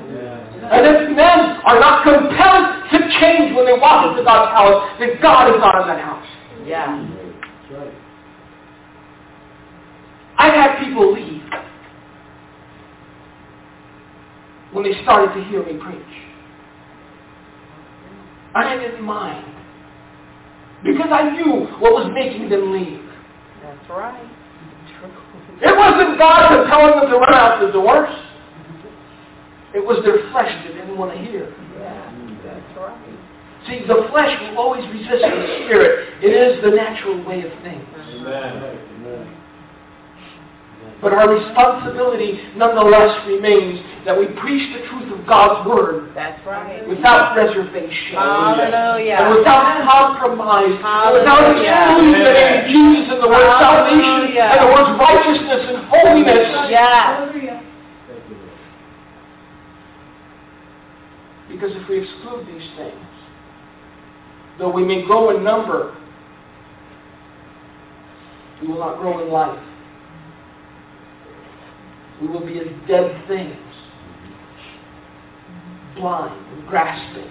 And 0.71 0.85
if 0.85 1.15
men 1.15 1.61
are 1.63 1.79
not 1.79 2.03
compelled 2.03 2.89
to 2.91 3.19
change 3.19 3.55
when 3.55 3.65
they 3.65 3.77
walk 3.77 4.09
into 4.09 4.23
God's 4.23 4.51
house, 4.51 4.99
then 4.99 5.21
God 5.21 5.53
is 5.53 5.59
not 5.59 5.81
in 5.81 5.87
that 5.87 6.01
house. 6.01 6.27
Yeah. 6.65 7.07
That's 7.69 7.79
right. 7.79 7.93
I've 10.37 10.53
had 10.53 10.79
people 10.83 11.13
leave 11.13 11.43
when 14.73 14.83
they 14.83 15.01
started 15.03 15.33
to 15.35 15.43
hear 15.47 15.63
me 15.65 15.79
preach. 15.79 16.01
I 18.53 18.75
didn't 18.75 19.03
mind. 19.03 19.54
Because 20.85 21.09
I 21.11 21.33
knew 21.33 21.65
what 21.81 21.97
was 21.97 22.11
making 22.13 22.47
them 22.49 22.71
leave. 22.71 23.01
That's 23.63 23.89
right. 23.89 24.29
It 25.61 25.73
wasn't 25.75 26.19
God 26.19 26.53
compelling 26.53 26.99
them 26.99 27.09
to 27.09 27.17
run 27.17 27.33
out 27.33 27.59
the 27.59 27.71
doors. 27.71 28.13
It 29.73 29.83
was 29.83 30.03
their 30.05 30.29
flesh 30.31 30.51
that 30.51 30.73
didn't 30.73 30.97
want 30.97 31.11
to 31.11 31.19
hear. 31.19 31.49
Yeah. 31.79 32.05
That's 32.45 32.77
right. 32.77 33.01
See, 33.67 33.81
the 33.87 34.07
flesh 34.11 34.31
will 34.41 34.57
always 34.57 34.85
resist 34.93 35.25
the 35.25 35.65
spirit. 35.65 36.21
It 36.21 36.31
is 36.31 36.61
the 36.63 36.69
natural 36.69 37.17
way 37.25 37.41
of 37.41 37.51
things. 37.63 37.83
Amen. 38.21 39.44
But 41.01 41.11
our 41.11 41.27
responsibility 41.27 42.39
nonetheless 42.55 43.11
remains 43.27 43.83
that 44.05 44.17
we 44.17 44.27
preach 44.39 44.63
the 44.73 44.87
truth 44.87 45.11
of 45.11 45.27
God's 45.27 45.67
Word 45.67 46.15
That's 46.15 46.39
right. 46.47 46.87
without 46.87 47.35
reservation. 47.35 48.15
And 48.15 49.35
without 49.35 49.83
compromise, 49.83 50.71
and 50.71 51.13
without 51.19 51.51
Hallelujah. 51.51 51.91
excluding 51.91 52.23
the 52.23 52.31
name 52.31 52.53
of 52.55 52.65
Jesus 52.71 53.11
and 53.11 53.21
the 53.21 53.27
word 53.27 53.43
salvation 53.59 54.39
and 54.39 54.59
the 54.63 54.71
words 54.71 54.89
righteousness 54.95 55.61
and 55.67 55.77
holiness. 55.91 56.71
Yeah. 56.71 57.61
Because 61.51 61.71
if 61.75 61.87
we 61.87 62.03
exclude 62.03 62.47
these 62.47 62.67
things, 62.77 63.05
though 64.57 64.71
we 64.71 64.83
may 64.83 65.05
grow 65.05 65.35
in 65.35 65.43
number, 65.43 65.95
we 68.61 68.67
will 68.67 68.79
not 68.79 68.97
grow 68.97 69.23
in 69.23 69.31
life. 69.31 69.59
We 72.21 72.27
will 72.27 72.45
be 72.45 72.59
as 72.59 72.67
dead 72.87 73.27
things, 73.27 73.55
blind 75.95 76.45
and 76.53 76.67
grasping, 76.67 77.29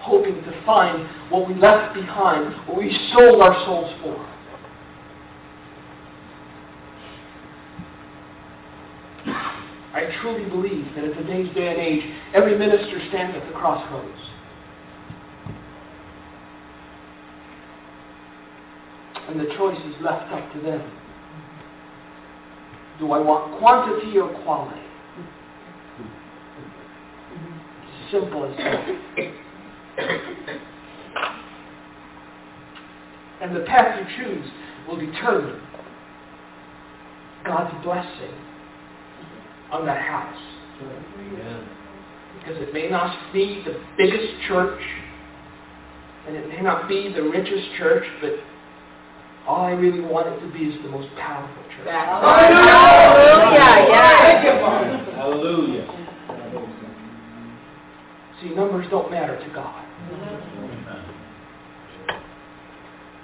hoping 0.00 0.36
to 0.36 0.64
find 0.64 1.08
what 1.30 1.48
we 1.48 1.54
left 1.54 1.94
behind, 1.94 2.54
what 2.68 2.78
we 2.78 2.96
sold 3.12 3.40
our 3.42 3.54
souls 3.64 3.92
for. 4.02 4.28
I 9.94 10.16
truly 10.20 10.48
believe 10.48 10.86
that 10.94 11.04
in 11.04 11.14
today's 11.16 11.52
day 11.56 11.68
and 11.68 11.80
age, 11.80 12.04
every 12.32 12.56
minister 12.56 13.00
stands 13.08 13.36
at 13.36 13.44
the 13.46 13.52
crossroads. 13.52 14.20
And 19.28 19.40
the 19.40 19.52
choice 19.56 19.78
is 19.78 19.94
left 20.00 20.32
up 20.32 20.52
to 20.52 20.60
them. 20.60 20.97
Do 22.98 23.12
I 23.12 23.18
want 23.18 23.58
quantity 23.58 24.18
or 24.18 24.28
quality? 24.42 24.80
Simple 28.10 28.44
as 28.44 28.56
that. 28.56 28.86
And 33.40 33.54
the 33.54 33.60
path 33.60 34.00
you 34.00 34.24
choose 34.24 34.46
will 34.88 34.96
determine 34.96 35.60
God's 37.44 37.84
blessing 37.84 38.34
on 39.70 39.86
that 39.86 40.02
house. 40.02 40.36
Because 42.38 42.62
it 42.62 42.72
may 42.72 42.88
not 42.88 43.32
be 43.32 43.62
the 43.64 43.80
biggest 43.96 44.32
church, 44.48 44.80
and 46.26 46.36
it 46.36 46.48
may 46.48 46.60
not 46.60 46.88
be 46.88 47.12
the 47.12 47.22
richest 47.22 47.74
church, 47.76 48.04
but 48.20 48.32
all 49.48 49.64
I 49.64 49.72
really 49.72 50.00
want 50.00 50.28
it 50.28 50.38
to 50.44 50.52
be 50.52 50.64
is 50.64 50.76
the 50.82 50.90
most 50.90 51.08
powerful 51.16 51.62
church. 51.72 51.86
That's 51.86 52.22
right. 52.22 52.52
Hallelujah. 52.52 53.88
Yeah. 53.96 55.16
Hallelujah. 55.16 55.88
See, 58.42 58.50
numbers 58.54 58.86
don't 58.90 59.10
matter 59.10 59.36
to 59.42 59.48
God. 59.54 59.84
Mm-hmm. 60.12 60.58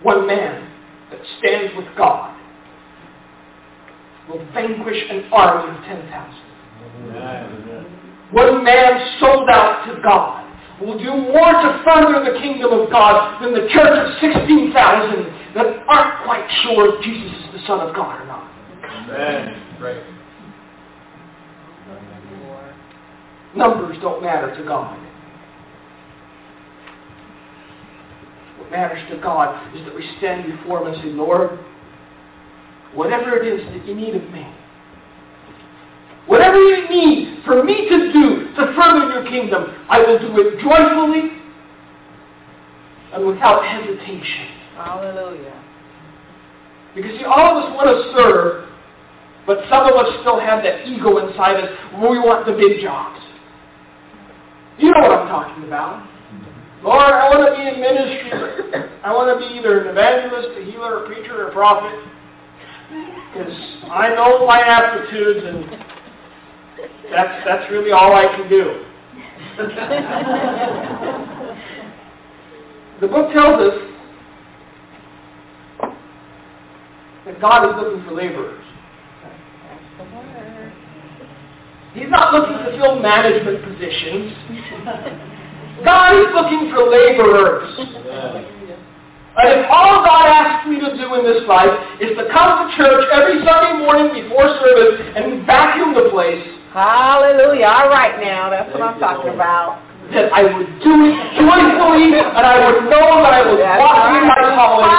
One 0.03 0.27
man 0.27 0.71
that 1.11 1.21
stands 1.39 1.77
with 1.77 1.87
God 1.97 2.35
will 4.29 4.45
vanquish 4.55 5.05
an 5.11 5.25
army 5.31 5.77
of 5.77 5.85
10,000. 5.85 6.09
One 8.33 8.65
man 8.65 9.19
sold 9.21 9.49
out 9.51 9.85
to 9.87 10.01
God 10.03 10.41
will 10.81 10.99
do 10.99 11.11
more 11.11 11.53
to 11.53 11.83
further 11.85 12.33
the 12.33 12.39
kingdom 12.41 12.73
of 12.73 12.91
God 12.91 13.41
than 13.43 13.53
the 13.53 13.69
church 13.69 13.97
of 13.97 14.19
16,000 14.21 15.44
that 15.55 15.67
aren't 15.89 16.25
quite 16.25 16.49
sure 16.63 16.97
if 16.97 17.05
Jesus 17.05 17.33
is 17.33 17.61
the 17.61 17.67
Son 17.67 17.81
of 17.81 17.95
God 17.95 18.21
or 18.21 18.27
not. 18.27 18.51
Amen. 18.85 19.81
Right. 19.81 20.03
Numbers 23.57 23.97
don't 24.01 24.23
matter 24.23 24.55
to 24.57 24.65
God. 24.65 24.99
What 28.59 28.71
matters 28.71 29.09
to 29.11 29.21
God 29.21 29.77
is 29.77 29.85
that 29.85 29.95
we 29.95 30.05
stand 30.19 30.51
before 30.51 30.81
Him 30.83 30.93
and 30.93 31.03
say, 31.03 31.11
Lord, 31.11 31.59
whatever 32.95 33.37
it 33.37 33.47
is 33.47 33.65
that 33.73 33.87
you 33.87 33.95
need 33.95 34.17
of 34.17 34.29
me, 34.31 34.47
whatever 36.27 36.57
you 36.57 36.89
need 36.89 37.45
for 37.45 37.63
me 37.63 37.89
to 37.89 38.13
do 38.13 38.49
to 38.57 38.75
further 38.75 39.13
your 39.13 39.25
kingdom, 39.29 39.67
I 39.89 40.01
will 40.01 40.19
do 40.19 40.35
it 40.41 40.61
joyfully 40.61 41.31
and 43.13 43.27
without 43.27 43.65
hesitation. 43.65 44.64
Hallelujah. 44.77 45.65
Because 46.95 47.19
see, 47.19 47.25
all 47.25 47.59
of 47.59 47.65
us 47.65 47.75
want 47.75 47.91
to 47.91 48.13
serve, 48.15 48.69
but 49.47 49.59
some 49.69 49.87
of 49.87 49.95
us 49.95 50.07
still 50.21 50.41
have 50.41 50.63
that 50.63 50.87
ego 50.87 51.19
inside 51.27 51.57
us 51.63 51.71
we 51.99 52.19
want 52.19 52.47
the 52.47 52.53
big 52.53 52.81
jobs. 52.81 53.21
You 54.79 54.91
know 54.91 55.01
what 55.01 55.13
I'm 55.13 55.29
talking 55.29 55.65
about. 55.65 56.09
Lord, 56.83 57.01
I 57.01 57.29
want 57.31 57.49
to 57.49 57.55
be 57.57 57.63
in 57.67 57.81
ministry, 57.81 58.31
I 59.03 59.15
want 59.15 59.33
to 59.33 59.39
be 59.41 59.47
either 59.57 59.81
an 59.81 59.89
evangelist, 59.89 60.49
a 60.59 60.65
healer, 60.71 61.05
a 61.05 61.07
preacher, 61.07 61.43
or 61.43 61.49
a 61.49 61.53
prophet. 61.53 61.99
Because 63.33 63.57
I 63.91 64.15
know 64.15 64.47
my 64.47 64.61
aptitudes, 64.61 65.47
and 65.47 65.65
that's, 67.11 67.45
that's 67.47 67.71
really 67.71 67.93
all 67.93 68.15
I 68.15 68.27
can 68.37 68.51
do. 68.51 68.85
the 73.01 73.09
book 73.09 73.33
tells 73.33 73.61
us 73.61 73.94
that 77.27 77.41
God 77.41 77.69
is 77.69 77.77
looking 77.77 78.05
for 78.05 78.13
laborers. 78.15 78.65
That's 79.23 79.83
the 79.99 80.05
word. 80.17 80.73
He's 81.95 82.11
not 82.11 82.35
looking 82.35 82.59
to 82.59 82.77
fill 82.77 82.99
management 83.01 83.65
positions. 83.65 84.33
God 85.85 86.15
is 86.19 86.29
looking 86.35 86.71
for 86.71 86.91
laborers. 86.91 87.71
And 89.35 89.51
if 89.51 89.67
all 89.71 90.05
God 90.07 90.27
asks 90.31 90.69
me 90.69 90.79
to 90.79 90.95
do 90.97 91.15
in 91.15 91.25
this 91.27 91.43
life 91.49 91.75
is 92.01 92.17
to 92.17 92.31
come 92.31 92.71
to 92.71 92.77
church 92.77 93.05
every 93.11 93.43
Sunday 93.43 93.83
morning 93.83 94.15
before 94.15 94.47
service 94.63 95.03
and 95.17 95.45
vacuum 95.47 95.95
the 95.95 96.11
place, 96.11 96.55
Hallelujah. 96.75 97.71
All 97.71 97.87
right 97.89 98.19
now. 98.19 98.51
That's 98.51 98.67
what 98.75 98.83
I'm 98.83 98.99
talking 98.99 99.31
about. 99.31 99.79
that 100.11 100.27
I 100.35 100.43
would 100.43 100.67
do 100.83 100.93
it 101.07 101.15
joyfully 101.39 102.19
and 102.19 102.43
I 102.43 102.67
would 102.67 102.91
know 102.91 103.23
that 103.23 103.31
I 103.31 103.43
was 103.47 103.57
walking 103.79 104.19
in 104.19 104.27
my 104.27 104.43
calling 104.59 104.91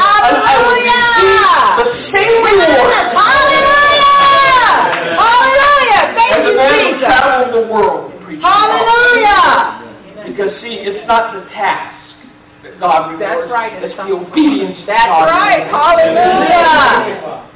God 12.85 13.11
rewards. 13.11 13.21
That's 13.21 13.51
right. 13.51 13.83
It's 13.83 13.95
the 13.95 14.03
obedience 14.03 14.77
That's 14.85 15.07
God 15.07 15.25
right. 15.25 15.65
rewards. 15.65 15.85
Hallelujah. 16.01 17.49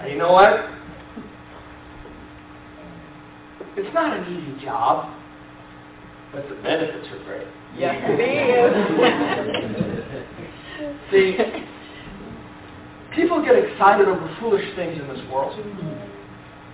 And 0.00 0.12
you 0.12 0.18
know 0.18 0.32
what? 0.32 0.68
It's 3.76 3.94
not 3.94 4.16
an 4.16 4.24
easy 4.32 4.64
job, 4.64 5.14
but 6.32 6.48
the 6.48 6.54
benefits 6.56 7.08
are 7.12 7.24
great. 7.24 7.46
Yes, 7.76 7.96
it 8.04 8.20
is. 8.20 8.72
See, 11.10 11.36
People 13.14 13.42
get 13.44 13.56
excited 13.56 14.06
over 14.06 14.36
foolish 14.38 14.64
things 14.76 14.98
in 15.00 15.08
this 15.08 15.18
world. 15.32 15.58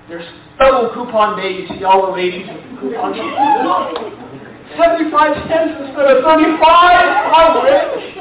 There's 0.09 0.27
double 0.59 0.93
coupon 0.93 1.37
days, 1.39 1.69
You 1.71 1.79
see 1.79 1.85
all 1.85 2.07
the 2.07 2.13
ladies 2.13 2.47
with 2.47 2.81
coupons. 2.81 4.23
75 4.75 5.47
cents 5.47 5.79
instead 5.87 6.11
of 6.11 6.25
35. 6.27 6.59
I'm 6.59 7.63
rich. 7.63 8.17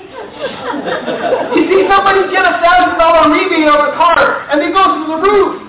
You 1.56 1.64
see 1.66 1.82
somebody 1.90 2.30
get 2.30 2.46
a 2.46 2.62
thousand 2.62 3.00
dollar 3.00 3.34
rebate 3.34 3.66
on 3.66 3.90
a 3.90 3.98
car 3.98 4.46
and 4.52 4.62
they 4.62 4.70
go 4.70 4.84
through 4.94 5.10
the 5.10 5.20
roof. 5.26 5.66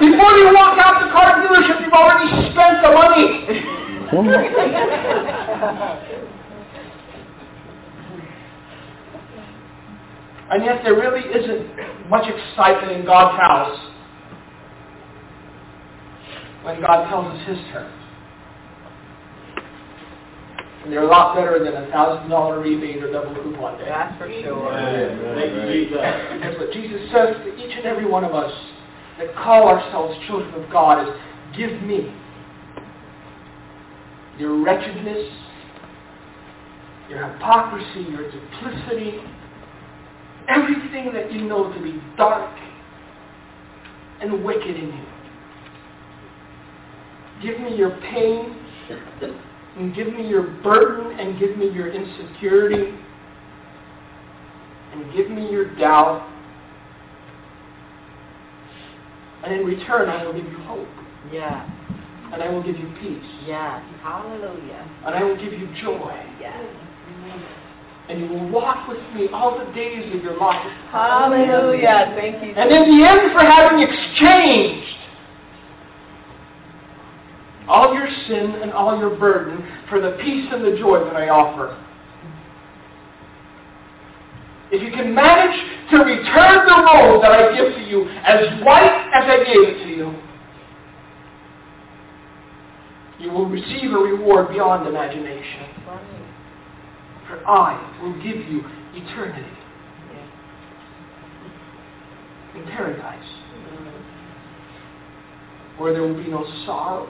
Before 0.00 0.32
you 0.38 0.54
walk 0.54 0.78
out 0.78 1.02
the 1.04 1.10
car 1.12 1.42
dealership, 1.42 1.82
you've 1.82 1.92
already 1.92 2.30
spent 2.52 2.80
the 2.80 2.90
money. 2.94 3.44
And 10.50 10.64
yet 10.64 10.82
there 10.84 10.94
really 10.94 11.20
isn't 11.20 12.08
much 12.08 12.28
excitement 12.28 12.92
in 12.92 13.04
God's 13.04 13.36
house 13.40 13.78
when 16.62 16.80
God 16.80 17.08
tells 17.08 17.26
us 17.34 17.46
his 17.48 17.58
terms. 17.72 18.03
And 20.84 20.92
they're 20.92 21.04
a 21.04 21.08
lot 21.08 21.34
better 21.34 21.64
than 21.64 21.74
a 21.82 21.90
thousand 21.90 22.28
dollar 22.28 22.60
rebate 22.60 23.02
or 23.02 23.10
double 23.10 23.34
coupon 23.42 23.78
day. 23.78 23.86
That's 23.88 24.18
for 24.18 24.28
sure. 24.28 24.70
That's 24.70 26.58
what 26.58 26.72
Jesus 26.72 27.00
says 27.10 27.36
to 27.42 27.56
each 27.56 27.74
and 27.76 27.86
every 27.86 28.06
one 28.06 28.22
of 28.22 28.34
us 28.34 28.52
that 29.18 29.34
call 29.34 29.66
ourselves 29.66 30.14
children 30.26 30.52
of 30.62 30.70
God 30.70 31.08
is 31.08 31.14
give 31.56 31.82
me 31.82 32.12
your 34.38 34.62
wretchedness, 34.62 35.26
your 37.08 37.32
hypocrisy, 37.32 38.10
your 38.10 38.30
duplicity, 38.30 39.20
everything 40.48 41.12
that 41.14 41.32
you 41.32 41.42
know 41.42 41.72
to 41.72 41.82
be 41.82 42.00
dark 42.18 42.54
and 44.20 44.44
wicked 44.44 44.76
in 44.76 44.86
you. 44.86 45.04
Give 47.42 47.60
me 47.60 47.76
your 47.76 47.90
pain, 48.00 48.56
and 49.76 49.94
give 49.94 50.08
me 50.12 50.28
your 50.28 50.42
burden, 50.62 51.18
and 51.18 51.38
give 51.38 51.56
me 51.56 51.70
your 51.70 51.92
insecurity, 51.92 52.94
and 54.92 55.12
give 55.14 55.30
me 55.30 55.50
your 55.50 55.74
doubt. 55.76 56.30
And 59.44 59.52
in 59.52 59.66
return, 59.66 60.08
I 60.08 60.24
will 60.24 60.32
give 60.32 60.46
you 60.46 60.58
hope. 60.58 60.88
Yeah. 61.32 61.68
And 62.32 62.42
I 62.42 62.48
will 62.48 62.62
give 62.62 62.78
you 62.78 62.88
peace. 63.00 63.24
Yeah. 63.46 63.82
Hallelujah. 64.02 64.88
And 65.04 65.14
I 65.14 65.22
will 65.22 65.36
give 65.36 65.52
you 65.52 65.68
joy. 65.82 66.14
Yes. 66.40 66.64
And 68.08 68.20
you 68.20 68.28
will 68.28 68.48
walk 68.50 68.88
with 68.88 68.98
me 69.14 69.28
all 69.32 69.58
the 69.58 69.72
days 69.72 70.14
of 70.14 70.22
your 70.22 70.38
life. 70.38 70.70
Hallelujah. 70.90 72.14
Thank 72.16 72.42
you. 72.44 72.54
And 72.54 72.70
in 72.70 72.98
the 72.98 73.06
end, 73.06 73.32
for 73.32 73.40
having 73.40 73.80
exchanged 73.80 74.96
all 77.68 77.94
your 77.94 78.08
sin 78.28 78.62
and 78.62 78.72
all 78.72 78.98
your 78.98 79.16
burden 79.18 79.66
for 79.88 80.00
the 80.00 80.18
peace 80.22 80.46
and 80.52 80.64
the 80.64 80.76
joy 80.78 81.04
that 81.04 81.16
I 81.16 81.28
offer. 81.28 81.80
If 84.72 84.82
you 84.82 84.90
can 84.90 85.14
manage 85.14 85.54
to 85.90 85.98
return 85.98 86.66
the 86.66 86.82
robe 86.82 87.22
that 87.22 87.32
I 87.32 87.56
give 87.56 87.74
to 87.74 87.82
you 87.82 88.08
as 88.08 88.64
white 88.64 89.10
as 89.14 89.24
I 89.24 89.44
gave 89.44 89.68
it 89.68 89.84
to 89.84 89.90
you, 89.90 90.18
you 93.20 93.30
will 93.30 93.46
receive 93.48 93.92
a 93.92 93.98
reward 93.98 94.48
beyond 94.48 94.88
imagination. 94.88 95.66
For 97.28 97.46
I 97.46 98.00
will 98.02 98.14
give 98.22 98.36
you 98.48 98.62
eternity 98.94 99.58
in 102.54 102.64
paradise, 102.64 103.30
where 105.78 105.92
there 105.92 106.02
will 106.02 106.22
be 106.22 106.30
no 106.30 106.44
sorrow, 106.66 107.08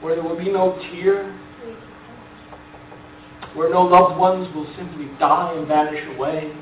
where 0.00 0.14
there 0.14 0.24
will 0.24 0.36
be 0.38 0.50
no 0.50 0.78
tear, 0.92 1.32
where 3.54 3.68
no 3.70 3.82
loved 3.82 4.18
ones 4.18 4.48
will 4.54 4.66
simply 4.76 5.06
die 5.18 5.54
and 5.56 5.66
vanish 5.66 6.02
away, 6.16 6.52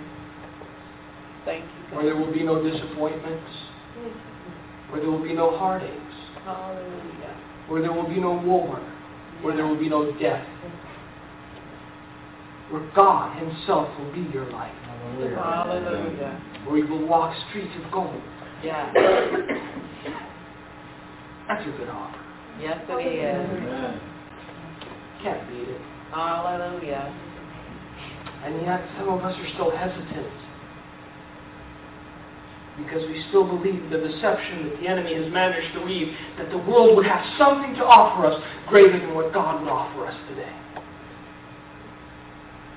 Thank 1.44 1.64
you. 1.64 1.96
where 1.96 2.04
there 2.06 2.16
will 2.16 2.32
be 2.32 2.42
no 2.42 2.62
disappointments, 2.62 3.50
where 4.90 5.00
there 5.00 5.10
will 5.10 5.22
be 5.22 5.34
no 5.34 5.56
heartaches, 5.56 5.94
Hallelujah. 6.44 7.36
where 7.68 7.82
there 7.82 7.92
will 7.92 8.08
be 8.08 8.18
no 8.20 8.32
war, 8.32 8.80
where 9.42 9.54
there 9.54 9.66
will 9.66 9.78
be 9.78 9.88
no 9.88 10.12
death, 10.18 10.46
where 12.70 12.90
God 12.94 13.36
Himself 13.38 13.88
will 13.98 14.12
be 14.12 14.28
your 14.32 14.50
life, 14.50 14.74
Hallelujah. 15.36 16.40
where 16.66 16.78
you 16.78 16.86
will 16.88 17.06
walk 17.06 17.34
streets 17.50 17.72
of 17.84 17.92
gold. 17.92 18.20
Yeah. 18.64 18.92
That's 21.48 21.62
a 21.66 21.70
good 21.78 21.88
offer. 21.88 22.27
Yes, 22.60 22.78
it 22.88 23.06
is. 23.06 24.00
Can't 25.22 25.48
beat 25.48 25.68
it. 25.68 25.80
Hallelujah. 26.10 27.14
And 28.44 28.62
yet 28.62 28.82
some 28.98 29.08
of 29.08 29.22
us 29.24 29.34
are 29.38 29.48
still 29.54 29.70
hesitant 29.70 30.32
because 32.78 33.02
we 33.08 33.24
still 33.28 33.44
believe 33.44 33.90
the 33.90 33.98
deception 33.98 34.68
that 34.68 34.80
the 34.80 34.86
enemy 34.86 35.14
has 35.14 35.32
managed 35.32 35.74
to 35.74 35.84
weave, 35.84 36.14
that 36.38 36.48
the 36.50 36.58
world 36.58 36.96
would 36.96 37.06
have 37.06 37.24
something 37.36 37.74
to 37.74 37.84
offer 37.84 38.26
us 38.26 38.40
greater 38.68 38.98
than 38.98 39.14
what 39.14 39.32
God 39.32 39.60
would 39.60 39.68
offer 39.68 40.06
us 40.06 40.14
today. 40.28 40.54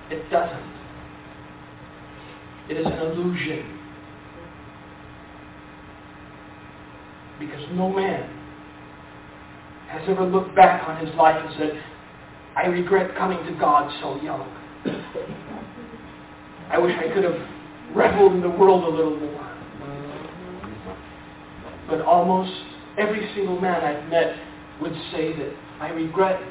It 0.09 0.29
doesn't. 0.29 0.71
It 2.69 2.77
is 2.77 2.86
an 2.86 2.93
illusion. 2.93 3.77
Because 7.39 7.63
no 7.73 7.89
man 7.89 8.40
has 9.91 10.01
ever 10.07 10.25
looked 10.25 10.55
back 10.55 10.87
on 10.87 11.05
his 11.05 11.13
life 11.15 11.35
and 11.35 11.53
said, 11.57 11.83
I 12.55 12.67
regret 12.67 13.15
coming 13.17 13.43
to 13.45 13.59
God 13.59 13.91
so 14.01 14.21
young. 14.21 14.47
I 16.69 16.79
wish 16.79 16.95
I 16.97 17.13
could 17.13 17.23
have 17.23 17.35
reveled 17.93 18.33
in 18.33 18.41
the 18.41 18.49
world 18.49 18.83
a 18.83 18.95
little 18.95 19.19
more. 19.19 19.47
But 21.87 22.01
almost 22.01 22.51
every 22.97 23.29
single 23.35 23.59
man 23.59 23.83
I've 23.83 24.09
met 24.09 24.35
would 24.81 24.93
say 25.11 25.35
that 25.35 25.53
I 25.81 25.89
regret 25.89 26.41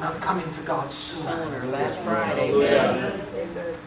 not 0.00 0.22
coming 0.22 0.46
to 0.56 0.62
God 0.66 0.90
sooner 1.10 1.68
right. 2.06 2.38
Amen. 2.38 3.78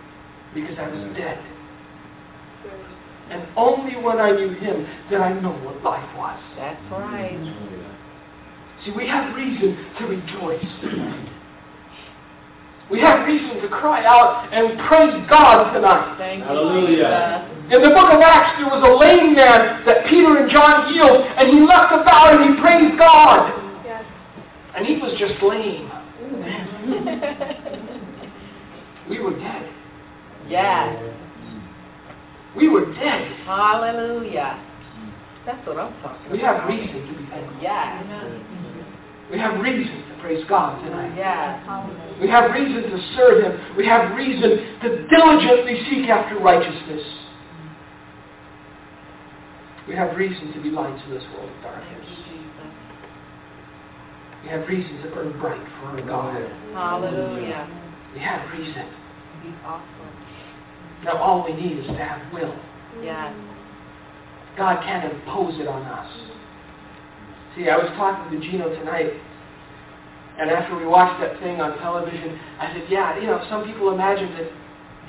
because 0.53 0.77
I 0.77 0.87
was 0.87 1.17
dead. 1.17 1.37
And 3.29 3.47
only 3.55 3.95
when 3.95 4.19
I 4.19 4.31
knew 4.31 4.53
Him 4.53 4.87
did 5.09 5.21
I 5.21 5.33
know 5.39 5.51
what 5.51 5.83
life 5.83 6.17
was. 6.17 6.39
That's 6.57 6.91
right. 6.91 7.78
See, 8.85 8.91
we 8.91 9.07
have 9.07 9.35
reason 9.35 9.77
to 9.99 10.05
rejoice. 10.05 10.63
We 12.89 12.99
have 13.01 13.27
reason 13.27 13.61
to 13.61 13.67
cry 13.69 14.03
out 14.05 14.49
and 14.51 14.79
praise 14.87 15.13
God 15.29 15.73
tonight. 15.73 16.15
Thank 16.17 16.43
Hallelujah. 16.43 17.45
Jesus. 17.45 17.75
In 17.75 17.81
the 17.83 17.89
book 17.93 18.09
of 18.09 18.19
Acts, 18.19 18.57
there 18.57 18.65
was 18.65 18.81
a 18.81 18.93
lame 18.97 19.35
man 19.35 19.85
that 19.85 20.09
Peter 20.09 20.37
and 20.37 20.49
John 20.49 20.91
healed, 20.91 21.21
and 21.21 21.49
he 21.53 21.61
left 21.61 21.93
the 21.93 22.01
about 22.01 22.33
and 22.33 22.49
he 22.49 22.61
praised 22.61 22.97
God. 22.97 23.53
Yes. 23.85 24.03
And 24.75 24.87
he 24.87 24.97
was 24.97 25.13
just 25.19 25.37
lame. 25.43 25.85
We 29.09 29.19
were 29.19 29.37
dead. 29.37 29.69
yes. 30.47 30.97
We 32.55 32.69
were 32.69 32.85
dead. 32.93 33.31
Hallelujah. 33.45 34.65
That's 35.45 35.65
what 35.67 35.77
I'm 35.77 35.93
talking 36.01 36.25
about. 36.25 36.31
We 36.31 36.39
have 36.39 36.67
reason 36.67 37.05
to 37.05 37.13
be 37.13 37.25
thankful. 37.29 37.61
Yes. 37.61 38.03
We 39.31 39.37
have 39.37 39.59
reason 39.61 40.03
to 40.09 40.21
praise 40.21 40.43
God 40.49 40.83
tonight. 40.83 41.15
Yes. 41.15 41.61
We 42.19 42.27
have 42.27 42.51
reason 42.51 42.89
to 42.89 43.13
serve 43.15 43.43
Him. 43.43 43.77
We 43.77 43.85
have 43.85 44.15
reason 44.17 44.79
to 44.81 45.07
diligently 45.07 45.85
seek 45.89 46.09
after 46.09 46.39
righteousness. 46.39 47.03
We 49.87 49.95
have 49.95 50.15
reason 50.17 50.53
to 50.53 50.61
be 50.61 50.69
lights 50.69 51.01
in 51.07 51.13
this 51.13 51.23
world 51.33 51.49
of 51.49 51.63
darkness. 51.63 52.05
We 54.43 54.49
have 54.49 54.67
reason 54.67 55.01
to 55.03 55.09
burn 55.09 55.39
bright 55.39 55.61
for 55.79 55.87
our 55.87 56.01
God. 56.01 56.41
Hallelujah. 56.73 57.67
We 58.13 58.19
have 58.21 58.49
reason. 58.51 58.87
Awesome. 59.65 60.09
Now 61.03 61.17
all 61.17 61.45
we 61.45 61.53
need 61.53 61.79
is 61.79 61.85
to 61.87 61.95
have 61.95 62.33
will. 62.33 62.55
Yes. 63.03 63.33
God 64.57 64.83
can't 64.83 65.11
impose 65.11 65.59
it 65.59 65.67
on 65.67 65.83
us 65.83 66.38
see. 67.59 67.69
I 67.69 67.77
was 67.77 67.91
talking 67.97 68.39
to 68.39 68.47
Gino 68.47 68.69
tonight, 68.79 69.11
and 70.39 70.49
after 70.49 70.77
we 70.77 70.85
watched 70.87 71.19
that 71.21 71.39
thing 71.41 71.59
on 71.59 71.77
television, 71.79 72.39
I 72.59 72.73
said, 72.73 72.83
yeah, 72.89 73.19
you 73.19 73.27
know, 73.27 73.45
some 73.49 73.65
people 73.65 73.93
imagine 73.93 74.31
that 74.37 74.49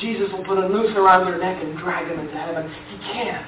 Jesus 0.00 0.28
will 0.32 0.44
put 0.44 0.58
a 0.58 0.68
noose 0.68 0.96
around 0.96 1.26
their 1.26 1.38
neck 1.38 1.62
and 1.62 1.78
drag 1.78 2.08
them 2.08 2.18
into 2.18 2.34
heaven. 2.34 2.70
He 2.90 2.98
can't. 3.12 3.46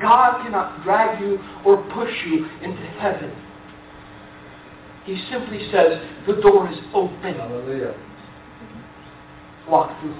God 0.00 0.42
cannot 0.42 0.82
drag 0.82 1.20
you 1.20 1.38
or 1.64 1.76
push 1.92 2.12
you 2.26 2.46
into 2.62 2.82
heaven. 2.98 3.30
He 5.04 5.22
simply 5.30 5.70
says, 5.70 6.00
the 6.26 6.40
door 6.40 6.70
is 6.70 6.78
open. 6.94 7.34
Hallelujah. 7.34 7.94
Walk 9.68 10.00
through. 10.00 10.16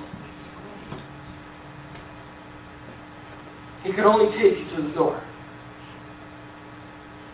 He 3.84 3.92
can 3.92 4.04
only 4.04 4.30
take 4.36 4.58
you 4.58 4.76
to 4.76 4.82
the 4.82 4.94
door. 4.94 5.24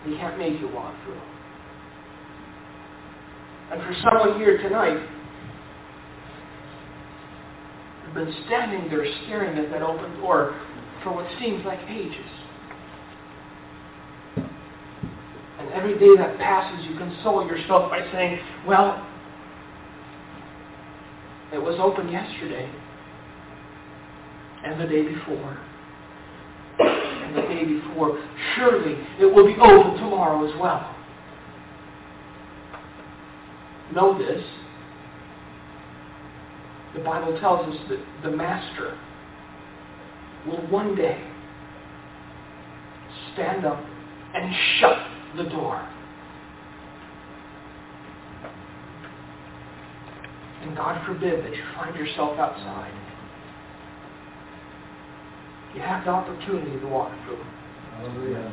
He 0.07 0.17
can't 0.17 0.39
make 0.39 0.61
you 0.61 0.69
walk 0.69 0.95
through. 1.05 1.21
And 3.73 3.83
for 3.83 3.95
someone 4.03 4.39
here 4.39 4.57
tonight, 4.59 5.05
you've 8.05 8.15
been 8.15 8.33
standing 8.47 8.89
there 8.89 9.05
staring 9.25 9.59
at 9.59 9.71
that 9.73 9.83
open 9.83 10.21
door 10.21 10.55
for 11.03 11.13
what 11.13 11.27
seems 11.41 11.65
like 11.65 11.81
ages. 11.89 12.31
And 15.59 15.73
every 15.73 15.99
day 15.99 16.17
that 16.17 16.39
passes, 16.39 16.87
you 16.87 16.97
console 16.97 17.45
yourself 17.45 17.91
by 17.91 18.09
saying, 18.13 18.39
well, 18.67 19.05
it 21.53 21.59
was 21.59 21.77
open 21.81 22.09
yesterday, 22.09 22.71
and 24.65 24.81
the 24.81 24.87
day 24.87 25.03
before, 25.03 25.59
the 27.37 27.43
day 27.43 27.65
before. 27.65 28.19
Surely 28.55 28.97
it 29.21 29.27
will 29.27 29.47
be 29.47 29.55
open 29.61 29.95
tomorrow 30.01 30.49
as 30.49 30.59
well. 30.61 30.95
Know 33.95 34.19
this. 34.19 34.45
The 36.95 37.01
Bible 37.01 37.39
tells 37.39 37.67
us 37.69 37.81
that 37.91 38.01
the 38.25 38.37
Master 38.37 38.99
will 40.47 40.67
one 40.69 40.97
day 40.97 41.23
stand 43.35 43.67
up 43.67 43.85
and 44.35 44.55
shut 44.79 44.99
the 45.37 45.45
door. 45.45 45.87
And 50.63 50.77
God 50.77 51.05
forbid 51.07 51.45
that 51.45 51.55
you 51.55 51.63
find 51.77 51.95
yourself 51.95 52.39
outside. 52.39 52.93
You 55.77 55.83
have 55.83 56.05
the 56.07 56.11
opportunity 56.11 56.81
to 56.81 56.87
walk 56.89 57.13
through. 57.27 57.45
Hallelujah. 58.01 58.53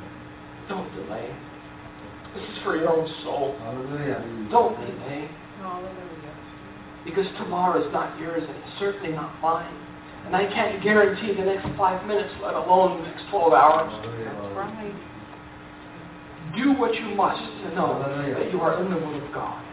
Don't 0.68 0.94
delay. 0.94 1.34
This 2.36 2.44
is 2.44 2.64
for 2.64 2.76
your 2.76 2.90
own 2.90 3.08
soul. 3.24 3.56
Hallelujah. 3.60 4.50
Don't 4.52 4.76
delay. 4.76 5.30
Hallelujah. 5.60 6.36
Because 7.06 7.26
tomorrow 7.38 7.80
is 7.80 7.92
not 7.94 8.20
yours 8.20 8.44
and 8.46 8.58
it's 8.58 8.80
certainly 8.80 9.14
not 9.14 9.40
mine. 9.42 9.74
And 10.26 10.36
I 10.36 10.48
can't 10.48 10.84
guarantee 10.84 11.34
the 11.34 11.46
next 11.46 11.68
five 11.78 12.06
minutes, 12.06 12.34
let 12.44 12.56
alone 12.56 13.02
the 13.02 13.08
next 13.08 13.24
12 13.30 13.54
hours. 13.54 13.92
That's 14.04 14.56
right. 14.56 14.94
Do 16.58 16.74
what 16.74 16.94
you 16.94 17.16
must 17.16 17.40
to 17.40 17.76
know 17.76 18.04
that 18.38 18.52
you 18.52 18.60
are 18.60 18.84
in 18.84 18.92
the 18.92 18.98
will 18.98 19.26
of 19.26 19.34
God. 19.34 19.64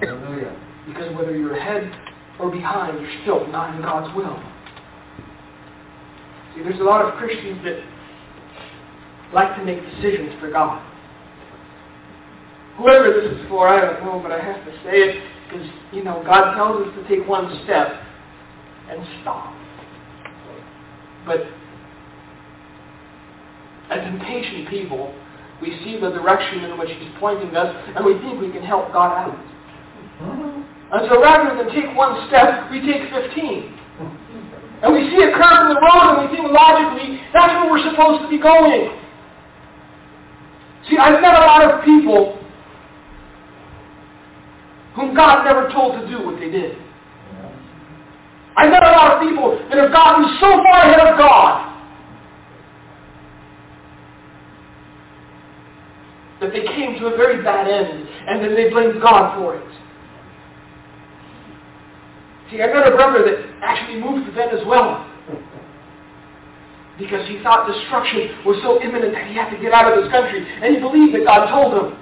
Hallelujah. 0.00 0.56
Because 0.86 1.14
whether 1.14 1.36
you're 1.36 1.56
ahead 1.56 1.92
or 2.38 2.50
behind, 2.50 3.00
you're 3.00 3.22
still 3.22 3.46
not 3.48 3.74
in 3.76 3.82
God's 3.82 4.14
will. 4.16 4.42
See, 6.54 6.62
there's 6.62 6.80
a 6.80 6.84
lot 6.84 7.04
of 7.04 7.14
Christians 7.18 7.62
that 7.64 7.80
like 9.32 9.56
to 9.56 9.64
make 9.64 9.78
decisions 9.94 10.34
for 10.40 10.50
God. 10.50 10.82
Whoever 12.78 13.12
this 13.12 13.32
is 13.38 13.48
for, 13.48 13.68
I 13.68 13.80
don't 13.80 14.04
know, 14.04 14.20
but 14.22 14.32
I 14.32 14.42
have 14.42 14.64
to 14.64 14.72
say 14.82 14.96
it 14.96 15.22
because, 15.48 15.66
you 15.92 16.02
know, 16.02 16.22
God 16.24 16.54
tells 16.54 16.86
us 16.86 16.94
to 16.94 17.08
take 17.08 17.28
one 17.28 17.60
step 17.64 17.88
and 18.90 19.06
stop. 19.22 19.54
But 21.26 21.40
as 23.90 24.06
impatient 24.06 24.68
people, 24.68 25.14
we 25.60 25.78
see 25.84 25.98
the 26.00 26.10
direction 26.10 26.64
in 26.64 26.78
which 26.78 26.88
He's 26.98 27.10
pointing 27.18 27.54
us, 27.54 27.74
and 27.94 28.04
we 28.04 28.14
think 28.18 28.40
we 28.40 28.50
can 28.50 28.62
help 28.62 28.92
God 28.92 29.12
out. 29.12 29.36
Mm-hmm. 30.22 30.62
And 30.92 31.08
so 31.08 31.20
rather 31.20 31.56
than 31.62 31.74
take 31.74 31.94
one 31.96 32.26
step, 32.28 32.70
we 32.70 32.80
take 32.80 33.10
15. 33.10 33.79
And 34.82 34.94
we 34.94 35.10
see 35.10 35.22
a 35.22 35.32
curve 35.36 35.68
in 35.68 35.74
the 35.74 35.80
road 35.80 36.16
and 36.16 36.30
we 36.30 36.36
think 36.36 36.48
logically, 36.50 37.20
that's 37.32 37.52
where 37.52 37.70
we're 37.70 37.90
supposed 37.90 38.22
to 38.22 38.28
be 38.28 38.38
going. 38.38 38.96
See, 40.88 40.96
I've 40.96 41.20
met 41.20 41.34
a 41.34 41.44
lot 41.44 41.64
of 41.64 41.84
people 41.84 42.38
whom 44.94 45.14
God 45.14 45.44
never 45.44 45.68
told 45.70 46.00
to 46.00 46.08
do 46.08 46.24
what 46.24 46.40
they 46.40 46.50
did. 46.50 46.76
I've 48.56 48.70
met 48.70 48.82
a 48.82 48.90
lot 48.90 49.14
of 49.14 49.28
people 49.28 49.58
that 49.68 49.78
have 49.78 49.92
gotten 49.92 50.24
so 50.40 50.48
far 50.64 50.82
ahead 50.82 51.00
of 51.00 51.18
God 51.18 51.70
that 56.40 56.52
they 56.52 56.64
came 56.64 56.98
to 56.98 57.06
a 57.06 57.16
very 57.16 57.42
bad 57.42 57.68
end 57.68 58.08
and 58.26 58.42
then 58.42 58.54
they 58.54 58.70
blamed 58.70 59.00
God 59.00 59.36
for 59.36 59.56
it. 59.56 59.69
See, 62.50 62.60
I 62.60 62.66
met 62.66 62.86
a 62.86 62.96
brother 62.96 63.22
that 63.24 63.62
actually 63.62 64.00
moved 64.00 64.26
to 64.26 64.32
Venezuela 64.32 65.06
because 66.98 67.26
he 67.28 67.42
thought 67.42 67.66
destruction 67.66 68.44
was 68.44 68.60
so 68.62 68.82
imminent 68.82 69.14
that 69.14 69.26
he 69.28 69.34
had 69.34 69.50
to 69.50 69.58
get 69.62 69.72
out 69.72 69.90
of 69.90 70.02
this 70.02 70.12
country, 70.12 70.44
and 70.44 70.74
he 70.74 70.80
believed 70.80 71.14
that 71.14 71.24
God 71.24 71.48
told 71.48 71.72
him. 71.72 71.98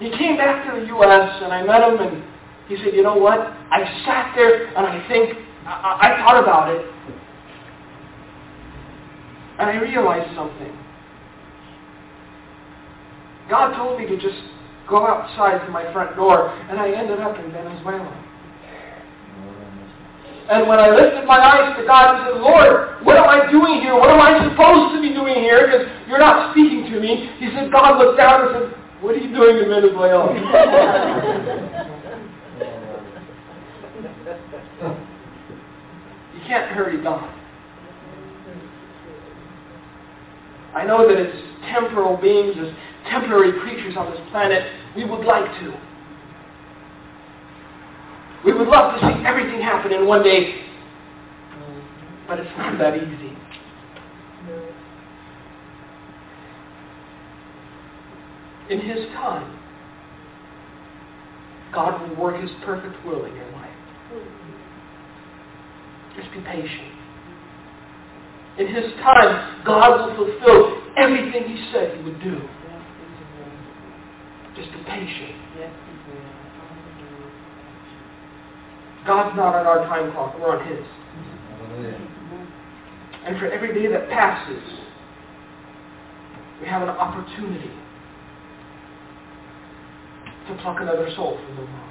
He 0.00 0.10
came 0.16 0.36
back 0.36 0.64
to 0.66 0.80
the 0.80 0.86
U.S., 0.86 1.42
and 1.42 1.52
I 1.52 1.62
met 1.62 1.82
him, 1.82 2.00
and 2.00 2.24
he 2.68 2.76
said, 2.76 2.94
you 2.94 3.02
know 3.02 3.16
what? 3.16 3.38
I 3.70 3.84
sat 4.04 4.32
there, 4.34 4.68
and 4.68 4.86
I 4.86 5.06
think, 5.08 5.36
I, 5.66 5.98
I 6.00 6.22
thought 6.22 6.42
about 6.42 6.74
it, 6.74 6.86
and 9.58 9.70
I 9.70 9.76
realized 9.76 10.34
something. 10.34 10.72
God 13.50 13.76
told 13.76 14.00
me 14.00 14.06
to 14.06 14.16
just 14.16 14.40
go 14.88 15.06
outside 15.06 15.64
to 15.64 15.70
my 15.72 15.90
front 15.92 16.16
door, 16.16 16.50
and 16.68 16.78
I 16.78 16.90
ended 16.92 17.20
up 17.20 17.38
in 17.38 17.52
Venezuela. 17.52 18.24
And 20.50 20.68
when 20.68 20.78
I 20.78 20.90
lifted 20.90 21.24
my 21.24 21.40
eyes 21.40 21.74
to 21.80 21.86
God 21.86 22.16
and 22.16 22.24
said, 22.28 22.40
Lord, 22.42 23.00
what 23.02 23.16
am 23.16 23.24
I 23.24 23.50
doing 23.50 23.80
here? 23.80 23.96
What 23.96 24.10
am 24.10 24.20
I 24.20 24.44
supposed 24.44 24.94
to 24.94 25.00
be 25.00 25.14
doing 25.14 25.36
here? 25.36 25.64
Because 25.64 25.88
you're 26.06 26.18
not 26.18 26.52
speaking 26.52 26.84
to 26.92 27.00
me. 27.00 27.30
He 27.38 27.48
said, 27.56 27.72
God 27.72 27.96
looked 27.98 28.18
down 28.18 28.42
and 28.42 28.50
said, 28.52 28.68
what 29.00 29.14
are 29.14 29.18
you 29.18 29.32
doing 29.34 29.56
in 29.56 29.68
Venezuela? 29.70 30.34
you 36.34 36.40
can't 36.46 36.70
hurry 36.72 37.02
God. 37.02 37.30
I 40.74 40.84
know 40.84 41.08
that 41.08 41.16
as 41.16 41.32
temporal 41.72 42.16
beings, 42.16 42.56
as 42.58 42.68
temporary 43.14 43.52
creatures 43.60 43.94
on 43.96 44.10
this 44.10 44.20
planet, 44.30 44.62
we 44.96 45.04
would 45.04 45.24
like 45.24 45.46
to. 45.60 45.72
We 48.44 48.52
would 48.52 48.68
love 48.68 49.00
to 49.00 49.06
see 49.06 49.24
everything 49.24 49.60
happen 49.60 49.92
in 49.92 50.06
one 50.06 50.22
day, 50.22 50.54
but 52.26 52.40
it's 52.40 52.50
not 52.58 52.76
that 52.78 52.96
easy. 52.96 53.32
In 58.70 58.80
His 58.80 59.06
time, 59.14 59.60
God 61.72 62.08
will 62.08 62.16
work 62.16 62.40
His 62.40 62.50
perfect 62.64 62.94
will 63.06 63.24
in 63.24 63.34
your 63.34 63.50
life. 63.52 63.70
Just 66.16 66.32
be 66.32 66.40
patient. 66.40 66.92
In 68.58 68.68
His 68.68 68.92
time, 69.02 69.64
God 69.64 70.16
will 70.16 70.16
fulfill 70.16 70.82
everything 70.96 71.48
He 71.48 71.70
said 71.72 71.96
He 71.96 72.02
would 72.04 72.20
do. 72.22 72.40
Just 74.56 74.70
be 74.72 74.78
patient. 74.84 75.34
God's 79.06 79.36
not 79.36 79.54
on 79.54 79.66
our 79.66 79.86
time 79.86 80.12
clock, 80.12 80.38
we're 80.38 80.56
on 80.56 80.66
His. 80.66 80.84
And 83.26 83.38
for 83.38 83.50
every 83.50 83.74
day 83.74 83.86
that 83.92 84.08
passes, 84.08 84.62
we 86.60 86.68
have 86.68 86.82
an 86.82 86.88
opportunity 86.88 87.70
to 90.48 90.54
pluck 90.62 90.80
another 90.80 91.10
soul 91.16 91.38
from 91.44 91.56
the 91.56 91.62
world. 91.62 91.90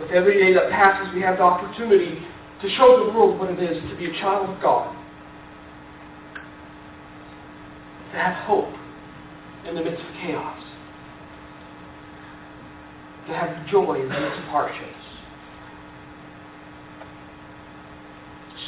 With 0.00 0.10
every 0.10 0.38
day 0.38 0.52
that 0.54 0.70
passes, 0.70 1.12
we 1.14 1.22
have 1.22 1.38
the 1.38 1.42
opportunity 1.42 2.20
to 2.62 2.70
show 2.76 3.04
the 3.04 3.12
world 3.12 3.38
what 3.38 3.50
it 3.50 3.58
is 3.58 3.82
to 3.90 3.96
be 3.96 4.06
a 4.06 4.12
child 4.20 4.48
of 4.50 4.60
God. 4.60 4.94
To 8.12 8.18
have 8.18 8.34
hope 8.46 8.74
in 9.68 9.74
the 9.74 9.82
midst 9.82 10.00
of 10.00 10.12
chaos. 10.20 10.67
To 13.28 13.34
have 13.34 13.66
joy 13.68 14.00
in 14.00 14.10
of 14.10 14.44
hardships. 14.44 14.88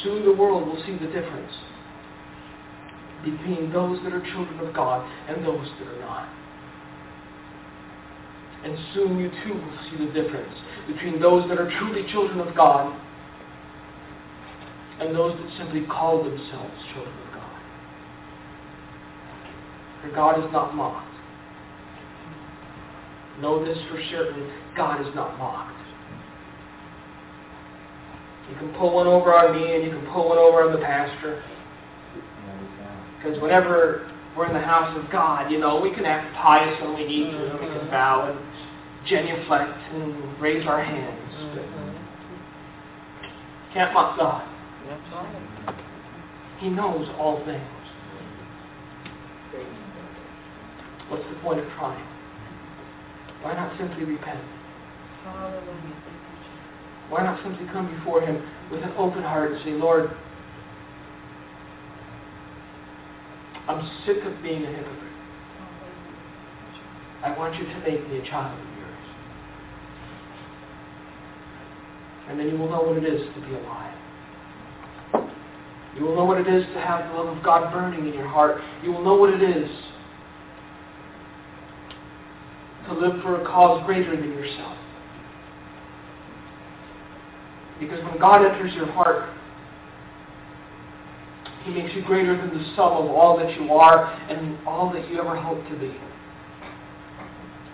Soon 0.03 0.23
the 0.23 0.33
world 0.33 0.67
will 0.67 0.81
see 0.85 0.93
the 0.93 1.11
difference 1.11 1.51
between 3.23 3.71
those 3.73 3.99
that 4.03 4.13
are 4.13 4.21
children 4.21 4.59
of 4.59 4.73
God 4.73 5.07
and 5.27 5.43
those 5.43 5.67
that 5.79 5.87
are 5.87 5.99
not. 5.99 6.29
And 8.63 8.77
soon 8.93 9.17
you 9.17 9.29
too 9.43 9.53
will 9.53 9.79
see 9.89 10.05
the 10.05 10.11
difference 10.11 10.53
between 10.87 11.19
those 11.19 11.49
that 11.49 11.59
are 11.59 11.69
truly 11.79 12.09
children 12.11 12.39
of 12.39 12.55
God 12.55 12.95
and 14.99 15.15
those 15.15 15.35
that 15.39 15.57
simply 15.57 15.85
call 15.87 16.23
themselves 16.23 16.73
children 16.93 17.15
of 17.27 17.33
God. 17.33 17.61
For 20.03 20.15
God 20.15 20.45
is 20.45 20.51
not 20.51 20.75
mocked. 20.75 21.10
Know 23.39 23.63
this 23.63 23.77
for 23.89 23.99
certain, 24.11 24.51
God 24.75 25.01
is 25.01 25.15
not 25.15 25.37
mocked. 25.37 25.77
You 28.49 28.57
can 28.57 28.73
pull 28.73 28.93
one 28.93 29.07
over 29.07 29.33
on 29.33 29.55
me 29.55 29.75
and 29.75 29.83
you 29.83 29.91
can 29.91 30.05
pull 30.11 30.29
one 30.29 30.37
over 30.37 30.63
on 30.63 30.73
the 30.73 30.85
pastor. 30.85 31.41
Because 33.17 33.39
whenever 33.41 34.11
we're 34.35 34.47
in 34.47 34.53
the 34.53 34.59
house 34.59 34.97
of 34.97 35.09
God, 35.11 35.51
you 35.51 35.59
know, 35.59 35.79
we 35.79 35.93
can 35.93 36.05
act 36.05 36.35
pious 36.35 36.81
when 36.81 36.95
we 36.95 37.07
need 37.07 37.31
to, 37.31 37.57
we 37.61 37.67
can 37.67 37.87
bow 37.89 38.29
and 38.29 39.07
genuflect 39.07 39.77
and 39.93 40.41
raise 40.41 40.67
our 40.67 40.83
hands. 40.83 41.17
But 41.55 41.81
can't 43.73 43.93
mock 43.93 44.17
God. 44.17 44.47
He 46.59 46.69
knows 46.69 47.07
all 47.17 47.43
things. 47.45 47.61
What's 51.07 51.23
the 51.29 51.35
point 51.41 51.59
of 51.59 51.65
trying? 51.77 52.10
Why 53.41 53.53
not 53.53 53.77
simply 53.77 54.03
repent? 54.03 54.39
Why 57.09 57.23
not 57.23 57.41
simply 57.43 57.65
come 57.73 57.93
before 57.97 58.21
Him 58.21 58.41
with 58.71 58.83
an 58.83 58.93
open 58.97 59.23
heart 59.23 59.51
and 59.51 59.63
say, 59.63 59.71
Lord, 59.71 60.11
I'm 63.67 63.89
sick 64.05 64.17
of 64.23 64.41
being 64.41 64.63
a 64.63 64.67
hypocrite. 64.67 65.11
I 67.23 67.37
want 67.37 67.55
you 67.55 67.65
to 67.65 67.79
make 67.79 68.07
me 68.09 68.17
a 68.17 68.25
child 68.29 68.59
of 68.59 68.65
yours. 68.77 68.97
And 72.29 72.39
then 72.39 72.47
you 72.49 72.57
will 72.57 72.69
know 72.69 72.81
what 72.81 72.97
it 72.97 73.03
is 73.03 73.21
to 73.35 73.41
be 73.41 73.53
alive. 73.53 73.97
You 75.97 76.05
will 76.05 76.15
know 76.15 76.25
what 76.25 76.39
it 76.39 76.47
is 76.47 76.65
to 76.73 76.79
have 76.79 77.11
the 77.11 77.19
love 77.19 77.37
of 77.37 77.43
God 77.43 77.71
burning 77.71 78.07
in 78.07 78.13
your 78.13 78.27
heart. 78.27 78.61
You 78.83 78.91
will 78.91 79.03
know 79.03 79.15
what 79.15 79.33
it 79.33 79.43
is 79.43 79.69
to 82.87 82.90
live 83.01 83.21
for 83.21 83.41
a 83.41 83.45
cause 83.45 83.83
greater 83.85 84.15
than 84.15 84.31
yourself. 84.31 84.77
Because 87.79 88.03
when 88.05 88.19
God 88.19 88.45
enters 88.45 88.73
your 88.75 88.85
heart, 88.91 89.29
He 91.63 91.71
makes 91.71 91.95
you 91.95 92.03
greater 92.03 92.37
than 92.37 92.49
the 92.49 92.63
sum 92.75 92.93
of 92.93 93.09
all 93.09 93.37
that 93.37 93.59
you 93.59 93.73
are 93.73 94.05
and 94.29 94.57
all 94.67 94.93
that 94.93 95.09
you 95.09 95.19
ever 95.19 95.35
hoped 95.35 95.67
to 95.69 95.79
be. 95.79 95.91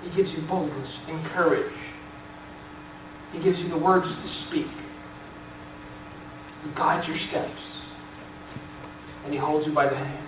He 0.04 0.16
gives 0.16 0.32
you 0.32 0.48
boldness 0.48 0.90
and 1.10 1.26
courage. 1.32 1.74
He 3.34 3.44
gives 3.44 3.60
you 3.60 3.68
the 3.68 3.78
words 3.78 4.08
to 4.08 4.46
speak. 4.48 4.68
He 6.64 6.70
guides 6.76 7.06
your 7.06 7.18
steps. 7.30 7.60
And 9.26 9.34
He 9.34 9.40
holds 9.40 9.68
you 9.68 9.74
by 9.74 9.90
the 9.90 9.96
hand. 9.96 10.26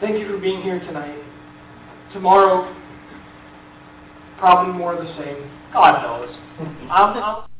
Thank 0.00 0.18
you 0.18 0.26
for 0.26 0.38
being 0.38 0.62
here 0.62 0.80
tonight. 0.80 1.22
Tomorrow, 2.12 2.74
probably 4.38 4.74
more 4.74 4.94
of 4.94 5.04
the 5.04 5.12
same. 5.16 5.50
God 5.72 6.02
knows. 6.02 6.34
I'm, 6.90 7.16
I'm 7.22 7.55